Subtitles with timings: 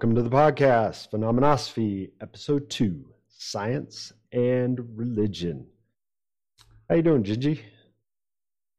[0.00, 5.66] Welcome to the podcast, Phenomenosophy, Episode 2, Science and Religion.
[6.88, 7.62] How you doing, Gigi?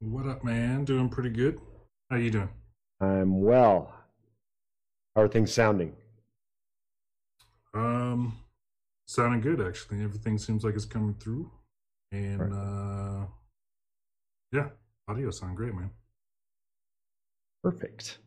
[0.00, 0.84] What up, man?
[0.84, 1.60] Doing pretty good.
[2.10, 2.48] How you doing?
[3.00, 3.94] I'm well.
[5.14, 5.92] How are things sounding?
[7.72, 8.36] Um,
[9.06, 10.02] sounding good actually.
[10.02, 11.48] Everything seems like it's coming through,
[12.10, 12.52] and right.
[12.52, 13.26] uh,
[14.50, 14.70] yeah,
[15.06, 15.90] audio sound great, man.
[17.62, 18.18] Perfect.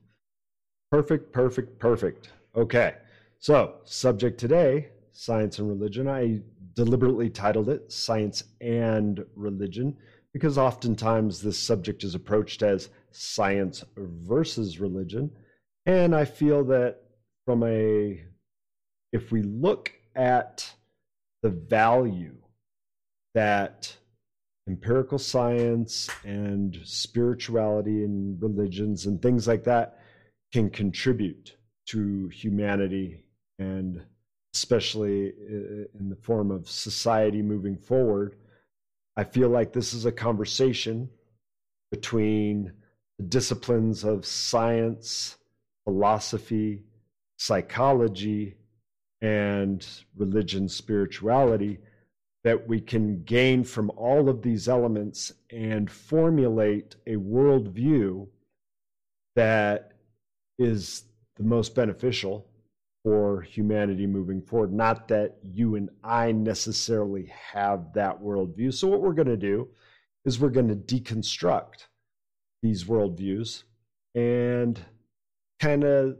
[0.91, 2.30] Perfect, perfect, perfect.
[2.55, 2.95] Okay.
[3.40, 6.08] So, subject today science and religion.
[6.08, 6.41] I
[6.73, 9.95] deliberately titled it Science and Religion
[10.34, 15.31] because oftentimes this subject is approached as science versus religion.
[15.86, 16.97] And I feel that
[17.45, 18.22] from a,
[19.14, 20.69] if we look at
[21.44, 22.36] the value
[23.36, 23.95] that
[24.67, 30.00] empirical science and spirituality and religions and things like that
[30.52, 31.56] can contribute
[31.88, 33.23] to humanity
[33.59, 34.03] and
[34.53, 38.36] especially in the form of society moving forward.
[39.17, 41.09] I feel like this is a conversation
[41.91, 42.72] between
[43.17, 45.38] the disciplines of science,
[45.83, 46.83] philosophy,
[47.38, 48.56] psychology,
[49.22, 51.80] and religion, spirituality
[52.44, 58.28] that we can gain from all of these elements and formulate a worldview
[59.36, 59.94] that
[60.59, 61.03] is
[61.38, 62.47] the most beneficial
[63.03, 64.73] for humanity moving forward.
[64.73, 68.73] Not that you and I necessarily have that worldview.
[68.73, 69.67] So, what we're going to do
[70.25, 71.86] is we're going to deconstruct
[72.63, 73.63] these worldviews
[74.16, 74.80] and
[75.59, 76.17] kind of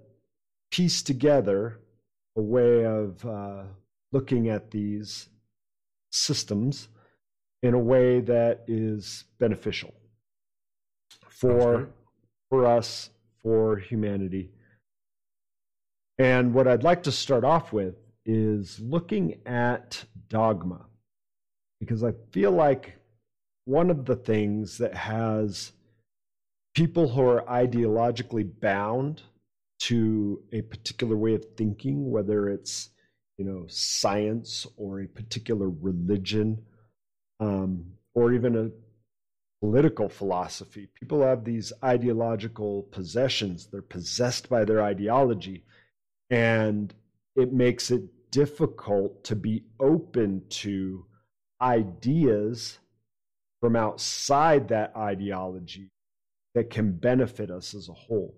[0.70, 1.80] piece together
[2.38, 3.64] a way of uh,
[4.12, 5.30] looking at these
[6.12, 6.90] systems
[7.64, 9.94] in a way that is beneficial
[11.30, 11.90] for
[12.50, 13.10] for us
[13.42, 14.52] for humanity
[16.18, 17.96] and what I'd like to start off with
[18.26, 20.86] is looking at dogma,
[21.80, 22.98] because I feel like
[23.66, 25.72] one of the things that has
[26.76, 29.24] people who are ideologically bound
[29.80, 32.90] to a particular way of thinking, whether it's
[33.38, 36.64] you know science or a particular religion,
[37.40, 38.72] um, or even a
[39.66, 40.88] political philosophy.
[41.00, 45.64] People have these ideological possessions; they're possessed by their ideology,
[46.30, 46.94] and
[47.36, 51.06] it makes it difficult to be open to
[51.62, 52.80] ideas
[53.62, 55.90] from outside that ideology
[56.54, 58.36] that can benefit us as a whole.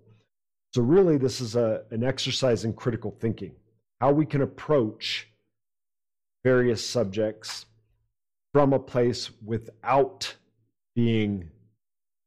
[0.74, 3.52] So, really, this is a, an exercise in critical thinking,
[4.00, 5.28] how we can approach
[6.44, 7.66] various subjects
[8.52, 10.34] from a place without
[10.94, 11.50] being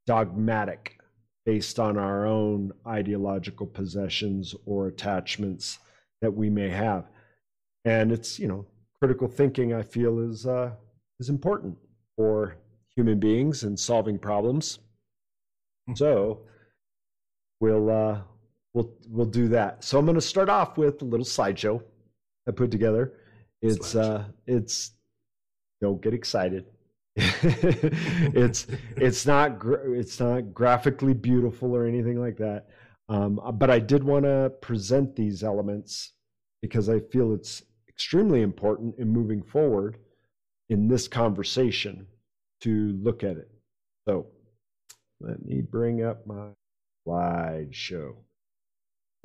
[0.08, 1.01] dogmatic
[1.46, 5.80] based on our own ideological possessions or attachments
[6.22, 7.06] that we may have.
[7.86, 8.66] And it's, you know,
[9.00, 10.72] critical thinking I feel is uh,
[11.20, 11.78] is important
[12.16, 12.58] for
[12.96, 14.80] human beings and solving problems.
[15.88, 15.96] Hmm.
[15.96, 16.42] So
[17.60, 18.22] we'll uh,
[18.74, 19.84] we'll we'll do that.
[19.84, 21.82] So I'm going to start off with a little slideshow
[22.48, 23.14] I put together.
[23.62, 24.92] It's uh, it's
[25.82, 26.66] don't get excited.
[27.16, 32.68] it's it's not it's not graphically beautiful or anything like that.
[33.10, 36.14] Um, uh, but I did want to present these elements
[36.62, 39.98] because I feel it's extremely important in moving forward
[40.70, 42.08] in this conversation
[42.62, 43.52] to look at it.
[44.08, 44.28] So
[45.20, 46.48] let me bring up my
[47.06, 48.16] slideshow.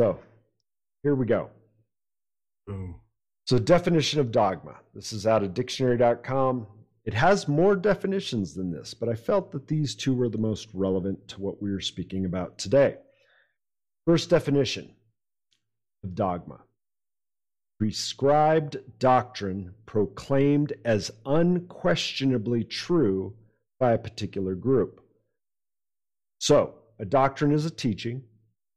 [0.01, 0.19] So
[1.05, 1.51] here we go.
[2.67, 2.97] Boom.
[3.47, 4.75] So definition of dogma.
[4.93, 6.67] This is out of dictionary.com.
[7.07, 10.69] It has more definitions than this, but I felt that these two were the most
[10.75, 12.97] relevant to what we are speaking about today.
[14.05, 14.91] First definition
[16.03, 16.61] of dogma
[17.79, 23.35] prescribed doctrine proclaimed as unquestionably true
[23.79, 25.01] by a particular group.
[26.39, 28.23] So, a doctrine is a teaching,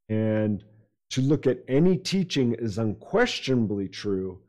[0.10, 0.64] and
[1.12, 4.42] to look at any teaching as unquestionably true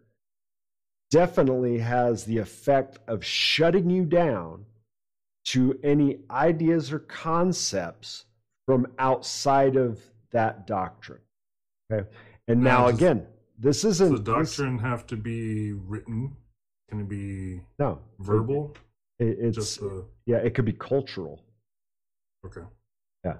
[1.10, 4.64] definitely has the effect of shutting you down
[5.44, 8.26] to any ideas or concepts
[8.66, 11.20] from outside of that doctrine.
[11.92, 12.08] Okay.
[12.46, 13.26] And now, now again,
[13.58, 14.10] this isn't.
[14.10, 16.36] Does the doctrine this, have to be written?
[16.88, 18.76] Can it be no verbal?
[19.18, 19.80] It, it's Just
[20.26, 21.42] yeah, it could be cultural.
[22.46, 22.62] Okay.
[23.24, 23.36] Yeah.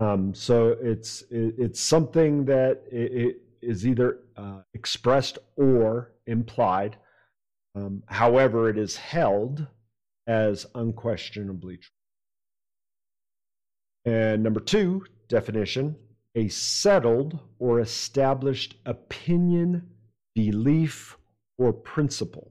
[0.00, 6.96] Um, so it's it, it's something that it, it is either uh, expressed or implied.
[7.74, 9.66] Um, however, it is held
[10.26, 11.90] as unquestionably true.
[14.04, 15.96] And number two definition
[16.34, 19.86] a settled or established opinion,
[20.34, 21.18] belief,
[21.58, 22.50] or principle.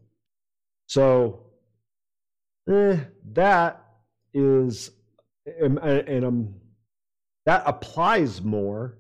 [0.88, 1.48] So
[2.70, 2.98] eh,
[3.34, 3.84] that
[4.34, 4.92] is,
[5.46, 6.54] and, and um,
[7.46, 9.00] that applies more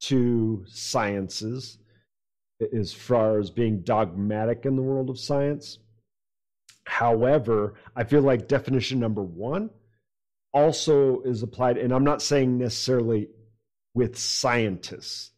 [0.00, 1.78] to sciences
[2.72, 5.78] as far as being dogmatic in the world of science.
[6.86, 9.70] However, I feel like definition number one
[10.52, 13.28] also is applied, and I'm not saying necessarily
[13.94, 15.32] with scientists.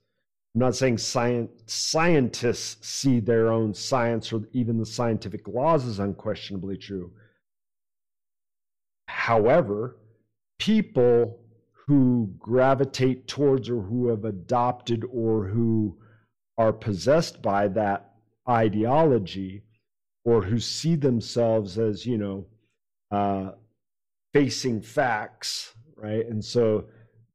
[0.54, 5.98] I'm not saying science, scientists see their own science or even the scientific laws as
[5.98, 7.12] unquestionably true.
[9.06, 9.96] However,
[10.58, 11.40] people
[11.90, 15.98] who gravitate towards or who have adopted or who
[16.56, 18.14] are possessed by that
[18.48, 19.64] ideology
[20.24, 22.46] or who see themselves as, you know,
[23.10, 23.50] uh,
[24.32, 26.24] facing facts, right?
[26.28, 26.84] And so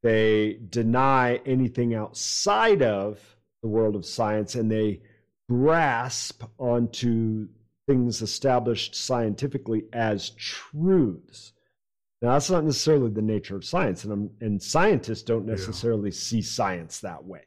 [0.03, 3.19] they deny anything outside of
[3.61, 5.01] the world of science and they
[5.49, 7.49] grasp onto
[7.89, 11.51] things established scientifically as truths.
[12.25, 16.15] Now, that's not necessarily the nature of science, and, and scientists don't necessarily yeah.
[16.15, 17.41] see science that way.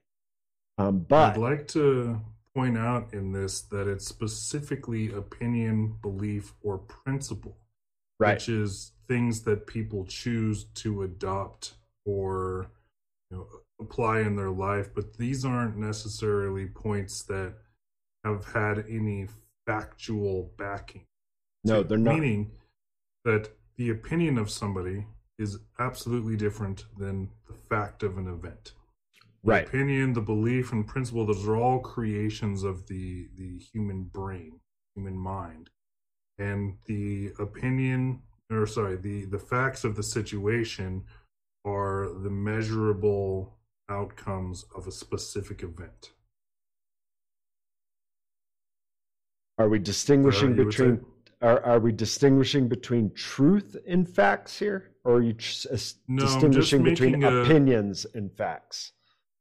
[0.78, 2.20] Um, but I'd like to
[2.54, 7.56] point out in this that it's specifically opinion, belief, or principle,
[8.20, 8.34] right.
[8.34, 11.74] which is things that people choose to adopt
[12.06, 12.70] or
[13.32, 13.48] you know
[13.80, 17.54] apply in their life but these aren't necessarily points that
[18.24, 19.26] have had any
[19.66, 21.04] factual backing
[21.64, 22.50] no they're not meaning
[23.24, 25.06] that the opinion of somebody
[25.38, 28.72] is absolutely different than the fact of an event.
[29.44, 29.68] The right.
[29.68, 34.60] opinion the belief and principle those are all creations of the the human brain
[34.96, 35.70] human mind.
[36.38, 41.04] And the opinion or sorry the the facts of the situation
[41.64, 43.54] are the measurable
[43.88, 46.10] outcomes of a specific event.
[49.56, 51.04] Are we distinguishing uh, between
[51.40, 54.90] are, are we distinguishing between truth and facts here?
[55.04, 55.34] Or are you
[56.08, 58.92] no, distinguishing between a, opinions and facts?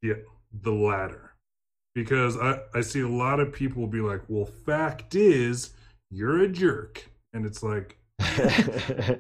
[0.01, 0.15] Yeah
[0.63, 1.33] the latter.
[1.95, 5.71] Because I, I see a lot of people be like well fact is
[6.09, 7.09] you're a jerk.
[7.33, 7.97] And it's like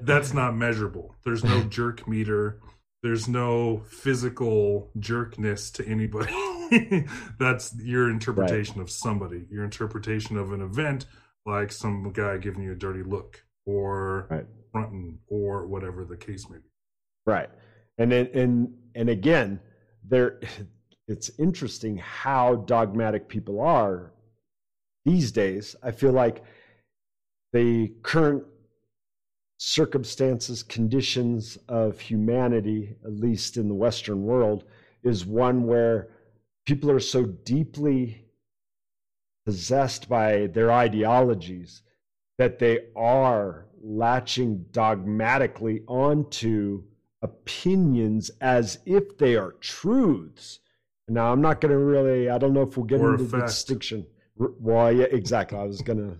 [0.01, 1.15] that's not measurable.
[1.23, 2.59] There's no jerk meter.
[3.03, 6.33] There's no physical jerkness to anybody.
[7.39, 8.81] That's your interpretation right.
[8.81, 11.05] of somebody, your interpretation of an event,
[11.47, 14.45] like some guy giving you a dirty look or right.
[14.71, 16.69] fronting or whatever the case may be.
[17.25, 17.49] Right.
[17.97, 19.59] And then, and and again,
[20.07, 20.39] there
[21.07, 24.11] it's interesting how dogmatic people are
[25.05, 25.75] these days.
[25.81, 26.43] I feel like
[27.53, 28.43] the current
[29.57, 34.65] circumstances, conditions of humanity, at least in the Western world,
[35.03, 36.09] is one where
[36.65, 38.26] people are so deeply
[39.47, 41.81] possessed by their ideologies
[42.37, 46.83] that they are latching dogmatically onto
[47.21, 50.59] opinions as if they are truths.
[51.07, 53.39] Now, I'm not going to really, I don't know if we'll get or into the
[53.39, 54.05] distinction.
[54.35, 55.57] Well, yeah, exactly.
[55.57, 56.17] I was going to,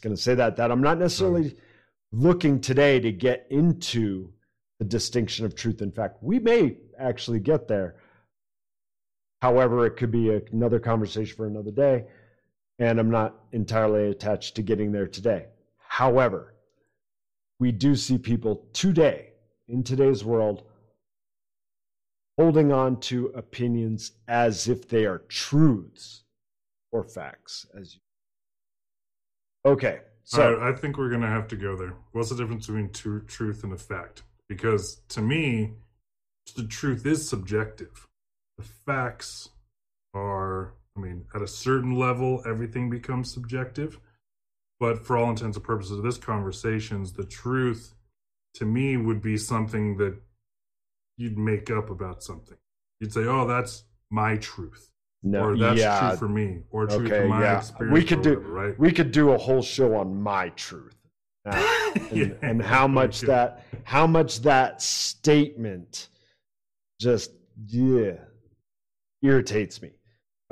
[0.00, 1.54] going to say that, that I'm not necessarily
[2.10, 4.32] looking today to get into
[4.80, 6.16] the distinction of truth and fact.
[6.20, 7.94] We may actually get there.
[9.40, 12.06] However, it could be another conversation for another day,
[12.78, 15.46] and I'm not entirely attached to getting there today.
[15.78, 16.54] However,
[17.58, 19.30] we do see people today,
[19.68, 20.64] in today's world,
[22.38, 26.24] holding on to opinions as if they are truths
[26.92, 28.00] or facts, as you.
[29.70, 31.94] Okay, so I, I think we're gonna have to go there.
[32.12, 34.22] What's the difference between tr- truth and a fact?
[34.48, 35.72] Because to me,
[36.54, 38.06] the truth is subjective.
[38.58, 39.48] The facts
[40.14, 44.00] are, I mean, at a certain level, everything becomes subjective.
[44.78, 47.94] But for all intents and purposes of this conversations, the truth
[48.54, 50.18] to me would be something that
[51.16, 52.58] you'd make up about something.
[53.00, 54.90] You'd say, "Oh, that's my truth."
[55.22, 56.10] No, or that's yeah.
[56.10, 57.58] true for me, or true okay, my yeah.
[57.58, 57.94] experience.
[57.94, 58.78] We could do right.
[58.78, 60.96] We could do a whole show on my truth,
[61.46, 62.26] uh, and, yeah.
[62.42, 66.08] and, how much that how much that statement
[67.00, 67.32] just
[67.66, 68.12] yeah
[69.22, 69.90] irritates me.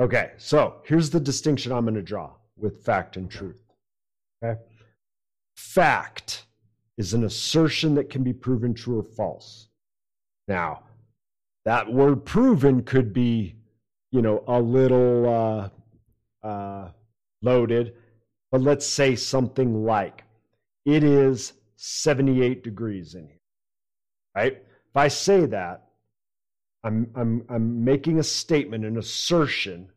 [0.01, 3.63] Okay, so here's the distinction I'm going to draw with fact and truth.
[4.45, 4.61] Okay,
[5.57, 6.47] fact
[6.99, 9.69] is an assertion that can be proven true or false.
[10.49, 10.83] Now,
[11.65, 13.57] that word proven could be
[14.15, 15.29] you know, a little
[16.45, 16.89] uh, uh,
[17.43, 17.95] loaded,
[18.53, 20.23] but let's say something like
[20.87, 23.41] it is 78 degrees in here,
[24.37, 24.53] right?
[24.53, 25.89] If I say that,
[26.85, 29.89] I'm, I'm, I'm making a statement, an assertion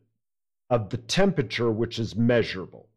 [0.70, 2.88] of the temperature which is measurable.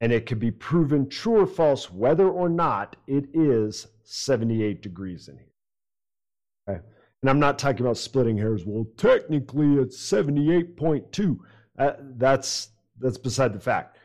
[0.00, 5.28] And it can be proven true or false whether or not it is 78 degrees
[5.28, 5.46] in here.
[6.68, 6.80] Okay.
[7.22, 8.64] And I'm not talking about splitting hairs.
[8.66, 11.38] Well, technically it's 78.2.
[11.78, 13.98] Uh, that's that's beside the fact.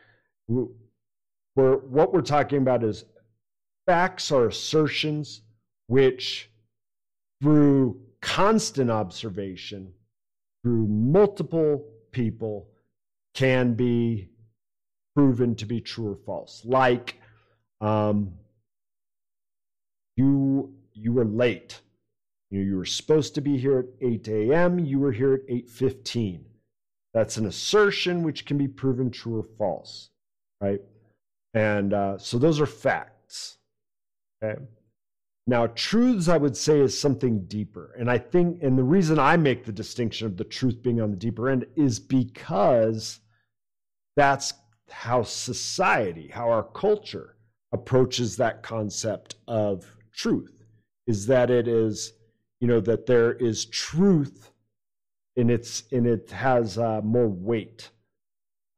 [0.48, 3.04] We're, what we're talking about is
[3.86, 5.42] facts are assertions
[5.86, 6.50] which
[7.42, 9.92] through constant observation
[10.62, 12.68] through multiple people
[13.34, 14.28] can be
[15.14, 16.62] proven to be true or false.
[16.64, 17.20] Like
[17.80, 18.32] um,
[20.16, 21.80] you you were late.
[22.50, 25.46] You, know, you were supposed to be here at 8 a.m you were here at
[25.46, 26.42] 8.15
[27.14, 30.10] that's an assertion which can be proven true or false
[30.60, 30.82] right?
[31.54, 33.56] And uh, so those are facts
[34.44, 34.60] okay
[35.46, 37.94] now, truths, I would say, is something deeper.
[37.98, 41.10] And I think, and the reason I make the distinction of the truth being on
[41.10, 43.18] the deeper end is because
[44.14, 44.54] that's
[44.88, 47.36] how society, how our culture
[47.72, 50.64] approaches that concept of truth
[51.08, 52.12] is that it is,
[52.60, 54.52] you know, that there is truth
[55.36, 57.90] and it's and it has uh, more weight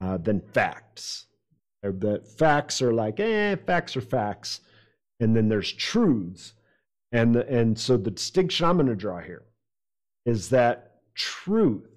[0.01, 1.27] uh, than facts.
[1.83, 4.61] That facts are like, eh, facts are facts
[5.21, 6.55] and then there's truths.
[7.13, 9.45] And, and so the distinction I'm going to draw here
[10.27, 11.89] is that truth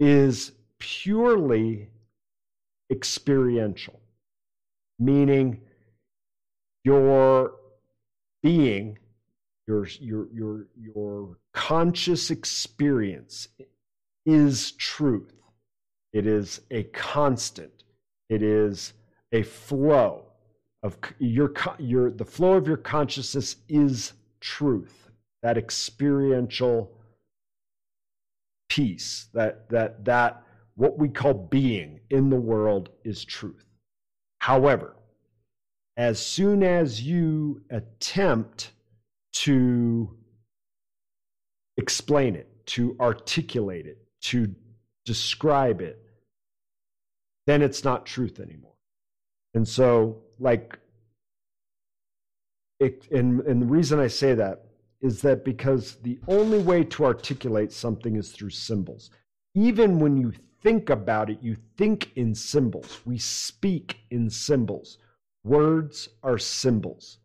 [0.00, 1.88] is purely
[2.90, 4.00] experiential,
[4.98, 5.60] meaning
[6.84, 7.54] your
[8.42, 8.98] being,
[9.68, 13.48] your, your, your, your conscious experience
[14.26, 15.34] is truth.
[16.12, 17.84] It is a constant,
[18.28, 18.94] it is
[19.32, 20.29] a flow
[20.82, 25.10] of your your the flow of your consciousness is truth
[25.42, 26.96] that experiential
[28.68, 30.42] piece that that that
[30.76, 33.64] what we call being in the world is truth.
[34.38, 34.96] However
[35.96, 38.70] as soon as you attempt
[39.32, 40.16] to
[41.76, 44.54] explain it to articulate it to
[45.04, 46.02] describe it
[47.46, 48.76] then it's not truth anymore.
[49.54, 50.78] And so like
[52.80, 54.64] it, and and the reason I say that
[55.00, 59.10] is that because the only way to articulate something is through symbols.
[59.54, 60.32] Even when you
[60.62, 63.00] think about it, you think in symbols.
[63.04, 64.98] We speak in symbols.
[65.42, 67.18] Words are symbols.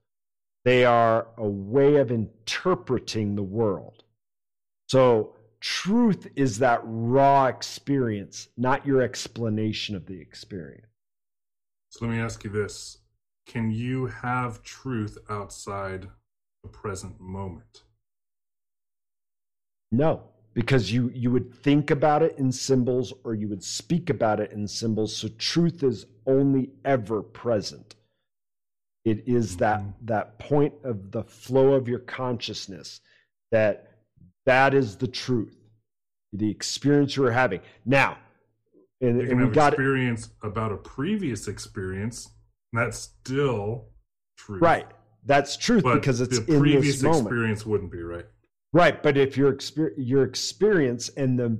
[0.63, 4.03] They are a way of interpreting the world.
[4.87, 10.87] So, truth is that raw experience, not your explanation of the experience.
[11.89, 12.99] So, let me ask you this
[13.45, 16.09] can you have truth outside
[16.63, 17.83] the present moment?
[19.91, 20.23] No,
[20.53, 24.51] because you you would think about it in symbols or you would speak about it
[24.51, 25.15] in symbols.
[25.15, 27.95] So truth is only ever present.
[29.03, 30.05] It is that mm-hmm.
[30.05, 33.01] that point of the flow of your consciousness
[33.51, 33.91] that
[34.45, 35.55] that is the truth,
[36.33, 37.61] the experience you're having.
[37.85, 38.17] Now,
[39.01, 42.29] and, you and have got experience about a previous experience
[42.75, 43.89] that's still
[44.37, 44.61] truth.
[44.61, 44.87] Right.
[45.25, 48.25] That's truth but because it's the previous experience wouldn't be right.
[48.73, 51.57] Right, but if your exper- your experience and the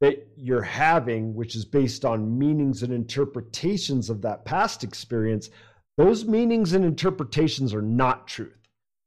[0.00, 5.50] that you're having, which is based on meanings and interpretations of that past experience,
[5.96, 8.58] those meanings and interpretations are not truth.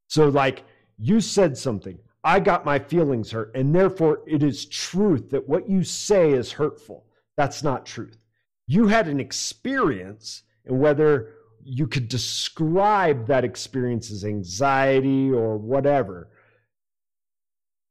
[0.08, 0.64] So, like
[0.98, 5.70] you said something, I got my feelings hurt, and therefore it is truth that what
[5.70, 7.06] you say is hurtful.
[7.38, 8.18] That's not truth.
[8.68, 16.30] You had an experience, and whether you could describe that experience as anxiety or whatever.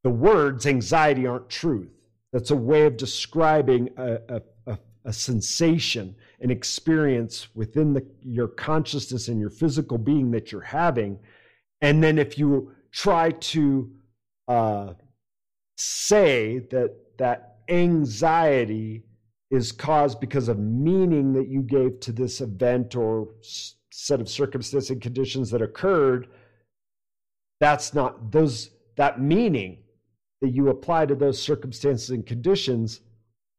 [0.04, 1.90] The words anxiety aren't truth.
[2.32, 9.28] That's a way of describing a, a, a sensation, an experience within the, your consciousness
[9.28, 11.18] and your physical being that you're having.
[11.80, 13.90] And then if you try to
[14.46, 14.94] uh,
[15.76, 19.04] say that that anxiety
[19.50, 23.28] is caused because of meaning that you gave to this event or
[23.90, 26.28] set of circumstances and conditions that occurred
[27.60, 29.78] that's not those that meaning
[30.40, 33.00] that you apply to those circumstances and conditions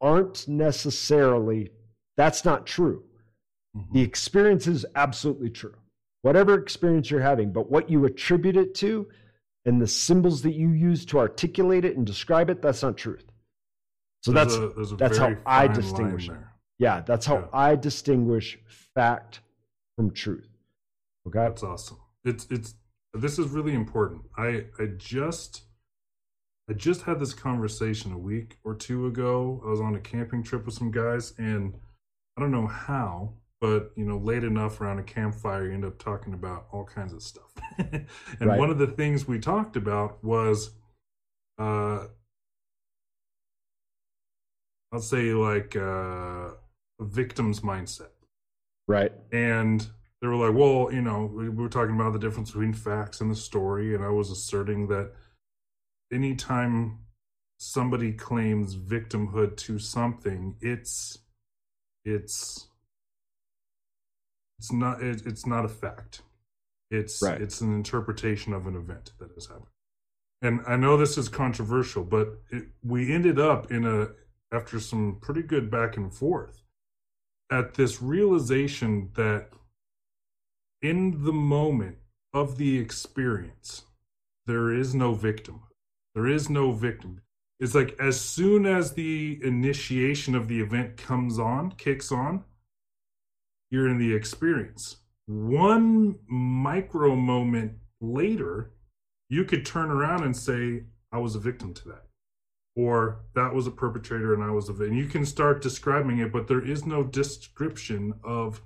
[0.01, 1.69] aren't necessarily
[2.17, 3.03] that's not true.
[3.75, 3.93] Mm-hmm.
[3.93, 5.75] the experience is absolutely true.
[6.24, 9.07] Whatever experience you're having but what you attribute it to
[9.65, 13.31] and the symbols that you use to articulate it and describe it that's not truth
[14.22, 16.30] so there's that's a, that's how I distinguish.
[16.80, 17.46] Yeah, that's how yeah.
[17.54, 18.58] I distinguish
[18.96, 19.42] fact
[19.96, 20.48] from truth.
[21.28, 21.98] Okay, that's awesome.
[22.24, 22.75] It's it's
[23.13, 24.24] this is really important.
[24.38, 25.63] I I just
[26.70, 29.62] I just had this conversation a week or two ago.
[29.66, 31.74] I was on a camping trip with some guys, and
[32.38, 36.00] I don't know how, but you know, late enough around a campfire, you end up
[36.00, 37.51] talking about all kinds of stuff.
[37.78, 38.08] and
[38.40, 38.58] right.
[38.58, 40.72] one of the things we talked about was,
[41.58, 42.06] uh,
[44.91, 46.50] I'll say like uh,
[47.00, 48.10] a victim's mindset.
[48.88, 49.13] Right.
[49.31, 49.88] And
[50.21, 53.31] they were like, well, you know, we were talking about the difference between facts and
[53.31, 55.13] the story, and I was asserting that
[56.12, 57.00] anytime
[57.57, 61.19] somebody claims victimhood to something, it's
[62.05, 62.67] it's
[64.60, 66.21] it's not it, it's not a fact.
[66.91, 67.41] It's right.
[67.41, 69.67] it's an interpretation of an event that has happened.
[70.43, 74.10] And I know this is controversial, but it, we ended up in a
[74.51, 76.62] after some pretty good back and forth
[77.51, 79.50] at this realization that
[80.81, 81.98] in the moment
[82.34, 83.84] of the experience,
[84.48, 85.62] there is no victim.
[86.15, 87.22] There is no victim.
[87.60, 92.43] It's like as soon as the initiation of the event comes on, kicks on,
[93.70, 94.98] you're in the experience.
[95.27, 98.72] One micro moment later,
[99.29, 102.05] you could turn around and say, I was a victim to that.
[102.75, 104.98] Or that was a perpetrator and I was a victim.
[104.98, 108.62] You can start describing it, but there is no description of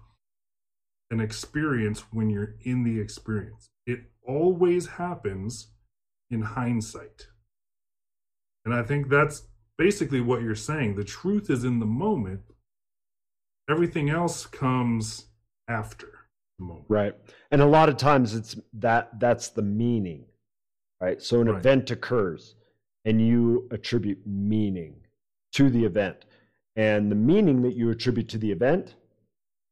[1.09, 3.69] an experience when you're in the experience.
[3.85, 5.67] It always happens
[6.29, 7.27] in hindsight.
[8.63, 9.43] And I think that's
[9.77, 10.95] basically what you're saying.
[10.95, 12.41] The truth is in the moment,
[13.69, 15.25] everything else comes
[15.67, 16.07] after
[16.57, 16.85] the moment.
[16.87, 17.15] Right.
[17.51, 20.25] And a lot of times it's that that's the meaning.
[20.99, 21.21] Right.
[21.21, 21.57] So an right.
[21.57, 22.54] event occurs
[23.05, 24.95] and you attribute meaning
[25.53, 26.25] to the event.
[26.75, 28.95] And the meaning that you attribute to the event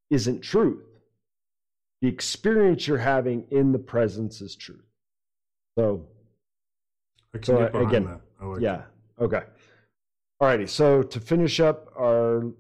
[0.10, 0.93] isn't truth
[2.03, 4.84] the experience you're having in the presence is truth.
[5.79, 6.05] So,
[7.41, 8.81] so again, like yeah,
[9.17, 9.23] that.
[9.23, 9.43] okay.
[10.41, 10.67] All righty.
[10.67, 12.51] So to finish up our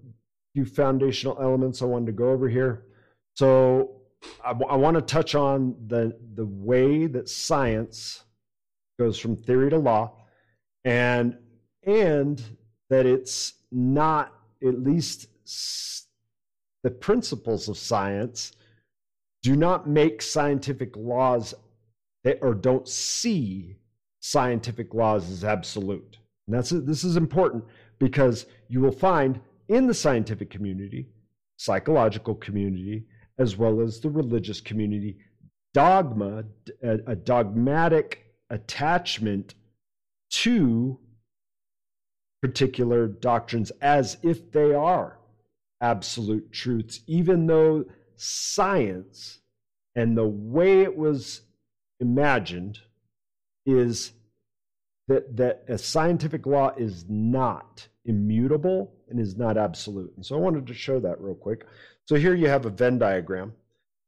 [0.53, 2.85] few foundational elements I wanted to go over here.
[3.35, 4.03] So
[4.45, 8.23] I, I want to touch on the the way that science
[8.97, 10.13] goes from theory to law,
[10.85, 11.37] and
[11.85, 12.41] and
[12.89, 14.33] that it's not
[14.65, 15.27] at least
[16.83, 18.53] the principles of science
[19.41, 21.53] do not make scientific laws
[22.23, 23.75] that, or don't see
[24.21, 26.17] scientific laws as absolute.
[26.47, 27.65] And that's this is important
[27.99, 31.07] because you will find in the scientific community,
[31.57, 33.05] psychological community,
[33.37, 35.17] as well as the religious community,
[35.73, 36.45] dogma,
[36.83, 39.55] a, a dogmatic attachment
[40.41, 40.99] to
[42.41, 45.19] particular doctrines as if they are
[45.79, 49.39] absolute truths, even though science
[49.95, 51.41] and the way it was
[51.99, 52.79] imagined
[53.65, 54.13] is
[55.07, 60.11] that, that a scientific law is not immutable and is not absolute.
[60.15, 61.65] And so I wanted to show that real quick.
[62.05, 63.53] So here you have a Venn diagram,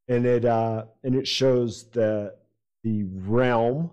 [0.08, 2.34] and it uh, and it shows the
[2.84, 3.92] the realm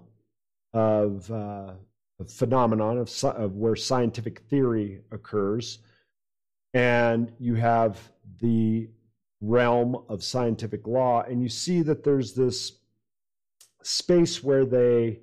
[0.73, 1.75] of uh,
[2.25, 5.79] phenomenon of, of where scientific theory occurs,
[6.75, 7.99] and you have
[8.41, 8.89] the
[9.41, 12.79] realm of scientific law and you see that there's this
[13.83, 15.19] space where they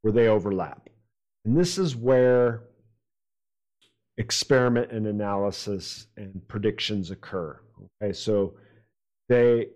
[0.00, 0.88] where they overlap.
[1.44, 2.62] And this is where
[4.16, 7.60] experiment and analysis and predictions occur
[8.02, 8.12] okay?
[8.12, 8.54] So
[9.28, 9.68] they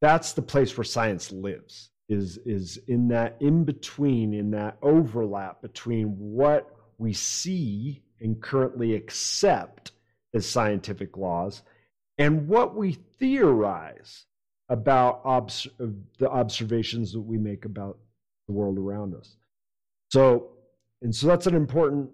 [0.00, 5.62] that's the place where science lives is is in that in between in that overlap
[5.62, 9.92] between what we see and currently accept
[10.34, 11.62] as scientific laws
[12.18, 14.26] and what we theorize
[14.68, 15.68] about obs-
[16.18, 17.98] the observations that we make about
[18.46, 19.36] the world around us.
[20.10, 20.50] So,
[21.02, 22.10] and so that's an important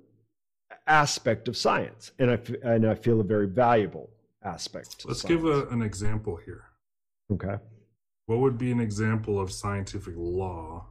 [0.86, 4.10] aspect of science, and I f- and I feel a very valuable
[4.42, 5.04] aspect.
[5.06, 5.42] Let's science.
[5.42, 6.64] give a, an example here.
[7.32, 7.56] Okay.
[8.30, 10.86] What would be an example of scientific law?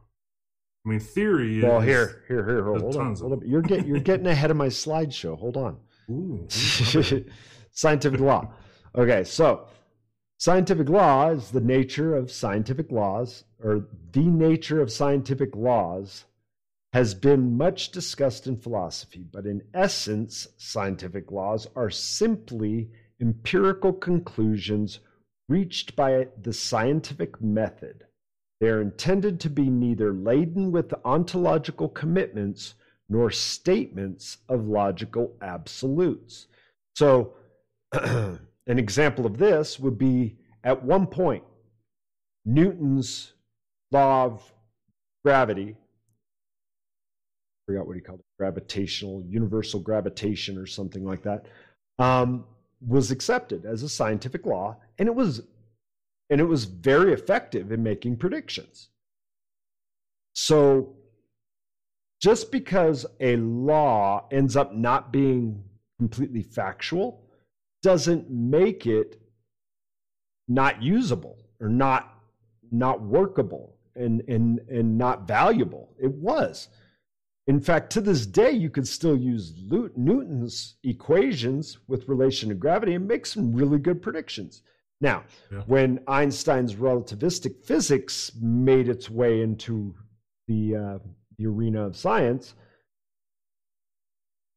[0.84, 1.62] I mean, theory.
[1.62, 2.64] Well, here, here, here.
[2.64, 3.48] Hold, hold on, hold on.
[3.48, 5.38] You're getting you're getting ahead of my slideshow.
[5.38, 5.78] Hold on.
[6.10, 6.46] Ooh,
[7.70, 8.52] scientific law.
[8.94, 9.68] Okay, so
[10.36, 16.26] scientific law is the nature of scientific laws, or the nature of scientific laws
[16.92, 25.00] has been much discussed in philosophy, but in essence, scientific laws are simply empirical conclusions
[25.50, 28.04] reached by the scientific method.
[28.60, 32.74] They are intended to be neither laden with ontological commitments
[33.08, 36.46] nor statements of logical absolutes.
[36.94, 37.34] So,
[38.70, 41.42] An example of this would be at one point,
[42.44, 43.32] Newton's
[43.90, 44.52] law of
[45.24, 45.76] gravity, I
[47.66, 51.46] forgot what he called it, gravitational, universal gravitation or something like that,
[51.98, 52.44] um,
[52.86, 55.42] was accepted as a scientific law, and it was
[56.30, 58.88] and it was very effective in making predictions.
[60.32, 60.94] So
[62.20, 65.64] just because a law ends up not being
[65.98, 67.22] completely factual
[67.82, 69.20] doesn't make it
[70.48, 72.14] not usable or not
[72.70, 76.68] not workable and and and not valuable it was
[77.46, 79.54] in fact to this day you could still use
[79.96, 84.62] newton's equations with relation to gravity and make some really good predictions
[85.00, 85.62] now yeah.
[85.66, 89.94] when einstein's relativistic physics made its way into
[90.46, 90.98] the uh,
[91.40, 92.54] the arena of science,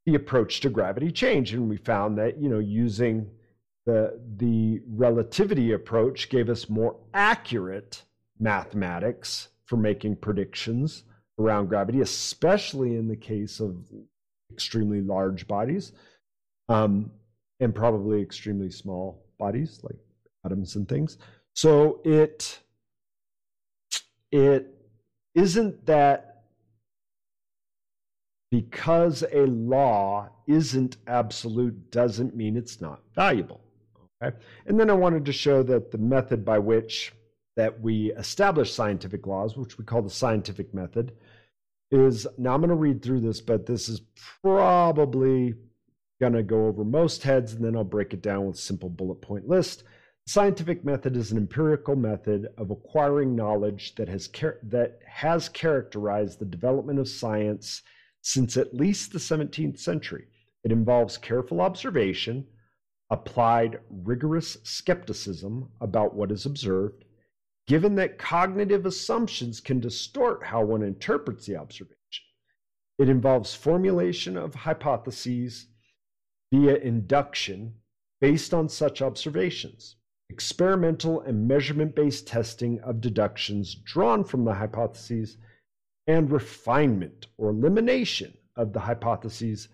[0.06, 3.30] the approach to gravity changed, and we found that you know using
[3.86, 8.04] the the relativity approach gave us more accurate
[8.40, 11.04] mathematics for making predictions
[11.40, 13.76] around gravity, especially in the case of
[14.52, 15.94] extremely large bodies,
[16.70, 17.12] um,
[17.60, 19.98] and probably extremely small bodies like
[20.46, 21.18] atoms and things.
[21.54, 22.60] So it
[24.32, 24.68] it
[25.36, 26.44] isn't that
[28.52, 33.62] because a law isn't absolute doesn't mean it's not valuable.
[34.22, 34.36] Okay?
[34.68, 37.14] And then I wanted to show that the method by which
[37.56, 41.14] that we establish scientific laws, which we call the scientific method,
[41.94, 44.02] is now I'm going to read through this, but this is
[44.42, 45.54] probably
[46.20, 49.22] going to go over most heads, and then I'll break it down with simple bullet
[49.22, 49.84] point list.
[50.26, 55.50] The scientific method is an empirical method of acquiring knowledge that has char- that has
[55.50, 57.82] characterized the development of science
[58.22, 60.28] since at least the 17th century.
[60.64, 62.48] It involves careful observation,
[63.10, 67.04] applied rigorous skepticism about what is observed,
[67.68, 71.96] given that cognitive assumptions can distort how one interprets the observation.
[73.00, 75.68] It involves formulation of hypotheses
[76.52, 77.74] via induction
[78.22, 79.96] based on such observations,
[80.30, 85.38] experimental and measurement based testing of deductions drawn from the hypotheses
[86.08, 89.70] and refinement or elimination of the hypotheses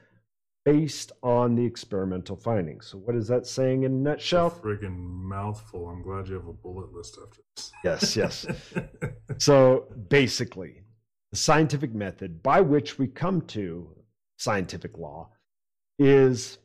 [0.69, 2.88] based on the experimental findings.
[2.88, 4.47] So, what is that saying in a nutshell?
[4.47, 5.88] A friggin' mouthful.
[5.88, 7.71] I'm glad you have a bullet list after this.
[7.84, 8.45] Yes, yes.
[9.38, 10.84] so, basically,
[11.32, 13.89] the scientific method by which we come to
[14.38, 15.29] scientific law
[15.97, 16.60] is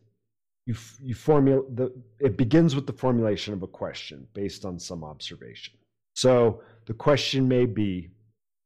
[0.67, 5.03] you you formulate the it begins with the formulation of a question based on some
[5.03, 5.75] observation.
[6.15, 8.11] So, the question may be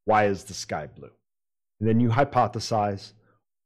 [0.04, 1.10] why is the sky blue?
[1.78, 3.12] And then you hypothesize,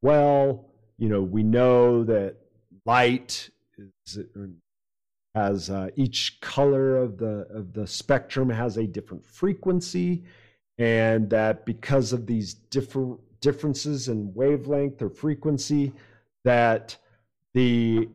[0.03, 2.37] well, you know, we know that
[2.85, 4.19] light is,
[5.35, 10.25] has uh, each color of the of the spectrum has a different frequency,
[10.79, 15.93] and that because of these different differences in wavelength or frequency,
[16.45, 16.97] that
[17.55, 18.09] the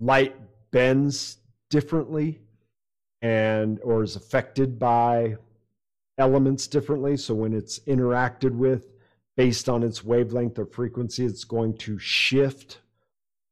[0.00, 0.36] light
[0.70, 1.38] bends
[1.70, 2.40] differently
[3.22, 5.36] and or is affected by
[6.18, 7.16] elements differently.
[7.16, 8.93] So when it's interacted with
[9.36, 12.78] based on its wavelength or frequency, it's going to shift.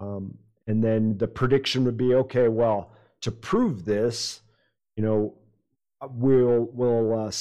[0.00, 4.40] Um, and then the prediction would be okay, well, to prove this,
[4.96, 5.34] you know,
[6.10, 7.32] we'll, we'll, uh,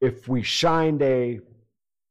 [0.00, 1.40] if we shined a,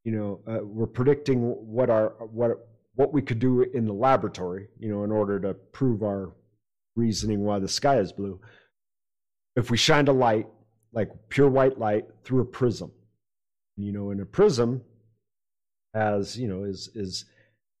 [0.04, 4.68] you know, uh, we're predicting what our, what, what we could do in the laboratory,
[4.78, 6.32] you know, in order to prove our
[6.96, 8.40] reasoning why the sky is blue.
[9.56, 10.46] If we shined a light
[10.92, 12.92] like pure white light through a prism.
[13.76, 14.82] You know, in a prism
[15.94, 17.24] has, you know, is is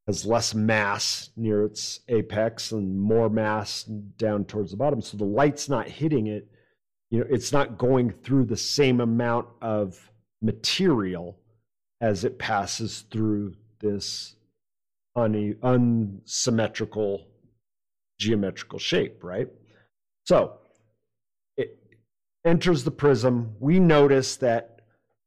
[0.06, 5.00] has less mass near its apex and more mass down towards the bottom.
[5.00, 6.48] So the light's not hitting it.
[7.10, 11.38] You know, it's not going through the same amount of material
[12.00, 14.34] as it passes through this
[15.14, 17.28] un- unsymmetrical
[18.18, 19.48] geometrical shape, right?
[20.26, 20.58] So
[21.56, 21.78] it
[22.44, 24.71] enters the prism, we notice that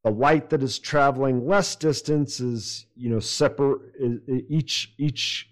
[0.06, 3.82] the light that is traveling less distance is, you know, separate
[4.48, 5.50] each each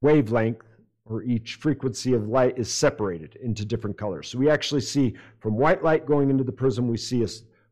[0.00, 0.66] wavelength
[1.04, 4.26] or each frequency of light is separated into different colors.
[4.26, 7.28] So we actually see from white light going into the prism, we see a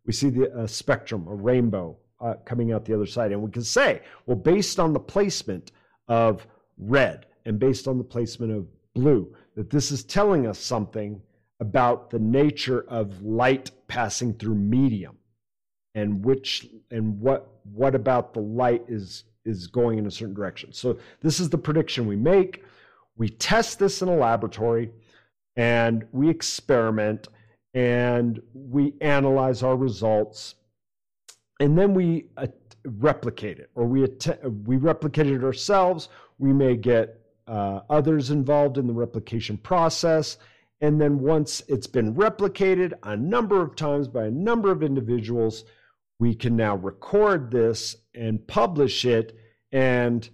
[0.07, 3.51] we see the a spectrum, a rainbow uh, coming out the other side, and we
[3.51, 5.73] can say, well, based on the placement
[6.07, 6.47] of
[6.79, 11.21] red and based on the placement of blue, that this is telling us something
[11.59, 15.17] about the nature of light passing through medium
[15.95, 20.73] and which and what what about the light is is going in a certain direction
[20.73, 22.65] so this is the prediction we make
[23.17, 24.91] we test this in a laboratory
[25.57, 27.29] and we experiment
[27.75, 30.55] and we analyze our results
[31.61, 32.47] and then we uh,
[32.85, 36.09] replicate it, or we att- we replicate it ourselves.
[36.39, 40.39] We may get uh, others involved in the replication process,
[40.81, 45.65] and then once it's been replicated a number of times by a number of individuals,
[46.21, 49.37] we can now record this and publish it
[49.73, 50.29] and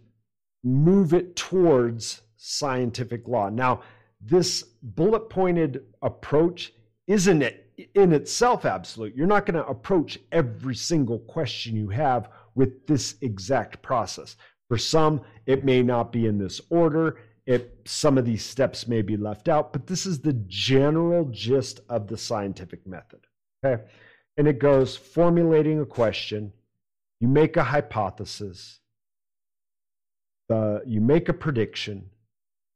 [0.65, 3.49] move it towards scientific law.
[3.49, 3.83] Now,
[4.21, 6.73] this bullet pointed approach
[7.07, 9.15] isn't it in itself absolute.
[9.15, 14.37] You're not going to approach every single question you have with this exact process.
[14.69, 17.19] For some, it may not be in this order.
[17.47, 21.81] It, some of these steps may be left out, but this is the general gist
[21.89, 23.21] of the scientific method.
[23.65, 23.85] Okay.
[24.37, 26.53] And it goes formulating a question,
[27.21, 28.81] you make a hypothesis,
[30.51, 32.11] you make a prediction,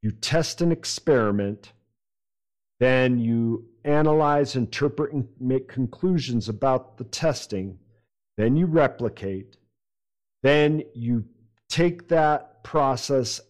[0.02, 1.72] you test an experiment,
[2.78, 7.78] then you analyze, interpret, and make conclusions about the testing,
[8.38, 9.58] then you replicate,
[10.42, 11.24] then you
[11.68, 13.40] take that process,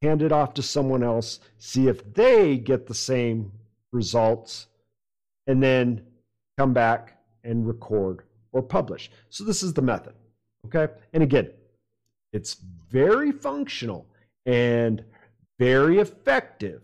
[0.00, 3.52] hand it off to someone else, see if they get the same
[3.92, 4.66] results,
[5.46, 6.02] and then
[6.56, 7.13] come back
[7.44, 9.10] and record or publish.
[9.28, 10.14] So this is the method.
[10.66, 10.92] Okay.
[11.12, 11.50] And again,
[12.32, 12.54] it's
[12.90, 14.06] very functional
[14.46, 15.04] and
[15.58, 16.82] very effective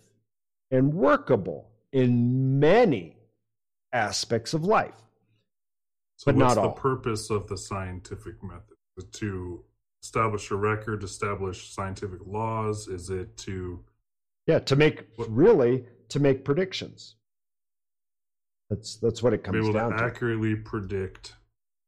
[0.70, 3.16] and workable in many
[3.92, 4.94] aspects of life.
[6.18, 6.74] So But what's not the all.
[6.74, 8.76] purpose of the scientific method?
[8.96, 9.64] Is to
[10.02, 12.86] establish a record, establish scientific laws?
[12.88, 13.84] Is it to
[14.46, 17.14] Yeah, to make What- really to make predictions.
[18.70, 20.04] That's that's what it be comes able down to to.
[20.04, 21.34] accurately predict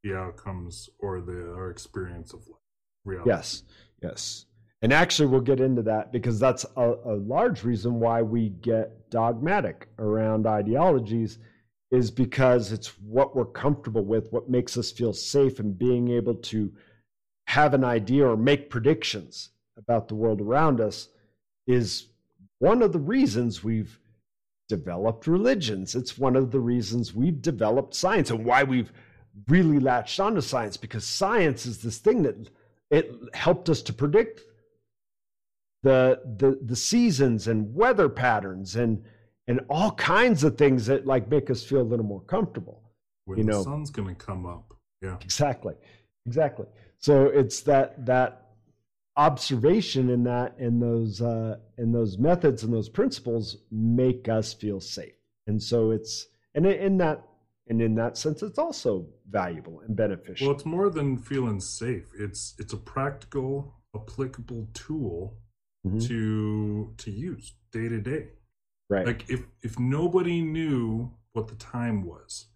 [0.02, 2.60] the outcomes or the our experience of life?
[3.04, 3.30] Reality.
[3.30, 3.62] Yes,
[4.02, 4.46] yes.
[4.82, 9.10] And actually, we'll get into that because that's a, a large reason why we get
[9.10, 11.38] dogmatic around ideologies,
[11.92, 16.34] is because it's what we're comfortable with, what makes us feel safe, and being able
[16.34, 16.72] to
[17.46, 21.08] have an idea or make predictions about the world around us
[21.66, 22.06] is
[22.58, 24.00] one of the reasons we've
[24.76, 25.94] developed religions.
[25.94, 28.92] It's one of the reasons we've developed science and why we've
[29.48, 32.36] really latched onto science because science is this thing that
[32.90, 34.40] it helped us to predict
[35.82, 39.02] the the the seasons and weather patterns and
[39.48, 42.78] and all kinds of things that like make us feel a little more comfortable
[43.26, 44.74] When you the know- sun's going to come up.
[45.02, 45.16] Yeah.
[45.20, 45.74] exactly
[46.26, 46.66] exactly
[46.98, 48.41] so it's that that
[49.16, 54.80] observation in that and those uh and those methods and those principles make us feel
[54.80, 55.14] safe
[55.46, 57.22] and so it's and in- in that
[57.68, 62.10] and in that sense it's also valuable and beneficial Well, it's more than feeling safe.
[62.18, 65.36] It's it's a practical, applicable tool
[65.86, 66.06] Mhm.
[66.08, 68.28] to to use day to day.
[68.90, 72.46] right Like if if nobody knew what the time was,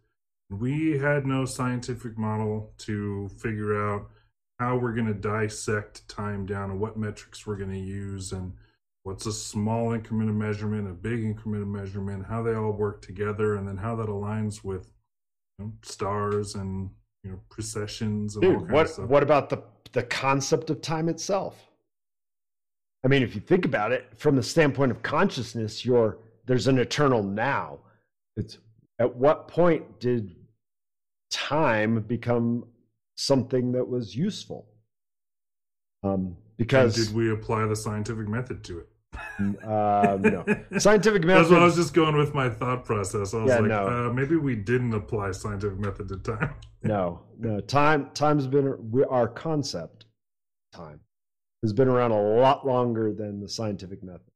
[0.50, 4.10] we had no scientific model to figure out
[4.58, 8.52] how we're going to dissect time down and what metrics we're going to use and
[9.02, 13.02] what's a small increment of measurement, a big increment of measurement, how they all work
[13.02, 14.90] together, and then how that aligns with
[15.58, 16.90] you know, stars and
[17.22, 19.08] you know precessions and Dude, kinds what of stuff.
[19.08, 21.70] what about the the concept of time itself?
[23.04, 26.78] I mean, if you think about it from the standpoint of consciousness, you're there's an
[26.78, 27.78] eternal now.
[28.36, 28.58] It's
[28.98, 30.34] at what point did
[31.30, 32.64] time become
[33.16, 34.68] something that was useful?
[36.04, 38.88] Um, And because did we apply the scientific method to it?
[39.64, 40.44] um, no,
[40.78, 41.40] scientific method.
[41.42, 43.34] That's what I was just going with my thought process.
[43.34, 43.86] I was Yeah, like, no.
[44.08, 46.54] uh, maybe we didn't apply scientific method to time.
[46.82, 47.58] No, no.
[47.60, 50.04] Time time's been we, our concept.
[50.72, 51.00] Time
[51.62, 54.30] has been around a lot longer than the scientific method.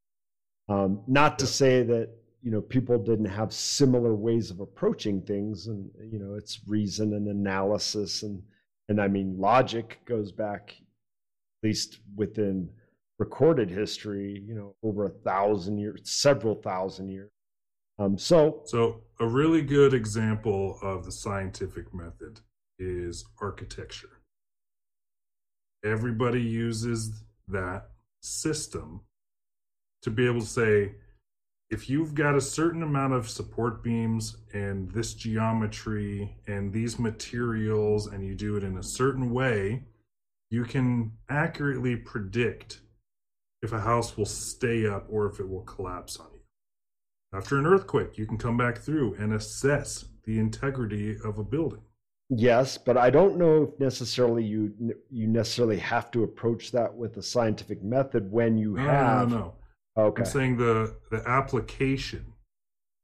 [0.68, 1.50] Um, not to Yeah.
[1.50, 2.08] say that
[2.42, 7.12] you know people didn't have similar ways of approaching things, and you know it's reason
[7.14, 8.42] and analysis, and
[8.90, 12.68] and I mean logic goes back at least within
[13.18, 14.42] recorded history.
[14.46, 17.30] You know, over a thousand years, several thousand years.
[17.98, 22.40] Um, so So, a really good example of the scientific method
[22.78, 24.20] is architecture.
[25.84, 27.90] Everybody uses that
[28.22, 29.02] system
[30.02, 30.92] to be able to say,
[31.70, 38.08] if you've got a certain amount of support beams and this geometry and these materials,
[38.08, 39.84] and you do it in a certain way,
[40.50, 42.80] you can accurately predict
[43.62, 46.40] if a house will stay up or if it will collapse on you.
[47.38, 51.82] After an earthquake, you can come back through and assess the integrity of a building.
[52.30, 54.72] Yes, but I don't know if necessarily you
[55.08, 59.30] you necessarily have to approach that with a scientific method when you No, no, have.
[59.30, 59.54] no, no.
[59.96, 60.22] Okay.
[60.22, 62.34] I'm saying the the application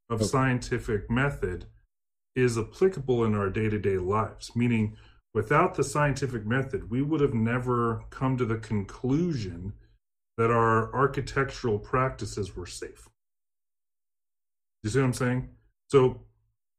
[0.08, 0.28] of Okay.
[0.28, 1.66] scientific method
[2.34, 4.54] is applicable in our day-to-day lives.
[4.54, 4.96] Meaning,
[5.34, 9.72] without the scientific method, we would have never come to the conclusion
[10.36, 13.08] that our architectural practices were safe.
[14.82, 15.48] You see what I'm saying?
[15.88, 16.20] So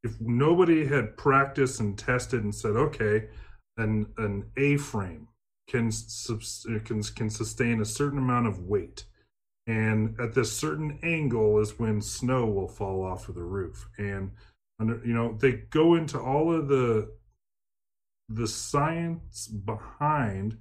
[0.04, 3.28] if nobody had practiced and tested and said, okay,
[3.78, 5.28] an an A frame
[5.68, 5.92] can
[6.86, 9.06] can can sustain a certain amount of weight,
[9.68, 14.32] and at this certain angle is when snow will fall off of the roof, and
[14.80, 17.12] under you know they go into all of the
[18.30, 20.58] the science behind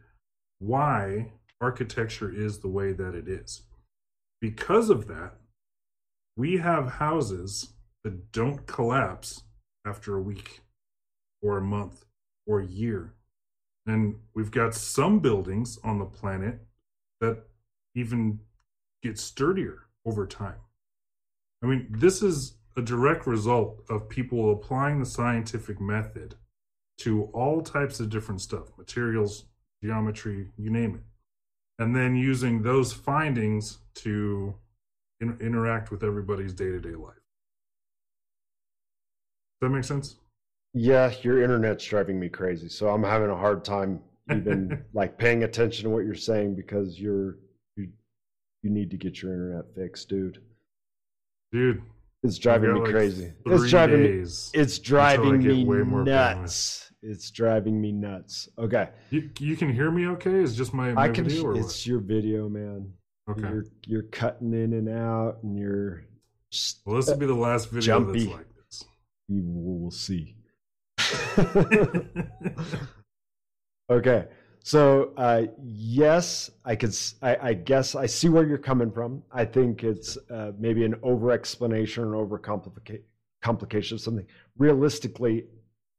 [0.59, 3.63] why architecture is the way that it is.
[4.41, 5.35] Because of that,
[6.37, 7.73] we have houses
[8.05, 9.43] that don't collapse
[9.87, 10.61] after a week
[11.43, 12.05] or a month
[12.47, 13.15] or a year.
[13.87, 16.61] And we've got some buildings on the planet
[17.21, 17.45] that
[17.95, 18.41] even
[19.07, 20.61] get sturdier over time.
[21.63, 26.35] I mean, this is a direct result of people applying the scientific method
[26.99, 29.47] to all types of different stuff materials,
[29.83, 31.03] geometry, you name it.
[31.79, 34.55] And then using those findings to
[35.21, 37.15] in- interact with everybody's day to day life.
[39.61, 40.17] Does that make sense?
[40.75, 42.69] Yeah, your internet's driving me crazy.
[42.69, 46.99] So I'm having a hard time even like paying attention to what you're saying because
[46.99, 47.37] you're
[48.63, 50.39] you need to get your internet fixed, dude.
[51.53, 51.83] Dude,
[52.23, 53.33] it's driving me like crazy.
[53.45, 54.25] It's driving me.
[54.55, 56.91] It's driving me nuts.
[57.03, 58.49] It's driving me nuts.
[58.59, 58.89] Okay.
[59.11, 60.35] You you can hear me okay?
[60.35, 61.25] Is just my, my I can.
[61.25, 61.87] Video it's what?
[61.87, 62.93] your video, man.
[63.31, 63.43] Okay.
[63.43, 66.05] You're you're cutting in and out, and you're.
[66.85, 68.25] Well, this will be the last video jumpy.
[68.25, 68.85] that's like this.
[69.29, 70.37] You will see.
[73.91, 74.27] okay.
[74.67, 76.93] So uh, yes, I could.
[77.23, 79.23] I, I, guess I see where you're coming from.
[79.31, 84.27] I think it's uh, maybe an over explanation or over complication of something.
[84.59, 85.45] Realistically,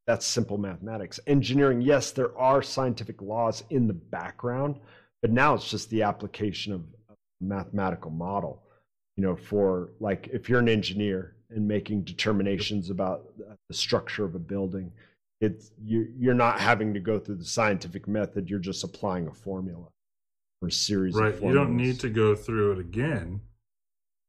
[0.05, 1.17] that's simple mathematics.
[1.27, 4.81] Engineering, yes, there are scientific laws in the background,
[5.21, 8.63] but now it's just the application of a mathematical model.
[9.15, 13.31] You know, for like if you're an engineer and making determinations about
[13.69, 14.91] the structure of a building
[15.41, 19.33] it's you you're not having to go through the scientific method you're just applying a
[19.33, 19.87] formula
[20.61, 23.39] or a series right you don't need to go through it again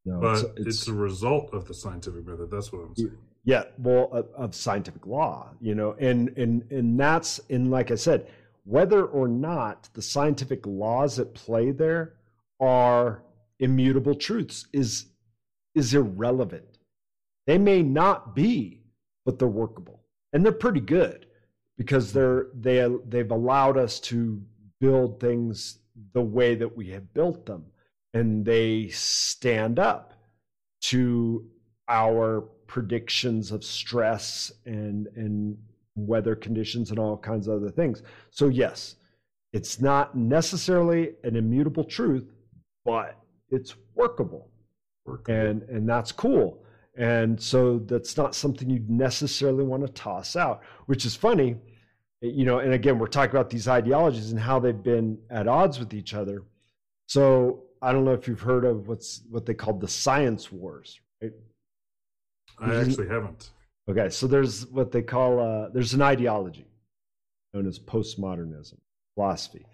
[0.05, 3.16] no, but it's, it's, it's, a result of the scientific method that's what i'm saying.
[3.44, 7.94] yeah well of, of scientific law you know and and and that's and like i
[7.94, 8.29] said
[8.68, 12.12] whether or not the scientific laws at play there
[12.61, 13.23] are
[13.61, 15.07] immutable truths is
[15.75, 16.79] is irrelevant.
[17.47, 18.83] They may not be
[19.25, 19.98] but they're workable
[20.33, 21.27] and they're pretty good
[21.77, 24.41] because they're they they've allowed us to
[24.81, 25.79] build things
[26.12, 27.64] the way that we have built them.
[28.14, 30.14] And they stand up
[30.83, 31.47] to
[31.88, 35.57] our predictions of stress and and
[35.97, 38.03] weather conditions and all kinds of other things.
[38.31, 38.97] So yes
[39.53, 42.31] it's not necessarily an immutable truth
[42.85, 43.19] but
[43.51, 44.51] it's workable,
[45.05, 45.38] workable.
[45.38, 46.62] and and that's cool
[46.99, 51.57] and so that's not something you necessarily want to toss out, which is funny.
[52.21, 55.79] You know, and again, we're talking about these ideologies and how they've been at odds
[55.79, 56.43] with each other.
[57.07, 61.01] So I don't know if you've heard of what's what they call the science wars,
[61.23, 61.31] right?
[62.59, 63.51] I actually haven't.
[63.89, 66.67] Okay, so there's what they call uh, there's an ideology
[67.55, 68.79] known as postmodernism
[69.15, 69.65] philosophy,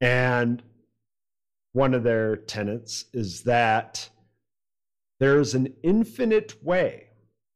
[0.00, 0.62] and
[1.74, 4.08] one of their tenets is that
[5.20, 7.08] there's an infinite way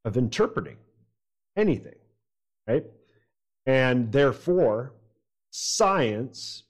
[0.05, 0.77] of interpreting
[1.55, 1.95] anything,
[2.67, 2.85] right?
[3.65, 4.93] And therefore,
[5.51, 6.63] science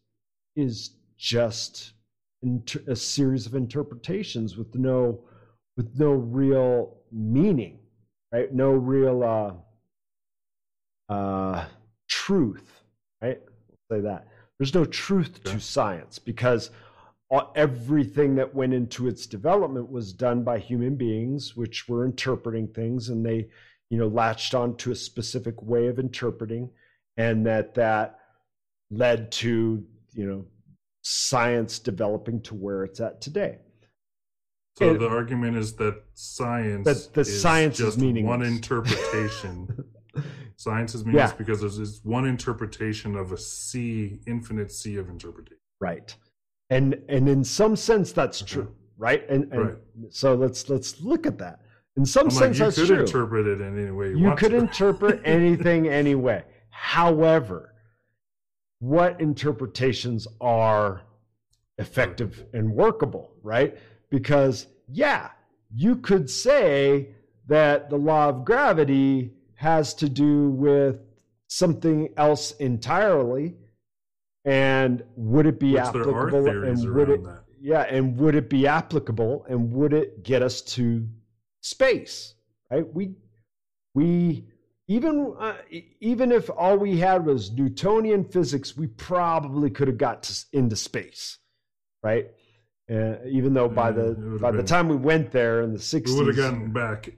[0.55, 1.93] is just
[2.87, 5.23] a series of interpretations with no
[5.77, 7.79] with no real meaning,
[8.31, 8.53] right?
[8.53, 11.65] No real uh, uh,
[12.09, 12.83] truth,
[13.21, 13.39] right?
[13.69, 14.27] We'll say that.
[14.59, 16.71] There's no truth to science because
[17.31, 22.67] Uh, everything that went into its development was done by human beings which were interpreting
[22.67, 23.47] things and they
[23.89, 26.69] you know latched on to a specific way of interpreting
[27.15, 28.19] and that that
[28.89, 29.81] led to
[30.13, 30.45] you know
[31.03, 33.59] science developing to where it's at today.
[34.77, 39.85] So and, the argument is that science that the is science just is one interpretation.
[40.57, 41.37] Science is meaningless yeah.
[41.37, 45.57] because there's one interpretation of a sea infinite sea of interpretation.
[45.79, 46.15] Right
[46.71, 49.27] and and in some sense that's true right?
[49.29, 49.77] And, and right.
[50.09, 51.59] so let's let's look at that.
[51.97, 52.99] In some I'm sense like, you that's could true.
[52.99, 56.43] interpret it in any way you, you could interpret anything anyway.
[56.69, 57.73] However
[58.79, 61.01] what interpretations are
[61.77, 63.77] effective and workable right?
[64.09, 65.29] Because yeah
[65.73, 67.15] you could say
[67.47, 70.99] that the law of gravity has to do with
[71.47, 73.55] something else entirely?
[74.45, 76.13] And would it be Which applicable?
[76.13, 77.43] there are theories and would around it, that.
[77.61, 79.45] yeah, and would it be applicable?
[79.47, 81.07] And would it get us to
[81.61, 82.33] space?
[82.71, 82.91] Right?
[82.91, 83.15] We
[83.93, 84.45] we
[84.87, 85.53] even uh,
[85.99, 90.75] even if all we had was Newtonian physics, we probably could have got to, into
[90.75, 91.37] space,
[92.01, 92.31] right?
[92.91, 96.17] Uh, even though by the by the time we went there in the We sixties,
[96.17, 97.11] would have gotten back.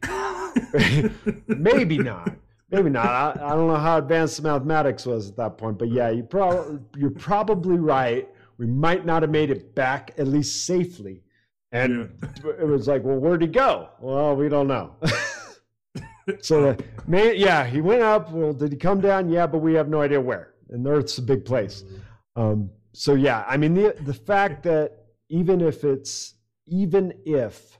[1.47, 2.35] maybe not,
[2.73, 3.05] maybe not.
[3.05, 6.23] I, I don't know how advanced the mathematics was at that point, but yeah, you
[6.23, 8.27] probably you're probably right.
[8.57, 11.23] We might not have made it back at least safely,
[11.71, 12.09] and
[12.45, 13.89] it was like, well, where'd he go?
[13.99, 14.95] Well, we don't know.
[16.39, 16.75] So, uh,
[17.07, 18.31] man, yeah, he went up.
[18.31, 19.29] Well, did he come down?
[19.29, 20.53] Yeah, but we have no idea where.
[20.69, 21.83] And the Earth's a big place.
[22.35, 26.35] Um, so, yeah, I mean, the the fact that even if it's
[26.67, 27.77] even if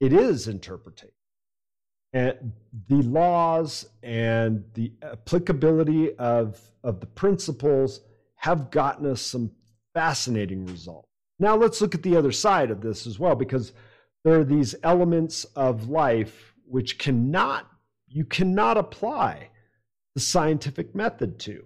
[0.00, 1.15] it is interpretation,
[2.16, 2.52] and
[2.88, 8.00] the laws and the applicability of of the principles
[8.36, 9.50] have gotten us some
[9.92, 11.08] fascinating results.
[11.38, 13.72] Now, let's look at the other side of this as well, because
[14.24, 17.70] there are these elements of life which cannot
[18.08, 19.50] you cannot apply
[20.14, 21.64] the scientific method to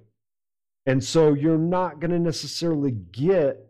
[0.87, 3.65] and so you're not going to necessarily get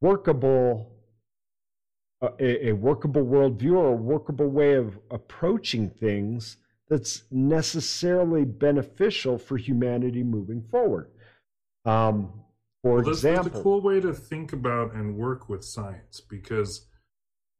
[0.00, 0.93] workable
[2.22, 6.56] a, a workable worldview or a workable way of approaching things
[6.88, 11.10] that's necessarily beneficial for humanity moving forward.
[11.84, 12.32] Um,
[12.82, 16.86] for Well, that's, that's a cool way to think about and work with science because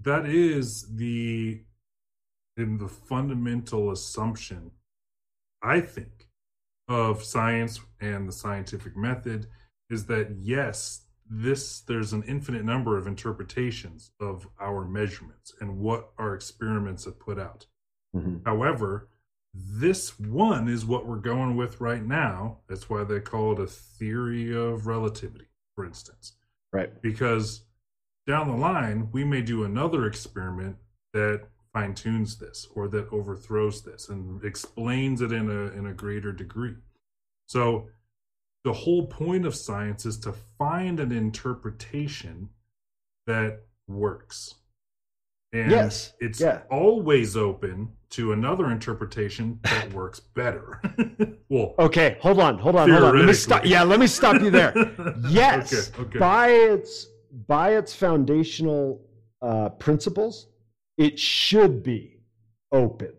[0.01, 1.63] that is the
[2.57, 4.71] in the fundamental assumption
[5.63, 6.29] i think
[6.89, 9.47] of science and the scientific method
[9.91, 16.13] is that yes this there's an infinite number of interpretations of our measurements and what
[16.19, 17.67] our experiments have put out
[18.15, 18.45] Mhm.
[18.45, 19.09] However,
[19.53, 22.61] this one is what we're going with right now.
[22.69, 26.37] That's why they call it a theory of relativity, for instance.
[26.73, 27.65] right Because
[28.27, 30.77] down the line, we may do another experiment
[31.13, 35.95] that fine tunes this or that overthrows this and explains it in a in a
[35.95, 36.77] greater degree.
[37.47, 37.89] So
[38.65, 42.49] the whole point of science is to find an interpretation
[43.27, 44.55] that works.
[45.53, 46.63] And Yes, it's yeah.
[46.71, 50.81] always open to another interpretation that works better.
[51.49, 53.19] well, Okay, hold on, hold on, hold on.
[53.19, 53.65] Let me stop.
[53.65, 54.73] Yeah, let me stop you there.
[55.29, 56.19] Yes, Okay, okay.
[56.19, 57.07] by its
[57.47, 59.01] by its foundational
[59.43, 60.47] uh, principles,
[60.97, 62.21] it should be
[62.73, 63.13] open,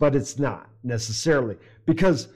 [0.00, 2.28] but it's not necessarily because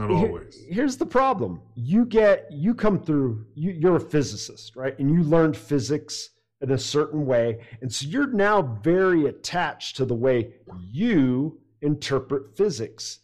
[0.00, 0.64] Not here- always.
[0.68, 3.46] here's the problem: you get you come through.
[3.54, 4.98] You, you're a physicist, right?
[4.98, 6.30] And you learned physics
[6.60, 10.54] in a certain way, and so you're now very attached to the way
[10.90, 13.20] you interpret physics.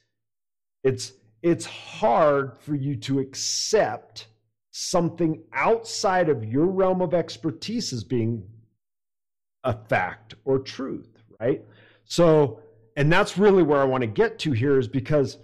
[0.84, 1.12] It's
[1.42, 4.28] it's hard for you to accept
[4.70, 8.46] something outside of your realm of expertise as being
[9.64, 11.64] a fact or truth, right?
[12.04, 12.60] So,
[12.96, 15.38] and that's really where I want to get to here is because,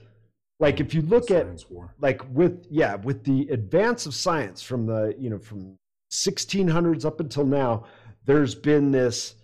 [0.63, 1.95] like, if you look at war.
[2.01, 5.77] like with yeah with the advance of science from the you know from
[6.13, 7.85] 1600s up until now
[8.27, 9.35] there's been this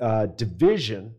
[0.00, 1.14] uh, division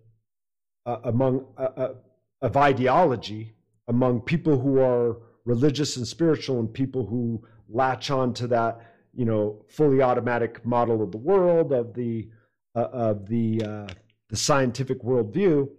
[0.86, 1.94] uh, among uh, uh,
[2.42, 3.54] of ideology
[3.88, 8.82] among people who are religious and spiritual and people who latch on to that
[9.14, 12.28] you know fully automatic model of the world of the
[12.76, 13.88] uh, of the uh,
[14.30, 15.70] the scientific worldview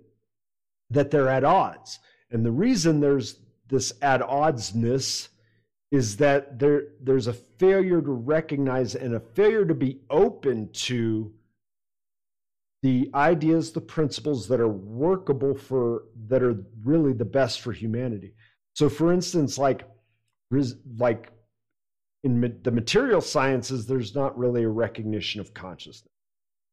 [0.89, 1.99] that they're at odds
[2.35, 5.29] and the reason there's this at oddsness
[5.93, 11.33] is that there there's a failure to recognize and a failure to be open to
[12.83, 18.35] the ideas the principles that are workable for that are really the best for humanity.
[18.75, 19.89] So for instance like
[20.99, 21.31] like
[22.25, 26.11] in the material sciences there's not really a recognition of consciousness.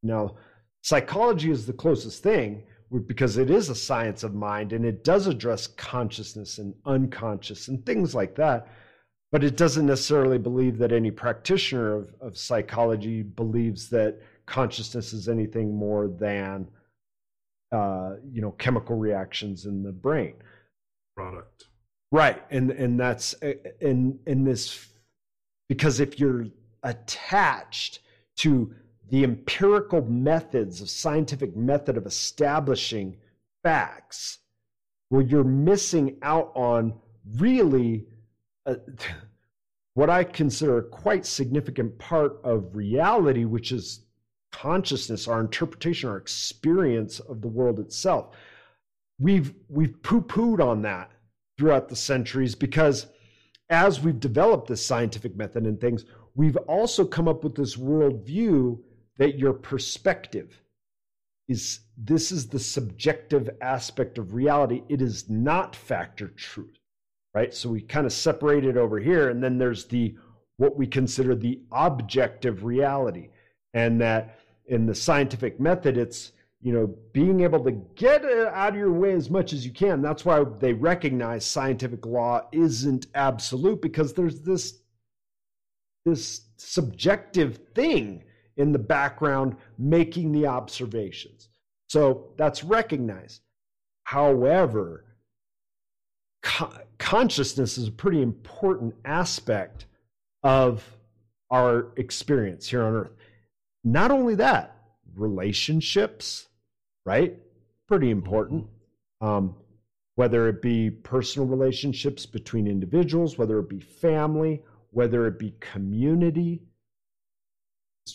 [0.01, 0.37] Now
[0.81, 2.63] psychology is the closest thing
[2.99, 7.85] because it is a science of mind and it does address consciousness and unconscious and
[7.85, 8.67] things like that.
[9.31, 15.29] But it doesn't necessarily believe that any practitioner of, of psychology believes that consciousness is
[15.29, 16.67] anything more than
[17.71, 20.33] uh, you know chemical reactions in the brain.
[21.15, 21.67] Product.
[22.11, 22.43] right.
[22.51, 23.33] And and that's
[23.79, 24.89] in in this
[25.69, 26.47] because if you're
[26.83, 27.99] attached
[28.37, 28.73] to
[29.11, 33.15] the empirical methods of scientific method of establishing
[33.63, 34.39] facts
[35.11, 36.93] well you're missing out on
[37.37, 38.07] really
[38.65, 38.75] uh,
[39.93, 44.05] what i consider a quite significant part of reality which is
[44.51, 48.35] consciousness our interpretation our experience of the world itself.
[49.19, 51.11] We've we've poo-pooed on that
[51.57, 53.07] throughout the centuries because
[53.69, 56.05] as we've developed this scientific method and things,
[56.35, 58.79] we've also come up with this worldview
[59.21, 60.63] that your perspective
[61.47, 64.81] is this is the subjective aspect of reality.
[64.89, 66.79] It is not factor truth,
[67.35, 67.53] right?
[67.53, 70.15] So we kind of separate it over here, and then there's the
[70.57, 73.29] what we consider the objective reality,
[73.75, 78.69] and that in the scientific method, it's you know being able to get it out
[78.73, 80.01] of your way as much as you can.
[80.01, 84.79] That's why they recognize scientific law isn't absolute because there's this
[86.05, 88.23] this subjective thing
[88.57, 91.49] in the background making the observations.
[91.87, 93.41] So that's recognized.
[94.03, 95.05] However,
[96.41, 99.85] co- consciousness is a pretty important aspect
[100.43, 100.83] of
[101.49, 103.11] our experience here on earth.
[103.83, 104.77] Not only that,
[105.15, 106.47] relationships,
[107.05, 107.35] right?
[107.87, 108.67] Pretty important.
[109.19, 109.55] Um,
[110.15, 116.61] whether it be personal relationships between individuals, whether it be family, whether it be community.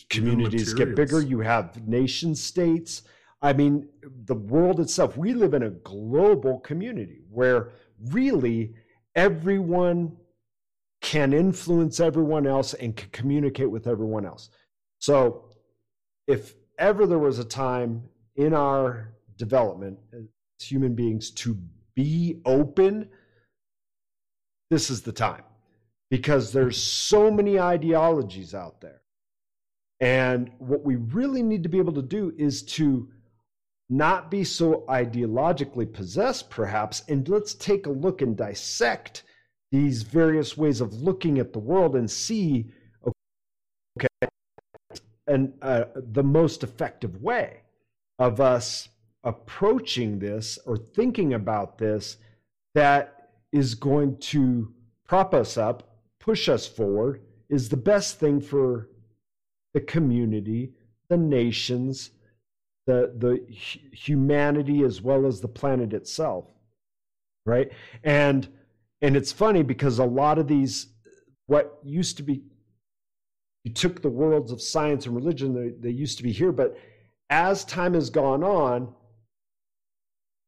[0.09, 1.21] Communities get bigger.
[1.21, 3.03] You have nation states.
[3.41, 3.87] I mean,
[4.25, 5.17] the world itself.
[5.17, 7.71] We live in a global community where
[8.11, 8.73] really
[9.15, 10.17] everyone
[11.01, 14.49] can influence everyone else and can communicate with everyone else.
[14.99, 15.45] So,
[16.27, 18.03] if ever there was a time
[18.35, 20.25] in our development as
[20.59, 21.57] human beings to
[21.95, 23.09] be open,
[24.69, 25.43] this is the time
[26.09, 29.01] because there's so many ideologies out there.
[29.99, 33.09] And what we really need to be able to do is to
[33.89, 39.23] not be so ideologically possessed, perhaps, and let's take a look and dissect
[39.71, 42.71] these various ways of looking at the world and see,
[43.97, 44.29] okay,
[45.25, 47.61] and uh, the most effective way
[48.19, 48.89] of us
[49.23, 52.17] approaching this or thinking about this
[52.75, 54.73] that is going to
[55.05, 58.89] prop us up push us forward is the best thing for
[59.73, 60.71] the community,
[61.09, 62.11] the nations,
[62.85, 66.45] the, the humanity, as well as the planet itself.
[67.45, 67.71] Right.
[68.03, 68.47] And
[69.01, 70.87] and it's funny because a lot of these
[71.45, 72.41] what used to be
[73.63, 76.75] you took the worlds of science and religion they, they used to be here but
[77.29, 78.93] as time has gone on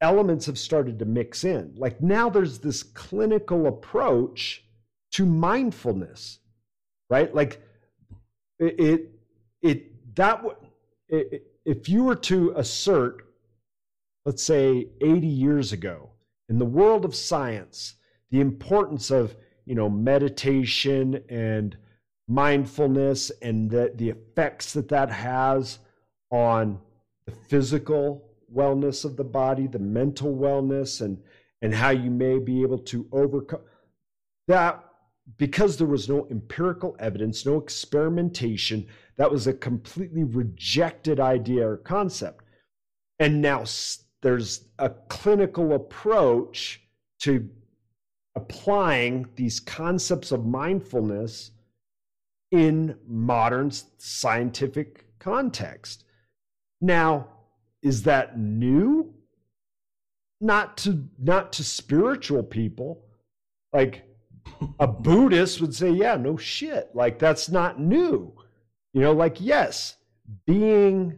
[0.02, 4.66] elements have started to mix in like now there's this clinical approach
[5.12, 6.40] to mindfulness,
[7.10, 7.34] right?
[7.34, 7.62] Like
[8.60, 9.10] it,
[9.62, 10.44] it, that
[11.08, 13.26] it, if you were to assert,
[14.26, 16.10] let's say 80 years ago,
[16.50, 17.96] in the world of science,
[18.32, 19.36] the importance of
[19.66, 21.78] you know meditation and
[22.28, 25.80] mindfulness and the, the effects that that has
[26.32, 26.80] on
[27.26, 31.22] the physical wellness of the body, the mental wellness, and
[31.62, 33.62] and how you may be able to overcome
[34.48, 34.84] that
[35.38, 41.78] because there was no empirical evidence, no experimentation, that was a completely rejected idea or
[41.78, 42.46] concept.
[43.20, 43.66] And now
[44.22, 46.82] there's a clinical approach
[47.20, 47.50] to
[48.36, 51.52] applying these concepts of mindfulness
[52.52, 56.06] in modern scientific context.
[56.82, 57.28] Now,
[57.82, 59.14] is that new?
[60.42, 63.04] Not to not to spiritual people.
[63.74, 64.09] Like
[64.80, 66.90] a Buddhist would say, yeah, no shit.
[66.94, 68.34] Like that's not new.
[68.94, 69.96] You know, like, yes,
[70.46, 71.18] being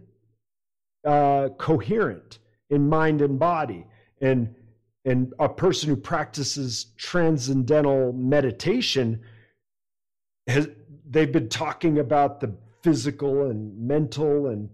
[1.06, 3.86] uh, coherent in mind and body
[4.22, 4.56] and
[5.04, 9.20] and a person who practices transcendental meditation
[10.48, 10.70] has
[11.10, 12.54] they've been talking about the
[12.84, 14.70] physical and mental and,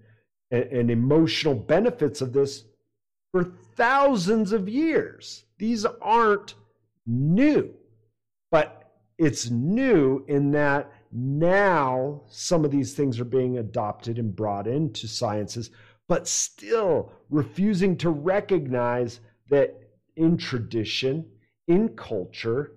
[0.51, 2.65] and, and emotional benefits of this
[3.31, 3.43] for
[3.75, 5.45] thousands of years.
[5.57, 6.55] These aren't
[7.05, 7.73] new.
[8.51, 14.67] But it's new in that now some of these things are being adopted and brought
[14.67, 15.71] into sciences,
[16.07, 19.19] but still refusing to recognize
[19.49, 19.75] that
[20.15, 21.25] in tradition,
[21.67, 22.73] in culture,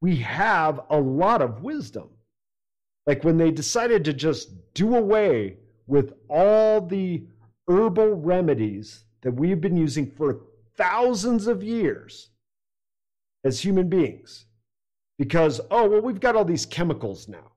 [0.00, 2.10] we have a lot of wisdom.
[3.06, 7.24] Like when they decided to just do away with all the
[7.68, 10.40] herbal remedies that we've been using for
[10.76, 12.30] thousands of years
[13.44, 14.46] as human beings
[15.18, 17.52] because oh well we've got all these chemicals now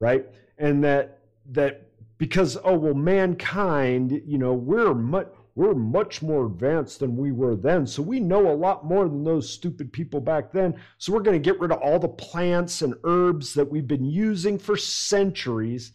[0.00, 0.26] right?
[0.58, 1.20] And that
[1.52, 1.86] that
[2.18, 7.56] because oh well mankind you know we're much we're much more advanced than we were
[7.56, 7.86] then.
[7.86, 10.76] So we know a lot more than those stupid people back then.
[10.98, 14.04] So we're going to get rid of all the plants and herbs that we've been
[14.04, 15.92] using for centuries.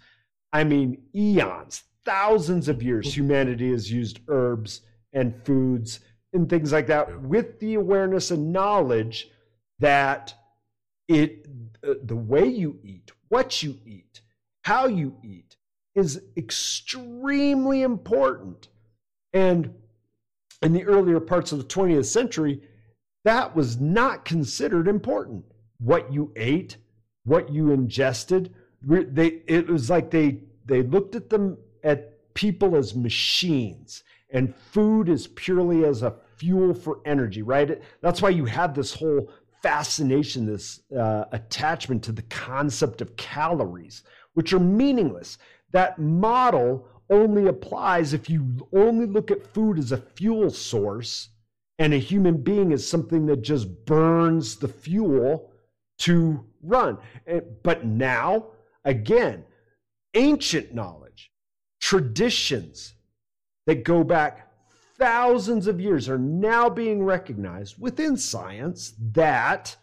[0.54, 3.22] I mean eons thousands of years mm-hmm.
[3.22, 4.82] humanity has used herbs
[5.14, 6.02] and foods
[6.34, 9.30] and things like that with the awareness and knowledge
[9.80, 10.34] that
[11.08, 11.46] it
[11.88, 14.22] uh, the way you eat, what you eat,
[14.64, 15.56] how you eat
[15.94, 18.68] is extremely important.
[19.34, 19.74] And
[20.62, 22.62] in the earlier parts of the 20th century,
[23.24, 25.46] that was not considered important.
[25.80, 26.78] What you ate,
[27.26, 32.96] what you ingested, they it was like they they looked at them at people as
[32.96, 37.82] machines and food is purely as a fuel for energy, right?
[38.02, 39.32] That's why you have this whole
[39.66, 44.04] fascination, this uh, attachment to the concept of calories,
[44.36, 45.40] which are meaningless.
[45.72, 51.30] That model only applies if you only look at food as a fuel source
[51.80, 55.52] and a human being as something that just burns the fuel
[56.00, 57.00] to run.
[57.64, 58.50] But now,
[58.84, 59.46] again,
[60.14, 61.32] ancient knowledge,
[61.82, 62.94] traditions
[63.66, 64.45] that go back
[64.98, 69.76] thousands of years are now being recognized within science that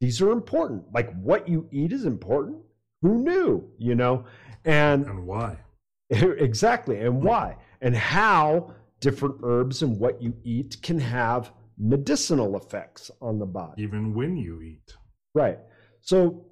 [0.00, 0.84] these are important.
[0.92, 2.58] Like what you eat is important.
[3.02, 4.24] Who knew, you know?
[4.64, 5.58] And and why?
[6.10, 7.56] exactly, and why?
[7.80, 13.82] And how different herbs and what you eat can have medicinal effects on the body.
[13.82, 14.94] Even when you eat.
[15.34, 15.58] Right.
[16.00, 16.46] So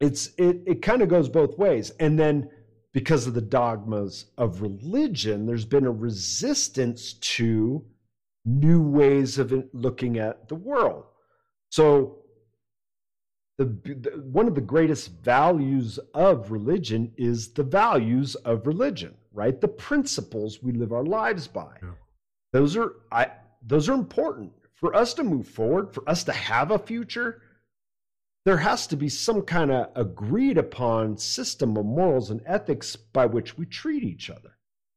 [0.00, 1.90] it's it it kind of goes both ways.
[2.00, 2.50] And then
[2.94, 7.84] because of the dogmas of religion, there's been a resistance to
[8.46, 11.04] new ways of looking at the world.
[11.70, 12.20] So,
[13.58, 19.60] the, the, one of the greatest values of religion is the values of religion, right?
[19.60, 21.76] The principles we live our lives by.
[21.82, 21.90] Yeah.
[22.52, 23.30] Those are I
[23.64, 27.42] those are important for us to move forward, for us to have a future
[28.44, 33.26] there has to be some kind of agreed upon system of morals and ethics by
[33.26, 34.56] which we treat each other.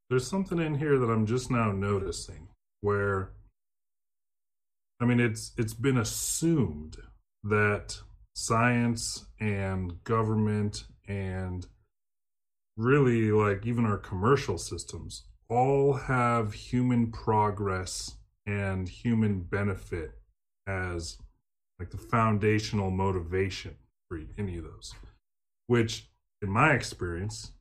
[0.09, 2.47] There's something in here that I'm just now noticing
[2.81, 3.31] where
[4.99, 6.97] I mean it's it's been assumed
[7.43, 7.99] that
[8.33, 11.65] science and government and
[12.75, 20.11] really like even our commercial systems all have human progress and human benefit
[20.67, 21.17] as
[21.79, 23.75] like the foundational motivation
[24.09, 24.93] for any of those,
[25.67, 26.09] which
[26.41, 27.51] in my experience,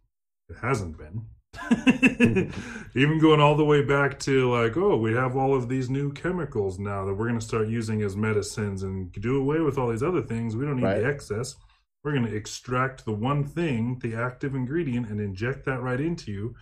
[0.48, 1.26] it hasn't been.
[2.94, 6.12] Even going all the way back to like, oh, we have all of these new
[6.12, 9.88] chemicals now that we're going to start using as medicines and do away with all
[9.88, 10.54] these other things.
[10.54, 11.00] We don't need right.
[11.00, 11.56] the excess.
[12.04, 16.30] We're going to extract the one thing, the active ingredient, and inject that right into
[16.30, 16.54] you.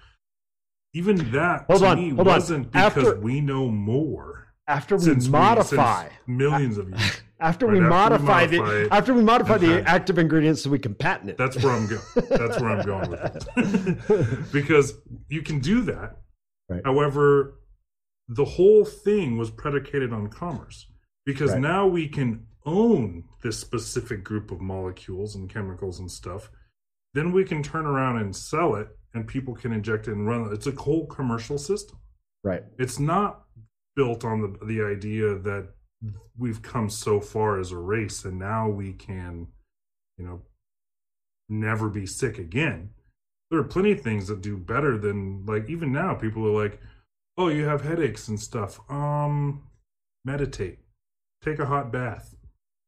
[0.95, 2.71] Even that hold to on, me wasn't on.
[2.71, 3.21] because After...
[3.21, 7.21] we know more after we since modify we, millions of years.
[7.41, 10.71] After, right, we, after modify we modify the after we modify the active ingredients so
[10.71, 11.37] we can patent it.
[11.37, 12.01] That's where I'm going.
[12.31, 14.53] That's where I'm going with it.
[14.53, 14.95] because
[15.29, 16.17] you can do that.
[16.71, 16.81] Right.
[16.85, 17.61] However,
[18.29, 20.87] the whole thing was predicated on commerce.
[21.27, 21.61] Because right.
[21.61, 26.51] now we can own this specific group of molecules and chemicals and stuff.
[27.13, 30.47] Then we can turn around and sell it and people can inject it and run
[30.47, 30.53] it.
[30.53, 31.99] It's a whole commercial system.
[32.43, 32.63] Right.
[32.79, 33.45] It's not
[33.97, 35.69] built on the the idea that
[36.37, 39.47] we've come so far as a race and now we can
[40.19, 40.43] you know
[41.49, 42.91] never be sick again.
[43.51, 46.81] There are plenty of things that do better than like even now people are like
[47.37, 48.81] oh you have headaches and stuff.
[48.89, 49.65] Um
[50.25, 50.79] meditate.
[51.43, 52.35] Take a hot bath.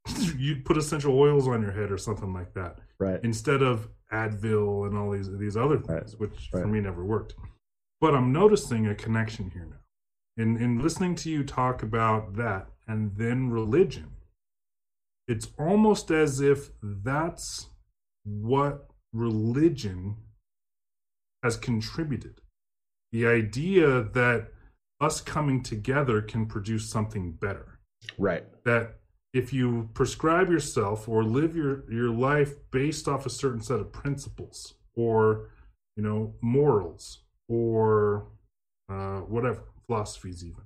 [0.36, 3.18] You put essential oils on your head or something like that right.
[3.24, 6.20] instead of advil and all these these other things right.
[6.20, 6.62] which right.
[6.62, 7.34] for me never worked.
[8.00, 9.80] But i'm noticing a connection here now
[10.36, 14.16] in in listening to you talk about that and then religion
[15.28, 17.68] it's almost as if that's
[18.24, 20.16] what religion
[21.42, 22.40] has contributed.
[23.12, 24.48] The idea that
[25.00, 27.80] us coming together can produce something better.
[28.18, 28.44] Right.
[28.64, 28.96] That
[29.32, 33.92] if you prescribe yourself or live your your life based off a certain set of
[33.92, 35.50] principles or
[35.96, 38.28] you know morals or
[38.88, 40.64] uh, whatever philosophies even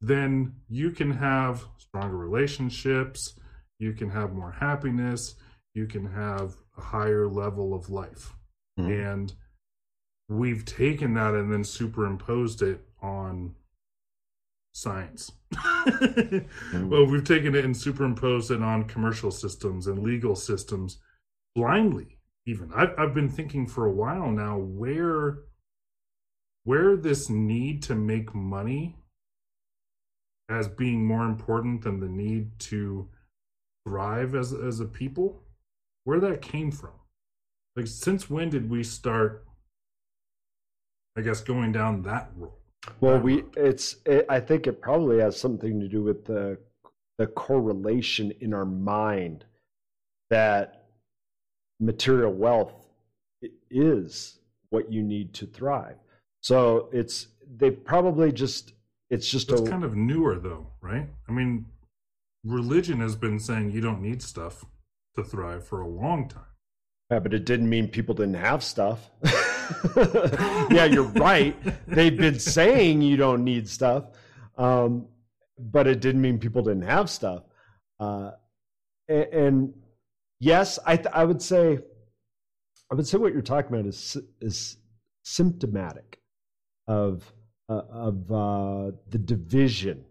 [0.00, 3.34] then you can have stronger relationships
[3.78, 5.36] you can have more happiness
[5.74, 8.34] you can have a higher level of life
[8.78, 8.90] mm-hmm.
[8.90, 9.34] and
[10.28, 13.54] we've taken that and then superimposed it on
[14.74, 16.88] science mm-hmm.
[16.90, 20.98] well we've taken it and superimposed it on commercial systems and legal systems
[21.54, 25.38] blindly even I've, I've been thinking for a while now where
[26.64, 28.96] where this need to make money
[30.48, 33.08] as being more important than the need to
[33.86, 35.42] thrive as as a people
[36.04, 36.92] where that came from
[37.74, 39.44] like since when did we start
[41.16, 42.52] i guess going down that road
[43.00, 46.56] well we it's it, i think it probably has something to do with the
[47.18, 49.44] the correlation in our mind
[50.30, 50.82] that
[51.82, 52.86] material wealth
[53.70, 54.38] is
[54.70, 55.96] what you need to thrive.
[56.42, 58.72] So it's they probably just
[59.10, 61.08] it's just it's a, kind of newer though, right?
[61.28, 61.66] I mean,
[62.44, 64.64] religion has been saying you don't need stuff
[65.14, 66.44] to thrive for a long time.
[67.10, 69.10] Yeah, but it didn't mean people didn't have stuff.
[70.70, 71.54] yeah, you're right.
[71.86, 74.06] They've been saying you don't need stuff,
[74.58, 75.06] um,
[75.58, 77.42] but it didn't mean people didn't have stuff.
[78.00, 78.32] Uh,
[79.08, 79.74] and, and,
[80.40, 81.78] yes, I, th- I would say,
[82.90, 84.78] I would say what you're talking about is is
[85.22, 86.21] symptomatic
[86.92, 87.32] of
[87.68, 90.04] uh, of uh, the division.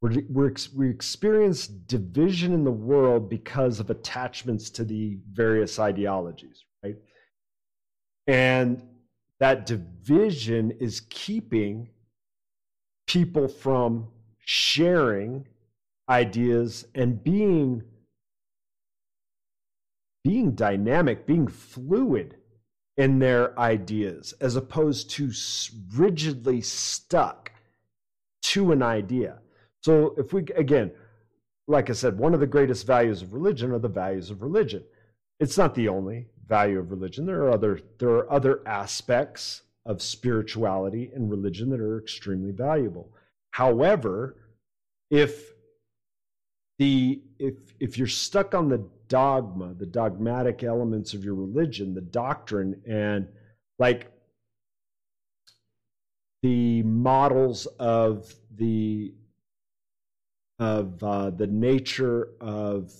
[0.00, 6.64] We're, we're, we experience division in the world because of attachments to the various ideologies,
[6.82, 6.96] right?
[8.26, 8.82] And
[9.40, 11.88] that division is keeping
[13.06, 14.06] people from
[14.38, 15.46] sharing
[16.08, 17.82] ideas and being
[20.22, 22.36] being dynamic being fluid
[23.00, 25.32] in their ideas as opposed to
[25.94, 27.52] rigidly stuck
[28.42, 29.38] to an idea
[29.82, 30.90] so if we again
[31.66, 34.82] like i said one of the greatest values of religion are the values of religion
[35.40, 37.24] it's not the only value of religion.
[37.24, 43.10] There are other there are other aspects of spirituality and religion that are extremely valuable.
[43.52, 44.36] However,
[45.10, 45.52] if
[46.78, 52.00] the if if you're stuck on the dogma, the dogmatic elements of your religion, the
[52.00, 53.28] doctrine, and
[53.78, 54.10] like
[56.42, 59.12] the models of the
[60.58, 62.92] of uh, the nature of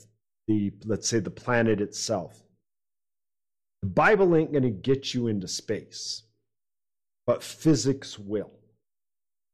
[0.47, 2.43] the let's say the planet itself
[3.83, 6.25] the Bible ain't going to get you into space,
[7.27, 8.51] but physics will.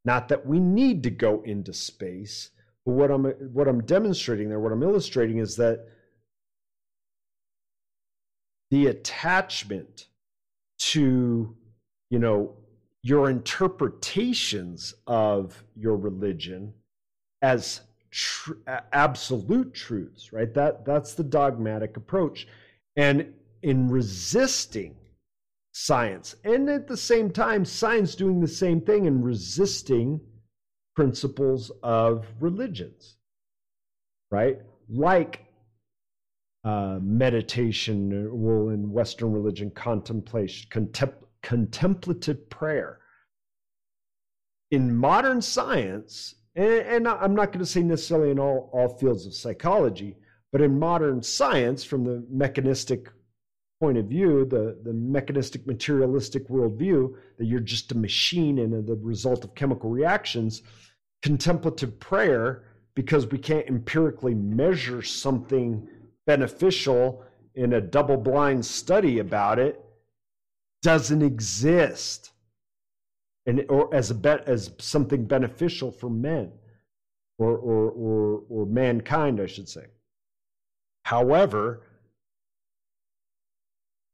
[0.05, 2.51] Not that we need to go into space,
[2.85, 5.87] but what I'm what I'm demonstrating there, what I'm illustrating is that
[8.71, 10.07] the attachment
[10.79, 11.57] to,
[12.11, 12.55] you know,
[13.03, 16.73] your interpretations of your religion
[17.43, 18.55] as tr-
[18.93, 20.53] absolute truths, right?
[20.55, 22.49] That that's the dogmatic approach.
[22.97, 24.97] And in resisting
[25.73, 26.37] science.
[26.45, 30.21] And at the same time, science doing the same thing and resisting
[30.95, 33.17] principles of religions,
[34.31, 34.59] right?
[34.89, 35.46] Like
[36.67, 42.99] uh, meditation, well, in Western religion, contemplation, contem- contemplative prayer.
[44.73, 49.27] In modern science, and, and I'm not going to say necessarily in all, all fields
[49.27, 50.17] of psychology,
[50.51, 53.11] but in modern science, from the mechanistic
[53.79, 58.97] point of view, the, the mechanistic materialistic worldview, that you're just a machine and the
[58.97, 60.63] result of chemical reactions,
[61.23, 62.65] contemplative prayer,
[62.97, 65.87] because we can't empirically measure something
[66.27, 67.25] beneficial
[67.55, 69.81] in a double blind study about it,
[70.83, 72.33] doesn't exist.
[73.47, 76.53] And, or as a bet as something beneficial for men
[77.39, 79.87] or, or, or, or mankind, I should say.
[81.05, 81.83] However,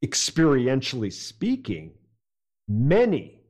[0.04, 1.92] experientially speaking,
[2.68, 3.40] many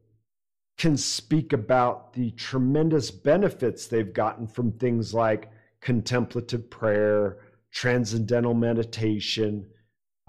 [0.79, 5.51] can speak about the tremendous benefits they've gotten from things like
[5.81, 7.39] contemplative prayer,
[7.73, 9.67] transcendental meditation,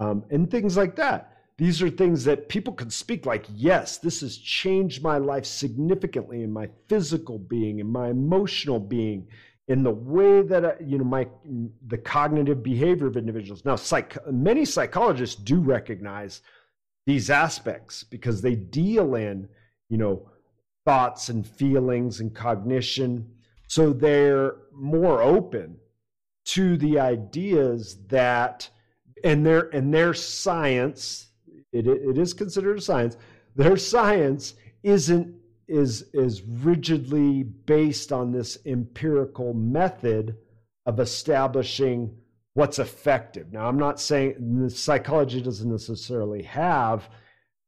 [0.00, 1.30] um, and things like that.
[1.56, 6.42] These are things that people can speak like, yes, this has changed my life significantly
[6.42, 9.28] in my physical being, in my emotional being,
[9.68, 11.26] in the way that uh, you know my
[11.86, 16.42] the cognitive behavior of individuals now psych many psychologists do recognize
[17.06, 19.48] these aspects because they deal in
[19.88, 20.28] you know
[20.84, 23.26] thoughts and feelings and cognition
[23.66, 25.76] so they're more open
[26.44, 28.68] to the ideas that
[29.22, 31.28] and their and their science
[31.72, 33.16] it, it is considered a science
[33.56, 35.34] their science isn't
[35.68, 40.36] is is rigidly based on this empirical method
[40.86, 42.14] of establishing
[42.54, 43.52] what's effective.
[43.52, 47.08] Now, I'm not saying psychology doesn't necessarily have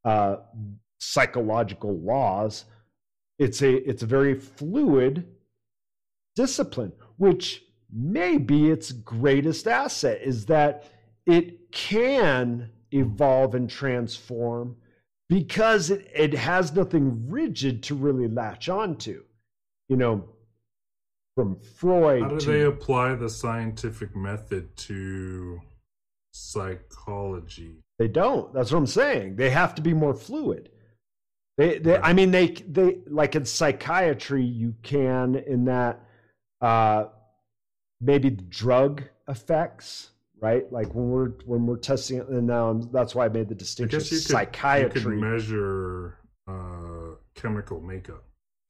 [0.05, 0.37] uh,
[0.99, 2.67] psychological laws.
[3.39, 5.27] It's a it's a very fluid
[6.35, 7.63] discipline, which
[7.93, 10.91] may be its greatest asset is that
[11.27, 14.77] it can evolve and transform
[15.29, 19.25] because it, it has nothing rigid to really latch onto.
[19.89, 20.29] You know,
[21.37, 22.23] from Freud.
[22.23, 25.61] How do to, they apply the scientific method to
[26.33, 27.77] psychology?
[27.99, 28.53] They don't.
[28.53, 29.37] That's what I'm saying.
[29.37, 30.71] They have to be more fluid.
[31.59, 36.01] They, they I mean, they, they like in psychiatry, you can in that
[36.61, 37.07] uh,
[38.01, 43.15] maybe the drug effects right like when we're when we're testing it and now that's
[43.15, 46.19] why i made the distinction you could, psychiatry you could measure
[46.49, 48.23] uh, chemical makeup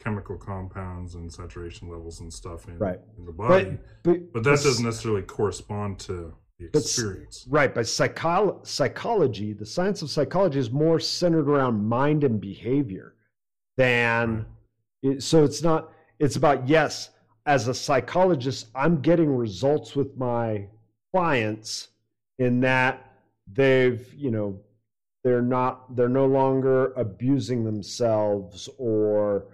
[0.02, 3.00] chemical compounds and saturation levels and stuff in, right.
[3.18, 7.74] in the body but, but, but that doesn't necessarily correspond to the experience but, right
[7.74, 13.14] but psycho- psychology the science of psychology is more centered around mind and behavior
[13.76, 14.46] than
[15.02, 15.16] right.
[15.16, 17.10] it, so it's not it's about yes
[17.46, 20.66] as a psychologist i'm getting results with my
[21.14, 21.88] clients
[22.38, 23.12] in that
[23.52, 24.58] they've you know
[25.26, 29.46] they're not they're no longer abusing themselves or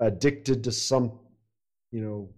[0.00, 1.12] addicted to some
[1.92, 2.28] you know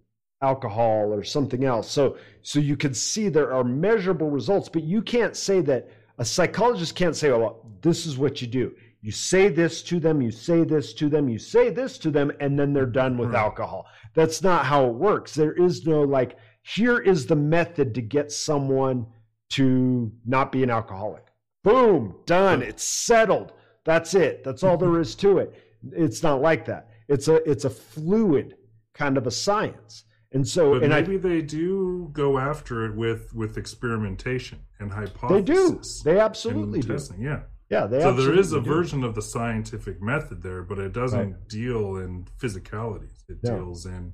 [0.41, 1.89] alcohol or something else.
[1.89, 6.25] So so you can see there are measurable results but you can't say that a
[6.25, 10.21] psychologist can't say oh well, this is what you do you say this to them,
[10.21, 13.29] you say this to them, you say this to them, and then they're done with
[13.29, 13.39] right.
[13.39, 13.85] alcohol.
[14.13, 15.33] That's not how it works.
[15.33, 19.07] There is no like, here is the method to get someone
[19.51, 21.23] to not be an alcoholic.
[21.63, 22.59] Boom, done.
[22.61, 22.67] Hmm.
[22.67, 23.53] It's settled.
[23.85, 24.43] That's it.
[24.43, 25.53] That's all there is to it.
[25.91, 26.89] It's not like that.
[27.07, 28.55] It's a it's a fluid
[28.93, 30.03] kind of a science.
[30.31, 34.91] And so, but and maybe I, they do go after it with with experimentation and
[34.91, 36.03] hypothesis.
[36.03, 36.15] They do.
[36.15, 36.89] They absolutely do.
[36.89, 37.21] Testing.
[37.21, 37.41] Yeah.
[37.69, 38.65] Yeah, they so there is a do.
[38.65, 41.47] version of the scientific method there, but it doesn't right.
[41.47, 43.23] deal in physicalities.
[43.29, 43.57] It no.
[43.57, 44.13] deals in